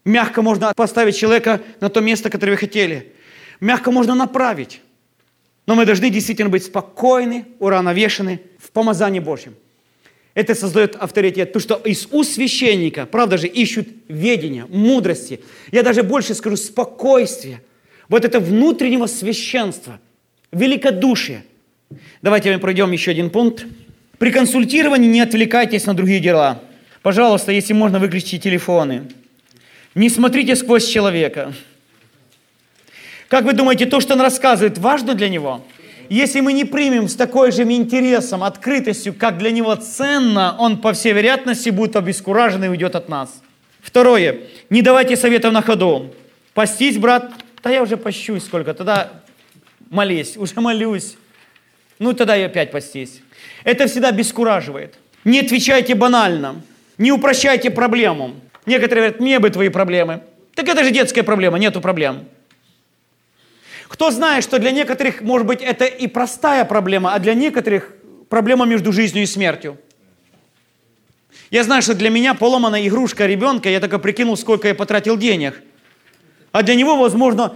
Мягко 0.06 0.42
можно 0.42 0.74
поставить 0.74 1.16
человека 1.16 1.62
на 1.80 1.90
то 1.90 2.00
место, 2.02 2.30
которое 2.30 2.52
вы 2.52 2.58
хотели. 2.58 3.14
Мягко 3.60 3.92
можно 3.92 4.16
направить. 4.16 4.82
Но 5.66 5.76
мы 5.76 5.86
должны 5.86 6.10
действительно 6.10 6.50
быть 6.50 6.66
спокойны, 6.66 7.46
уравновешены 7.60 8.42
в 8.60 8.72
помазании 8.72 9.20
Божьем. 9.20 9.56
Это 10.36 10.56
создает 10.56 10.96
авторитет, 10.96 11.54
потому 11.54 11.62
что 11.62 11.90
из 11.90 12.08
уст 12.12 12.34
священника, 12.34 13.06
правда 13.06 13.38
же, 13.38 13.48
ищут 13.48 13.88
ведения, 14.08 14.66
мудрости. 14.68 15.42
Я 15.72 15.84
даже 15.84 16.02
больше 16.02 16.34
скажу, 16.34 16.58
спокойствие. 16.58 17.62
Вот 18.10 18.26
это 18.26 18.40
внутреннего 18.40 19.06
священства, 19.06 20.00
великодушие. 20.52 21.44
Давайте 22.22 22.52
мы 22.52 22.60
пройдем 22.60 22.92
еще 22.92 23.12
один 23.12 23.30
пункт. 23.30 23.66
При 24.18 24.32
консультировании 24.32 25.08
не 25.08 25.22
отвлекайтесь 25.22 25.86
на 25.86 25.94
другие 25.94 26.20
дела. 26.20 26.62
Пожалуйста, 27.04 27.52
если 27.52 27.74
можно, 27.74 28.00
выключите 28.00 28.40
телефоны. 28.40 29.04
Не 29.94 30.10
смотрите 30.10 30.56
сквозь 30.56 30.88
человека. 30.88 31.54
Как 33.28 33.46
вы 33.46 33.54
думаете, 33.54 33.86
то, 33.86 34.00
что 34.00 34.14
он 34.14 34.22
рассказывает, 34.22 34.78
важно 34.80 35.14
для 35.14 35.30
него? 35.30 35.64
Если 36.10 36.42
мы 36.42 36.54
не 36.54 36.66
примем 36.66 37.08
с 37.08 37.16
такой 37.16 37.52
же 37.52 37.64
интересом, 37.64 38.44
открытостью, 38.44 39.14
как 39.14 39.38
для 39.38 39.52
него 39.52 39.76
ценно, 39.76 40.56
он, 40.60 40.80
по 40.80 40.94
всей 40.94 41.14
вероятности, 41.14 41.70
будет 41.70 41.96
обескуражен 41.96 42.64
и 42.64 42.68
уйдет 42.68 42.96
от 42.96 43.10
нас. 43.10 43.42
Второе. 43.82 44.42
Не 44.70 44.82
давайте 44.82 45.16
советов 45.16 45.52
на 45.54 45.62
ходу. 45.62 46.14
Постись, 46.54 46.98
брат. 46.98 47.32
Да 47.64 47.70
я 47.70 47.82
уже 47.82 47.98
пощусь 47.98 48.44
сколько. 48.46 48.74
Тогда 48.74 49.12
молись. 49.90 50.38
Уже 50.38 50.60
молюсь. 50.60 51.16
Ну, 52.00 52.14
тогда 52.14 52.36
и 52.38 52.42
опять 52.42 52.72
постись. 52.72 53.22
Это 53.64 53.88
всегда 53.88 54.12
бескураживает. 54.12 54.96
Не 55.24 55.40
отвечайте 55.40 55.96
банально. 55.96 56.62
Не 56.98 57.12
упрощайте 57.12 57.70
проблему. 57.70 58.36
Некоторые 58.66 59.08
говорят, 59.08 59.20
мне 59.20 59.40
бы 59.40 59.50
твои 59.50 59.70
проблемы. 59.70 60.22
Так 60.56 60.68
это 60.68 60.84
же 60.84 60.92
детская 60.92 61.24
проблема, 61.24 61.58
нету 61.58 61.82
проблем. 61.82 62.26
Кто 63.88 64.12
знает, 64.12 64.44
что 64.44 64.60
для 64.60 64.72
некоторых, 64.72 65.22
может 65.22 65.48
быть, 65.48 65.62
это 65.62 65.86
и 65.86 66.08
простая 66.08 66.66
проблема, 66.66 67.14
а 67.14 67.20
для 67.20 67.34
некоторых 67.34 67.92
проблема 68.30 68.66
между 68.66 68.92
жизнью 68.92 69.24
и 69.24 69.28
смертью. 69.28 69.78
Я 71.52 71.64
знаю, 71.64 71.82
что 71.82 71.94
для 71.94 72.10
меня 72.10 72.34
поломанная 72.34 72.88
игрушка 72.88 73.26
ребенка, 73.26 73.70
я 73.70 73.80
только 73.80 74.00
прикинул, 74.00 74.36
сколько 74.38 74.68
я 74.68 74.76
потратил 74.76 75.18
денег. 75.18 75.62
А 76.52 76.64
для 76.64 76.76
него, 76.76 76.98
возможно, 76.98 77.56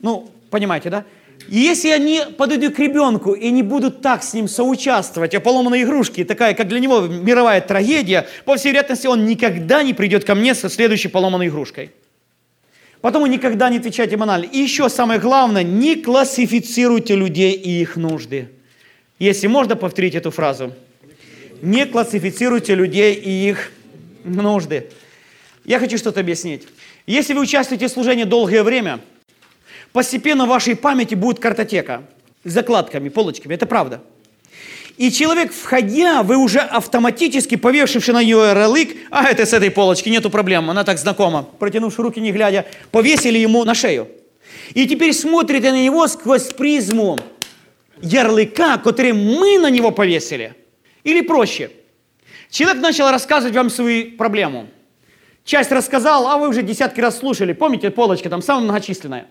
ну, 0.00 0.30
понимаете, 0.50 0.90
да? 0.90 1.04
И 1.48 1.58
если 1.58 1.88
они 1.88 2.22
подойдут 2.36 2.74
к 2.74 2.78
ребенку 2.78 3.32
и 3.32 3.50
не 3.50 3.62
будут 3.62 4.02
так 4.02 4.22
с 4.22 4.34
ним 4.34 4.48
соучаствовать, 4.48 5.34
а 5.34 5.40
поломанной 5.40 5.84
игрушки, 5.84 6.24
такая, 6.24 6.52
как 6.52 6.68
для 6.68 6.80
него 6.80 7.00
мировая 7.00 7.60
трагедия, 7.60 8.26
по 8.44 8.56
всей 8.56 8.72
вероятности, 8.72 9.06
он 9.06 9.24
никогда 9.24 9.82
не 9.82 9.94
придет 9.94 10.24
ко 10.24 10.34
мне 10.34 10.54
со 10.54 10.68
следующей 10.68 11.08
поломанной 11.08 11.48
игрушкой. 11.48 11.92
Потому 13.00 13.26
никогда 13.26 13.70
не 13.70 13.78
отвечайте 13.78 14.16
банально. 14.16 14.44
И 14.44 14.58
еще 14.58 14.88
самое 14.88 15.20
главное, 15.20 15.62
не 15.62 15.96
классифицируйте 15.96 17.14
людей 17.14 17.52
и 17.52 17.80
их 17.80 17.96
нужды. 17.96 18.48
Если 19.18 19.46
можно 19.46 19.76
повторить 19.76 20.14
эту 20.14 20.30
фразу. 20.30 20.74
Не 21.62 21.86
классифицируйте 21.86 22.74
людей 22.74 23.14
и 23.14 23.48
их 23.48 23.72
нужды. 24.24 24.90
Я 25.64 25.78
хочу 25.78 25.98
что-то 25.98 26.20
объяснить. 26.20 26.66
Если 27.06 27.34
вы 27.34 27.40
участвуете 27.40 27.88
в 27.88 27.90
служении 27.90 28.24
долгое 28.24 28.62
время– 28.62 29.00
постепенно 29.92 30.46
в 30.46 30.48
вашей 30.48 30.76
памяти 30.76 31.14
будет 31.14 31.38
картотека 31.38 32.04
с 32.44 32.52
закладками, 32.52 33.08
полочками. 33.08 33.54
Это 33.54 33.66
правда. 33.66 34.02
И 34.98 35.12
человек, 35.12 35.52
входя, 35.52 36.24
вы 36.24 36.36
уже 36.36 36.58
автоматически, 36.58 37.54
повешивши 37.54 38.12
на 38.12 38.20
нее 38.20 38.38
ярлык, 38.38 38.96
а 39.10 39.30
это 39.30 39.46
с 39.46 39.52
этой 39.52 39.70
полочки, 39.70 40.08
нету 40.08 40.28
проблем, 40.28 40.68
она 40.70 40.82
так 40.82 40.98
знакома, 40.98 41.44
протянувши 41.60 42.02
руки 42.02 42.20
не 42.20 42.32
глядя, 42.32 42.66
повесили 42.90 43.38
ему 43.38 43.62
на 43.62 43.74
шею. 43.74 44.08
И 44.74 44.88
теперь 44.88 45.12
смотрите 45.12 45.70
на 45.70 45.80
него 45.80 46.08
сквозь 46.08 46.52
призму 46.52 47.16
ярлыка, 48.02 48.78
который 48.78 49.12
мы 49.12 49.60
на 49.60 49.70
него 49.70 49.92
повесили. 49.92 50.54
Или 51.04 51.20
проще. 51.20 51.70
Человек 52.50 52.82
начал 52.82 53.08
рассказывать 53.12 53.54
вам 53.54 53.70
свою 53.70 54.16
проблему. 54.16 54.66
Часть 55.44 55.70
рассказал, 55.70 56.26
а 56.26 56.38
вы 56.38 56.48
уже 56.48 56.62
десятки 56.62 57.00
раз 57.00 57.18
слушали. 57.18 57.52
Помните, 57.52 57.90
полочка 57.90 58.28
там 58.28 58.42
самая 58.42 58.64
многочисленная. 58.64 59.28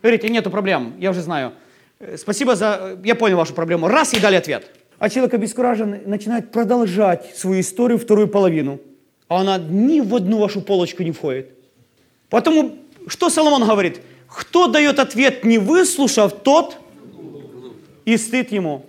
Говорите, 0.00 0.30
нету 0.30 0.50
проблем, 0.50 0.94
я 0.98 1.10
уже 1.10 1.20
знаю. 1.20 1.52
Э, 2.02 2.16
спасибо 2.16 2.56
за... 2.56 2.78
Э, 2.80 2.96
я 3.04 3.14
понял 3.14 3.36
вашу 3.36 3.54
проблему. 3.54 3.88
Раз 3.88 4.12
и 4.12 4.20
дали 4.20 4.34
ответ. 4.36 4.70
А 4.98 5.08
человек 5.08 5.34
обескуражен 5.34 6.02
начинает 6.04 6.50
продолжать 6.50 7.36
свою 7.36 7.60
историю 7.60 7.98
вторую 7.98 8.28
половину. 8.28 8.80
А 9.28 9.40
она 9.40 9.58
ни 9.58 10.00
в 10.00 10.14
одну 10.14 10.38
вашу 10.38 10.60
полочку 10.60 11.02
не 11.02 11.12
входит. 11.12 11.50
Потому 12.28 12.76
что 13.06 13.30
Соломон 13.30 13.64
говорит? 13.64 14.00
Кто 14.28 14.66
дает 14.66 14.98
ответ, 14.98 15.44
не 15.44 15.58
выслушав, 15.58 16.32
тот 16.42 16.76
и 18.04 18.16
стыд 18.16 18.50
ему. 18.52 18.84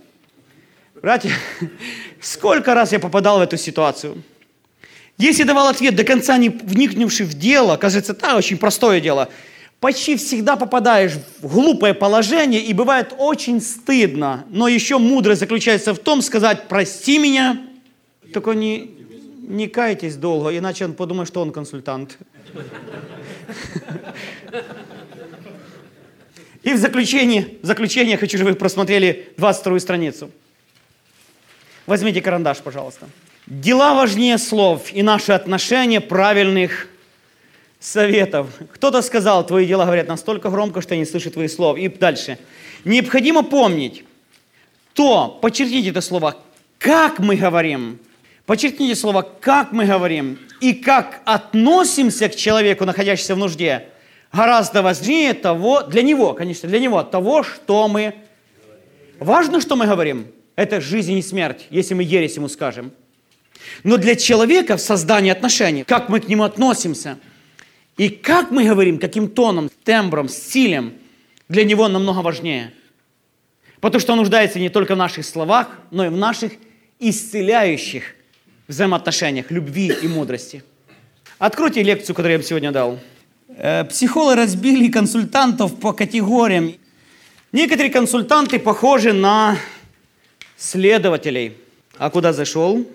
Братья, 1.01 1.31
сколько 2.21 2.73
раз 2.73 2.93
я 2.93 2.99
попадал 2.99 3.37
в 3.37 3.41
эту 3.41 3.57
ситуацию. 3.57 4.23
Если 5.17 5.43
давал 5.43 5.67
ответ 5.67 5.95
до 5.95 6.03
конца 6.03 6.37
не 6.37 6.49
вникнувший 6.49 7.25
в 7.25 7.35
дело, 7.35 7.77
кажется, 7.77 8.15
да, 8.15 8.35
очень 8.35 8.57
простое 8.57 8.99
дело– 8.99 9.29
почти 9.83 10.15
всегда 10.15 10.55
попадаешь 10.55 11.11
в 11.41 11.53
глупое 11.53 11.93
положение, 11.93 12.61
и 12.61 12.73
бывает 12.73 13.13
очень 13.17 13.59
стыдно. 13.59 14.45
Но 14.49 14.69
еще 14.69 14.97
мудрость 14.97 15.41
заключается 15.41 15.93
в 15.93 15.99
том, 15.99 16.21
сказать 16.21 16.69
«прости 16.69 17.19
меня», 17.19 17.61
только 18.33 18.51
не, 18.51 18.91
не 19.41 19.67
кайтесь 19.67 20.15
долго, 20.15 20.57
иначе 20.57 20.85
он 20.85 20.93
подумает, 20.93 21.27
что 21.27 21.41
он 21.41 21.51
консультант. 21.51 22.17
И 26.63 26.71
в 26.71 26.77
заключение, 26.77 27.57
в 27.61 27.65
заключение 27.65 28.15
хочу, 28.15 28.37
чтобы 28.37 28.51
вы 28.51 28.55
просмотрели 28.55 29.33
22 29.35 29.79
страницу. 29.81 30.31
Возьмите 31.87 32.21
карандаш, 32.21 32.59
пожалуйста. 32.59 33.09
Дела 33.47 33.95
важнее 33.95 34.37
слов, 34.37 34.93
и 34.93 35.03
наши 35.03 35.33
отношения 35.33 35.99
правильных 35.99 36.87
советов. 37.83 38.47
Кто-то 38.73 39.01
сказал, 39.01 39.45
твои 39.45 39.67
дела 39.67 39.85
говорят 39.85 40.07
настолько 40.07 40.49
громко, 40.49 40.81
что 40.81 40.93
я 40.95 40.99
не 40.99 41.05
слышу 41.05 41.29
твоих 41.29 41.51
слов. 41.51 41.77
И 41.77 41.89
дальше. 41.89 42.39
Необходимо 42.85 43.43
помнить 43.43 44.05
то, 44.93 45.37
подчеркните 45.41 45.89
это 45.89 46.01
слово, 46.01 46.37
как 46.79 47.19
мы 47.19 47.35
говорим. 47.35 47.99
Подчеркните 48.45 48.95
слово, 48.95 49.27
как 49.41 49.71
мы 49.71 49.85
говорим 49.85 50.39
и 50.61 50.73
как 50.73 51.21
относимся 51.25 52.29
к 52.29 52.35
человеку, 52.35 52.85
находящемуся 52.85 53.35
в 53.35 53.37
нужде, 53.37 53.87
гораздо 54.31 54.81
важнее 54.81 55.33
того, 55.33 55.81
для 55.81 56.03
него, 56.03 56.33
конечно, 56.33 56.69
для 56.69 56.79
него, 56.79 57.03
того, 57.03 57.43
что 57.43 57.87
мы... 57.87 58.15
Важно, 59.19 59.61
что 59.61 59.75
мы 59.75 59.87
говорим. 59.87 60.27
Это 60.55 60.79
жизнь 60.79 61.17
и 61.17 61.21
смерть, 61.21 61.67
если 61.69 61.93
мы 61.95 62.03
ересь 62.03 62.35
ему 62.35 62.47
скажем. 62.47 62.91
Но 63.83 63.97
для 63.97 64.15
человека 64.15 64.77
в 64.77 64.81
создании 64.81 65.31
отношений, 65.31 65.83
как 65.83 66.07
мы 66.07 66.21
к 66.21 66.29
нему 66.29 66.43
относимся– 66.43 67.17
и 67.97 68.09
как 68.09 68.51
мы 68.51 68.65
говорим, 68.65 68.97
каким 68.97 69.29
тоном, 69.29 69.69
тембром, 69.83 70.27
стилем, 70.27 70.93
для 71.47 71.63
него 71.63 71.87
намного 71.87 72.19
важнее. 72.19 72.73
Потому 73.79 73.99
что 73.99 74.13
он 74.13 74.19
нуждается 74.19 74.59
не 74.59 74.69
только 74.69 74.95
в 74.95 74.97
наших 74.97 75.25
словах, 75.25 75.67
но 75.91 76.05
и 76.05 76.09
в 76.09 76.17
наших 76.17 76.53
исцеляющих 76.99 78.15
взаимоотношениях, 78.67 79.51
любви 79.51 79.93
и 80.01 80.07
мудрости. 80.07 80.63
Откройте 81.37 81.83
лекцию, 81.83 82.15
которую 82.15 82.33
я 82.33 82.37
вам 82.37 82.47
сегодня 82.47 82.71
дал. 82.71 82.99
Э, 83.49 83.83
психологи 83.83 84.37
разбили 84.37 84.89
консультантов 84.89 85.79
по 85.79 85.93
категориям. 85.93 86.73
Некоторые 87.51 87.91
консультанты 87.91 88.57
похожи 88.57 89.13
на 89.13 89.57
следователей. 90.57 91.57
А 91.97 92.09
куда 92.09 92.33
зашел? 92.33 92.87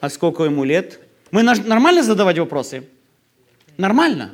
А 0.00 0.08
сколько 0.08 0.44
ему 0.44 0.64
лет? 0.64 0.98
Мы 1.30 1.42
нормально 1.42 2.02
задавать 2.02 2.38
вопросы? 2.38 2.84
Нормально. 3.76 4.32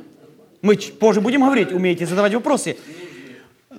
Мы 0.61 0.75
позже 0.75 1.21
будем 1.21 1.41
говорить, 1.41 1.71
умеете 1.71 2.05
задавать 2.05 2.33
вопросы. 2.33 2.77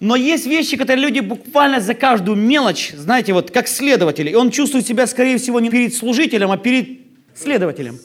Но 0.00 0.16
есть 0.16 0.46
вещи, 0.46 0.76
которые 0.76 1.04
люди 1.06 1.20
буквально 1.20 1.80
за 1.80 1.94
каждую 1.94 2.36
мелочь, 2.36 2.92
знаете, 2.92 3.34
вот 3.34 3.50
как 3.50 3.68
следователи. 3.68 4.30
И 4.30 4.34
он 4.34 4.50
чувствует 4.50 4.86
себя, 4.86 5.06
скорее 5.06 5.36
всего, 5.36 5.60
не 5.60 5.68
перед 5.68 5.94
служителем, 5.94 6.50
а 6.50 6.56
перед 6.56 7.00
следователем. 7.34 7.98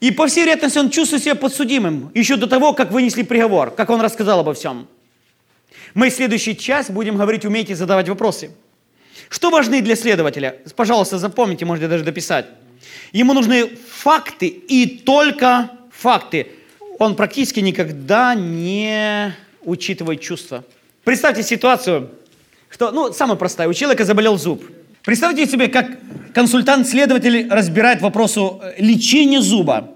И 0.00 0.12
по 0.12 0.26
всей 0.28 0.42
вероятности 0.42 0.78
он 0.78 0.90
чувствует 0.90 1.24
себя 1.24 1.34
подсудимым 1.34 2.10
еще 2.14 2.36
до 2.36 2.46
того, 2.46 2.72
как 2.72 2.92
вынесли 2.92 3.22
приговор, 3.22 3.70
как 3.70 3.90
он 3.90 4.00
рассказал 4.00 4.40
обо 4.40 4.54
всем. 4.54 4.86
Мы 5.94 6.08
в 6.08 6.14
следующий 6.14 6.56
час 6.56 6.90
будем 6.90 7.16
говорить, 7.16 7.44
умейте 7.44 7.74
задавать 7.74 8.08
вопросы. 8.08 8.52
Что 9.28 9.50
важны 9.50 9.82
для 9.82 9.96
следователя? 9.96 10.56
Пожалуйста, 10.76 11.18
запомните, 11.18 11.64
можете 11.64 11.88
даже 11.88 12.04
дописать. 12.04 12.46
Ему 13.12 13.32
нужны 13.34 13.66
факты 13.66 14.46
и 14.46 14.86
только 14.86 15.70
факты, 16.00 16.48
он 16.98 17.14
практически 17.14 17.60
никогда 17.60 18.34
не 18.34 19.34
учитывает 19.62 20.20
чувства. 20.20 20.64
Представьте 21.04 21.42
ситуацию, 21.42 22.10
что, 22.70 22.90
ну, 22.90 23.12
самая 23.12 23.36
простая, 23.36 23.68
у 23.68 23.74
человека 23.74 24.04
заболел 24.04 24.38
зуб. 24.38 24.64
Представьте 25.04 25.46
себе, 25.46 25.68
как 25.68 25.98
консультант-следователь 26.34 27.48
разбирает 27.50 28.00
вопросу 28.00 28.60
э, 28.62 28.74
лечения 28.78 29.40
зуба. 29.40 29.90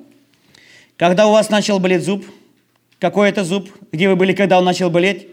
Когда 0.96 1.26
у 1.26 1.32
вас 1.32 1.50
начал 1.50 1.78
болеть 1.78 2.04
зуб, 2.04 2.24
какой 2.98 3.28
это 3.28 3.44
зуб, 3.44 3.68
где 3.92 4.08
вы 4.08 4.16
были, 4.16 4.32
когда 4.32 4.58
он 4.58 4.64
начал 4.64 4.90
болеть, 4.90 5.28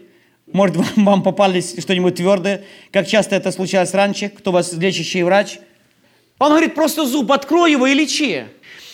может, 0.52 0.76
вам, 0.96 1.04
вам 1.04 1.22
попались 1.22 1.74
что-нибудь 1.78 2.16
твердое, 2.16 2.64
как 2.90 3.06
часто 3.06 3.36
это 3.36 3.50
случалось 3.50 3.94
раньше, 3.94 4.28
кто 4.28 4.50
у 4.50 4.54
вас 4.54 4.72
лечащий 4.72 5.22
врач. 5.22 5.58
Он 6.38 6.50
говорит, 6.50 6.74
просто 6.74 7.06
зуб, 7.06 7.30
открой 7.32 7.72
его 7.72 7.86
и 7.86 7.94
лечи. 7.94 8.44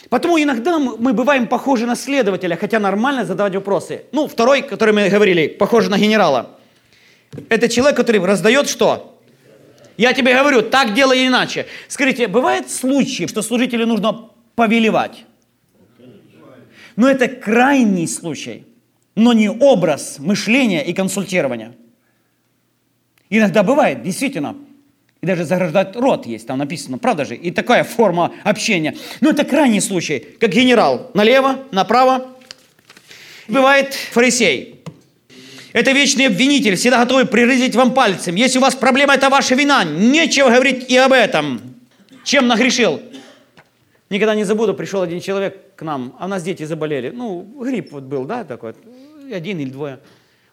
Потому 0.08 0.38
иногда 0.38 0.78
мы 0.78 1.12
бываем 1.12 1.46
похожи 1.46 1.86
на 1.86 1.94
следователя, 1.94 2.56
хотя 2.56 2.78
нормально 2.78 3.24
задавать 3.24 3.54
вопросы. 3.54 4.04
Ну, 4.12 4.26
второй, 4.26 4.62
который 4.62 4.94
мы 4.94 5.08
говорили, 5.08 5.48
похож 5.48 5.88
на 5.88 5.98
генерала. 5.98 6.58
Это 7.50 7.68
человек, 7.68 7.96
который 7.96 8.24
раздает 8.24 8.68
что? 8.68 9.20
Я 9.98 10.14
тебе 10.14 10.32
говорю, 10.32 10.62
так 10.62 10.94
делай 10.94 11.26
иначе. 11.26 11.66
Скажите, 11.88 12.26
бывают 12.28 12.70
случаи, 12.70 13.26
что 13.26 13.42
служителю 13.42 13.86
нужно 13.86 14.30
повелевать? 14.54 15.24
Но 16.96 17.08
это 17.08 17.28
крайний 17.28 18.08
случай. 18.08 18.64
но 19.18 19.32
не 19.32 19.50
образ 19.50 20.20
мышления 20.20 20.84
и 20.84 20.92
консультирования. 20.92 21.74
Иногда 23.30 23.64
бывает, 23.64 24.04
действительно, 24.04 24.56
и 25.20 25.26
даже 25.26 25.44
заграждать 25.44 25.96
рот 25.96 26.26
есть, 26.26 26.46
там 26.46 26.58
написано, 26.58 26.98
правда 26.98 27.24
же? 27.24 27.34
И 27.34 27.50
такая 27.50 27.82
форма 27.82 28.32
общения. 28.44 28.96
Но 29.20 29.30
это 29.30 29.44
крайний 29.44 29.80
случай, 29.80 30.20
как 30.38 30.50
генерал. 30.50 31.10
Налево, 31.14 31.58
направо. 31.72 32.28
Бывает 33.48 33.94
фарисей. 33.94 34.80
Это 35.72 35.92
вечный 35.92 36.26
обвинитель, 36.26 36.76
всегда 36.76 36.98
готовый 36.98 37.26
прирызить 37.26 37.74
вам 37.74 37.94
пальцем. 37.94 38.36
Если 38.36 38.58
у 38.58 38.62
вас 38.62 38.74
проблема, 38.74 39.14
это 39.14 39.28
ваша 39.28 39.54
вина. 39.54 39.84
Нечего 39.84 40.50
говорить 40.50 40.90
и 40.90 40.96
об 40.96 41.12
этом. 41.12 41.60
Чем 42.24 42.46
нагрешил? 42.46 43.02
Никогда 44.10 44.34
не 44.34 44.44
забуду, 44.44 44.72
пришел 44.72 45.02
один 45.02 45.20
человек 45.20 45.74
к 45.76 45.82
нам, 45.82 46.16
а 46.18 46.24
у 46.24 46.28
нас 46.28 46.42
дети 46.42 46.62
заболели. 46.62 47.10
Ну, 47.10 47.42
грипп 47.60 47.92
вот 47.92 48.04
был, 48.04 48.24
да, 48.24 48.44
такой, 48.44 48.74
один 49.32 49.58
или 49.58 49.68
двое. 49.68 49.98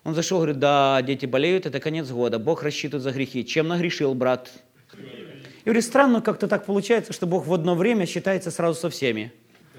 Он 0.05 0.13
зашел, 0.13 0.37
говорит, 0.37 0.59
да, 0.59 1.01
дети 1.01 1.25
болеют, 1.25 1.65
это 1.65 1.79
конец 1.79 2.11
года, 2.11 2.37
Бог 2.37 2.61
рассчитывает 2.61 3.03
за 3.03 3.11
грехи. 3.11 3.43
Чем 3.43 3.67
нагрешил, 3.67 4.13
брат? 4.13 4.51
И 4.93 5.65
говорит, 5.65 5.83
странно 5.83 6.21
как-то 6.21 6.47
так 6.47 6.63
получается, 6.67 7.11
что 7.11 7.25
Бог 7.25 7.47
в 7.47 7.53
одно 7.53 7.73
время 7.73 8.05
считается 8.05 8.51
сразу 8.51 8.79
со 8.79 8.91
всеми. 8.91 9.33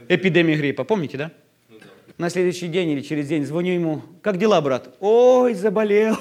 Эпидемия 0.09 0.57
гриппа, 0.57 0.83
помните, 0.83 1.17
да? 1.17 1.31
На 2.19 2.29
следующий 2.29 2.67
день 2.67 2.91
или 2.91 3.03
через 3.03 3.29
день 3.29 3.47
звоню 3.47 3.73
ему, 3.73 4.03
как 4.21 4.37
дела, 4.37 4.61
брат? 4.61 4.97
Ой, 4.99 5.55
заболел. 5.55 6.19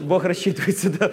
Бог 0.00 0.24
рассчитывается, 0.24 0.88
да. 0.88 1.12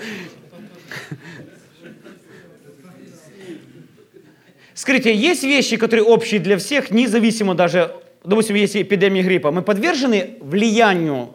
Скажите, 4.73 5.13
есть 5.13 5.43
вещи, 5.43 5.75
которые 5.75 6.05
общие 6.05 6.39
для 6.39 6.57
всех, 6.57 6.91
независимо 6.91 7.55
даже 7.55 7.93
допустим, 8.25 8.55
если 8.55 8.81
эпидемия 8.81 9.23
гриппа, 9.23 9.51
мы 9.51 9.61
подвержены 9.61 10.37
влиянию 10.39 11.33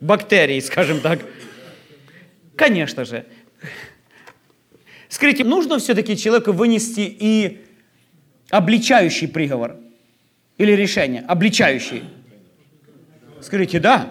бактерий, 0.00 0.60
скажем 0.60 1.00
так? 1.00 1.20
Конечно 2.56 3.04
же. 3.04 3.24
Скажите, 5.08 5.44
нужно 5.44 5.78
все-таки 5.78 6.16
человеку 6.16 6.52
вынести 6.52 7.00
и 7.00 7.60
обличающий 8.50 9.28
приговор 9.28 9.76
или 10.58 10.72
решение, 10.72 11.22
обличающий? 11.26 12.04
Скажите, 13.40 13.78
да. 13.78 14.10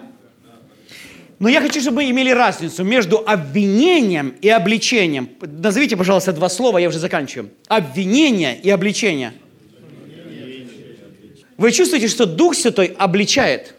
Но 1.38 1.48
я 1.48 1.60
хочу, 1.60 1.80
чтобы 1.80 1.96
мы 1.96 2.10
имели 2.10 2.30
разницу 2.30 2.84
между 2.84 3.18
обвинением 3.18 4.34
и 4.40 4.48
обличением. 4.48 5.30
Назовите, 5.40 5.96
пожалуйста, 5.96 6.32
два 6.32 6.48
слова, 6.48 6.78
я 6.78 6.88
уже 6.88 6.98
заканчиваю. 6.98 7.50
Обвинение 7.68 8.60
и 8.60 8.70
обличение– 8.70 9.32
вы 11.62 11.70
чувствуете, 11.70 12.08
что 12.08 12.26
Дух 12.26 12.56
Святой 12.56 12.92
обличает, 12.98 13.76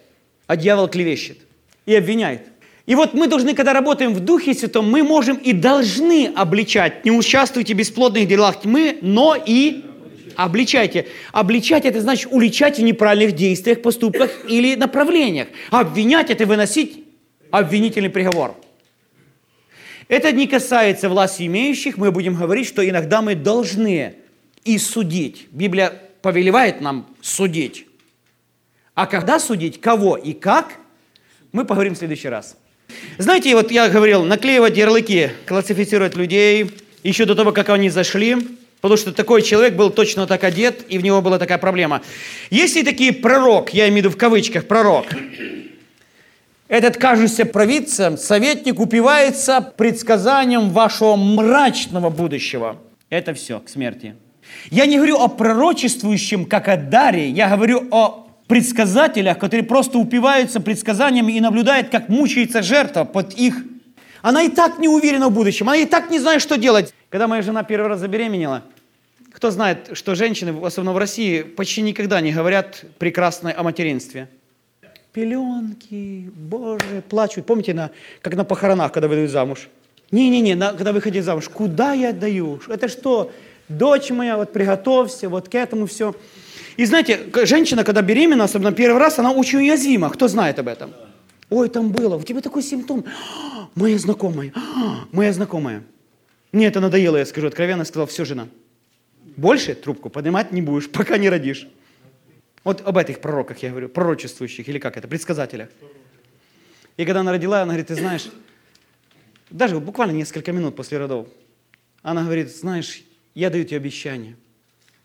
а 0.47 0.55
дьявол 0.55 0.87
клевещет 0.87 1.39
и 1.85 1.93
обвиняет. 1.93 2.43
И 2.85 2.95
вот 2.95 3.13
мы 3.13 3.27
должны, 3.27 3.53
когда 3.53 3.73
работаем 3.73 4.13
в 4.13 4.21
Духе 4.21 4.53
Святом, 4.53 4.89
мы 4.89 5.03
можем 5.03 5.35
и 5.35 5.51
должны 5.51 6.31
обличать. 6.33 7.03
Не 7.03 7.11
участвуйте 7.11 7.73
в 7.73 7.77
бесплодных 7.77 8.25
делах 8.25 8.61
тьмы, 8.61 8.99
но 9.01 9.35
и 9.35 9.83
обличайте. 10.37 11.07
Обличать– 11.33 11.83
это 11.85 11.99
значит 11.99 12.29
уличать 12.31 12.77
в 12.77 12.81
неправильных 12.81 13.35
действиях, 13.35 13.81
поступках 13.81 14.31
или 14.47 14.75
направлениях. 14.75 15.49
Обвинять– 15.69 16.29
это 16.29 16.45
выносить 16.45 17.03
обвинительный 17.51 18.09
приговор. 18.09 18.55
Это 20.07 20.31
не 20.31 20.47
касается 20.47 21.09
власти 21.09 21.43
имеющих. 21.47 21.97
Мы 21.97 22.13
будем 22.13 22.35
говорить, 22.35 22.65
что 22.65 22.87
иногда 22.87 23.21
мы 23.21 23.35
должны 23.35 24.15
и 24.63 24.77
судить. 24.77 25.47
Библия 25.51 26.02
повелевает 26.23 26.79
нам 26.81 27.05
судить. 27.21 27.85
А 28.95 29.05
когда 29.05 29.39
судить, 29.39 29.79
кого 29.81 30.15
и 30.15 30.33
как, 30.33 30.73
мы 31.51 31.65
поговорим 31.65 31.93
в 31.93 31.97
следующий 31.97 32.29
раз. 32.29 32.57
Знаете, 33.17 33.53
вот 33.55 33.71
я 33.71 33.89
говорил, 33.89 34.23
наклеивать 34.23 34.77
ярлыки, 34.77 35.31
классифицировать 35.45 36.15
людей 36.15 36.71
еще 37.03 37.25
до 37.25 37.35
того, 37.35 37.51
как 37.51 37.69
они 37.69 37.89
зашли, 37.89 38.37
потому 38.79 38.97
что 38.97 39.11
такой 39.11 39.41
человек 39.41 39.73
был 39.75 39.89
точно 39.89 40.25
так 40.25 40.45
одет, 40.45 40.85
и 40.87 40.97
в 40.97 41.03
него 41.03 41.21
была 41.21 41.37
такая 41.37 41.57
проблема. 41.57 42.01
Есть 42.49 42.77
ли 42.77 42.83
такие 42.83 43.11
пророк, 43.11 43.73
я 43.73 43.89
имею 43.89 43.95
в 43.95 43.97
виду 44.05 44.09
в 44.11 44.17
кавычках 44.17 44.65
пророк, 44.65 45.07
этот 46.69 46.95
кажущийся 46.97 47.45
провидцем, 47.45 48.17
советник 48.17 48.79
упивается 48.79 49.59
предсказанием 49.61 50.69
вашего 50.69 51.17
мрачного 51.17 52.09
будущего. 52.09 52.77
Это 53.09 53.33
все, 53.33 53.59
к 53.59 53.67
смерти. 53.67 54.15
Я 54.69 54.85
не 54.85 54.97
говорю 54.97 55.17
о 55.17 55.27
пророчествующем, 55.27 56.45
как 56.45 56.67
о 56.67 56.77
даре, 56.77 57.29
я 57.29 57.49
говорю 57.49 57.87
о 57.91 58.27
предсказателях, 58.47 59.39
которые 59.39 59.65
просто 59.65 59.97
упиваются 59.97 60.59
предсказаниями 60.59 61.33
и 61.33 61.41
наблюдают, 61.41 61.89
как 61.89 62.09
мучается 62.09 62.61
жертва 62.61 63.03
под 63.03 63.33
их... 63.33 63.55
Она 64.21 64.43
и 64.43 64.49
так 64.49 64.79
не 64.79 64.87
уверена 64.87 65.27
в 65.27 65.33
будущем, 65.33 65.67
она 65.67 65.77
и 65.77 65.85
так 65.85 66.09
не 66.09 66.19
знает, 66.19 66.41
что 66.41 66.57
делать. 66.57 66.93
Когда 67.09 67.27
моя 67.27 67.41
жена 67.41 67.63
первый 67.63 67.87
раз 67.87 67.99
забеременела, 67.99 68.63
кто 69.33 69.51
знает, 69.51 69.89
что 69.93 70.15
женщины, 70.15 70.55
особенно 70.65 70.93
в 70.93 70.97
России, 70.97 71.41
почти 71.41 71.81
никогда 71.81 72.21
не 72.21 72.31
говорят 72.31 72.85
прекрасное 72.99 73.53
о 73.57 73.63
материнстве. 73.63 74.29
Пеленки, 75.11 76.31
боже, 76.33 77.03
плачут. 77.09 77.45
Помните, 77.45 77.73
на, 77.73 77.91
как 78.21 78.35
на 78.35 78.45
похоронах, 78.45 78.91
когда 78.91 79.07
выдают 79.07 79.31
замуж? 79.31 79.69
Не-не-не, 80.11 80.55
когда 80.55 80.91
выходите 80.91 81.23
замуж, 81.23 81.49
куда 81.49 81.93
я 81.93 82.09
отдаю? 82.09 82.61
Это 82.67 82.87
что, 82.87 83.31
дочь 83.69 84.09
моя, 84.09 84.37
вот 84.37 84.53
приготовься, 84.53 85.29
вот 85.29 85.49
к 85.49 85.55
этому 85.55 85.85
все. 85.85 86.15
И 86.77 86.85
знаете, 86.85 87.19
женщина, 87.43 87.83
когда 87.83 88.01
беременна, 88.01 88.45
особенно 88.45 88.71
первый 88.71 88.99
раз, 88.99 89.19
она 89.19 89.31
очень 89.31 89.59
уязвима. 89.59 90.09
Кто 90.09 90.27
знает 90.27 90.59
об 90.59 90.67
этом? 90.67 90.93
Ой, 91.49 91.69
там 91.69 91.91
было, 91.91 92.15
у 92.15 92.23
тебя 92.23 92.41
такой 92.41 92.63
симптом. 92.63 93.05
Моя 93.75 93.97
знакомая, 93.97 94.53
моя 95.11 95.33
знакомая. 95.33 95.83
Мне 96.51 96.67
это 96.67 96.79
надоело, 96.79 97.17
я 97.17 97.25
скажу 97.25 97.47
откровенно, 97.47 97.83
сказал, 97.85 98.05
все, 98.05 98.23
жена, 98.25 98.47
больше 99.35 99.73
трубку 99.73 100.09
поднимать 100.09 100.51
не 100.51 100.61
будешь, 100.61 100.89
пока 100.91 101.17
не 101.17 101.29
родишь. 101.29 101.67
Вот 102.63 102.81
об 102.87 102.97
этих 102.97 103.19
пророках 103.19 103.61
я 103.63 103.71
говорю, 103.71 103.89
пророчествующих, 103.89 104.67
или 104.69 104.79
как 104.79 104.95
это, 104.97 105.07
предсказателях. 105.07 105.69
И 106.97 107.05
когда 107.05 107.21
она 107.21 107.31
родила, 107.31 107.61
она 107.61 107.73
говорит, 107.73 107.87
ты 107.87 107.95
знаешь, 107.95 108.29
даже 109.49 109.79
буквально 109.79 110.11
несколько 110.11 110.51
минут 110.51 110.75
после 110.75 110.97
родов, 110.97 111.27
она 112.03 112.23
говорит, 112.23 112.55
знаешь, 112.55 113.03
я 113.35 113.49
даю 113.49 113.63
тебе 113.63 113.77
обещание. 113.77 114.35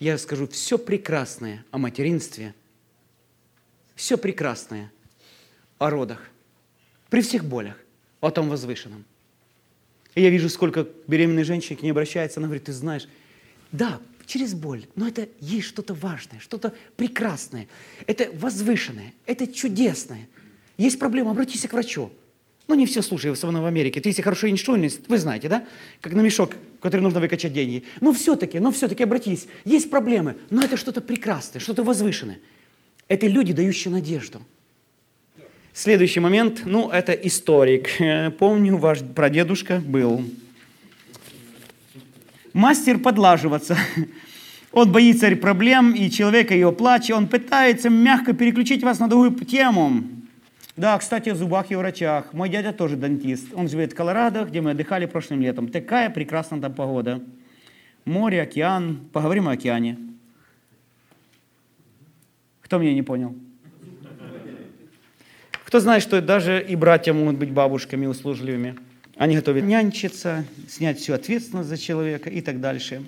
Я 0.01 0.17
скажу 0.19 0.47
все 0.47 0.79
прекрасное 0.79 1.65
о 1.71 1.79
материнстве, 1.79 2.55
все 3.95 4.17
прекрасное 4.17 4.93
о 5.79 5.91
родах, 5.91 6.31
при 7.11 7.21
всех 7.21 7.45
болях, 7.45 7.77
о 8.21 8.31
том 8.31 8.49
возвышенном. 8.49 9.05
И 10.15 10.23
я 10.23 10.31
вижу, 10.31 10.49
сколько 10.49 10.87
беременных 11.07 11.45
женщин 11.45 11.77
к 11.77 11.83
ней 11.83 11.91
обращается, 11.91 12.41
она 12.41 12.47
говорит, 12.47 12.65
ты 12.65 12.73
знаешь, 12.73 13.09
да, 13.73 14.01
через 14.27 14.55
боль, 14.55 14.87
но 14.95 15.09
это 15.09 15.29
есть 15.41 15.67
что-то 15.67 15.95
важное, 15.95 16.39
что-то 16.39 16.75
прекрасное, 16.97 17.67
это 18.07 18.31
возвышенное, 18.35 19.15
это 19.27 19.47
чудесное. 19.47 20.29
Есть 20.77 20.99
проблема, 20.99 21.33
обратись 21.33 21.67
к 21.67 21.73
врачу. 21.73 22.13
Ну, 22.69 22.75
не 22.75 22.85
все 22.85 23.01
слушай, 23.01 23.33
особенно 23.33 23.63
в 23.63 23.65
Америке. 23.65 24.01
Если 24.05 24.21
хорошо 24.21 24.49
инструменты, 24.51 24.99
вы 25.09 25.17
знаете, 25.17 25.49
да? 25.49 25.65
Как 26.03 26.13
на 26.13 26.21
мешок, 26.21 26.53
который 26.81 27.01
нужно 27.01 27.19
выкачать 27.19 27.55
деньги. 27.55 27.83
Но 28.03 28.13
все-таки, 28.13 28.59
но 28.59 28.71
все-таки 28.71 29.03
обратись. 29.03 29.47
Есть 29.65 29.89
проблемы, 29.89 30.37
но 30.51 30.63
это 30.63 30.77
что-то 30.77 31.01
прекрасное, 31.01 31.61
что-то 31.61 31.83
возвышенное. 31.83 32.39
Это 33.09 33.27
люди, 33.27 33.55
дающие 33.55 33.91
надежду. 33.91 34.43
Следующий 35.73 36.21
момент, 36.21 36.63
ну, 36.67 36.91
это 36.91 37.13
историк. 37.13 37.89
Помню, 38.39 38.77
ваш 38.77 38.99
прадедушка 39.01 39.83
был. 39.85 40.23
Мастер 42.53 42.99
подлаживаться. 42.99 43.79
Он 44.73 44.93
боится 44.93 45.35
проблем 45.37 45.95
и 45.95 46.11
человека 46.11 46.53
ее 46.53 46.71
плача. 46.73 47.13
Он 47.13 47.29
пытается 47.29 47.89
мягко 47.89 48.35
переключить 48.35 48.83
вас 48.83 48.99
на 48.99 49.09
другую 49.09 49.33
тему. 49.47 50.03
Да, 50.79 50.97
кстати, 50.97 51.29
о 51.29 51.35
зубах 51.35 51.73
и 51.73 51.75
врачах. 51.75 52.33
Мой 52.33 52.49
дядя 52.49 52.73
тоже 52.73 52.95
дантист. 52.95 53.49
Он 53.53 53.69
живет 53.69 53.93
в 53.93 53.97
Колорадо, 53.97 54.45
где 54.45 54.61
мы 54.61 54.71
отдыхали 54.71 55.07
прошлым 55.07 55.41
летом. 55.41 55.67
Такая 55.67 56.09
прекрасная 56.09 56.61
там 56.61 56.73
погода. 56.73 57.21
Море, 58.05 58.41
океан. 58.41 59.01
Поговорим 59.13 59.49
о 59.49 59.53
океане. 59.53 59.99
Кто 62.61 62.79
меня 62.79 62.95
не 62.95 63.03
понял? 63.03 63.35
Кто 65.65 65.81
знает, 65.81 66.01
что 66.01 66.23
даже 66.23 66.65
и 66.65 66.77
братья 66.77 67.13
могут 67.13 67.39
быть 67.39 67.51
бабушками 67.51 68.07
услужливыми. 68.07 68.77
Они 69.17 69.35
готовы 69.35 69.63
нянчиться, 69.63 70.45
снять 70.69 71.01
всю 71.01 71.13
ответственность 71.13 71.69
за 71.69 71.77
человека 71.77 72.31
и 72.31 72.41
так 72.41 72.61
дальше. 72.61 73.03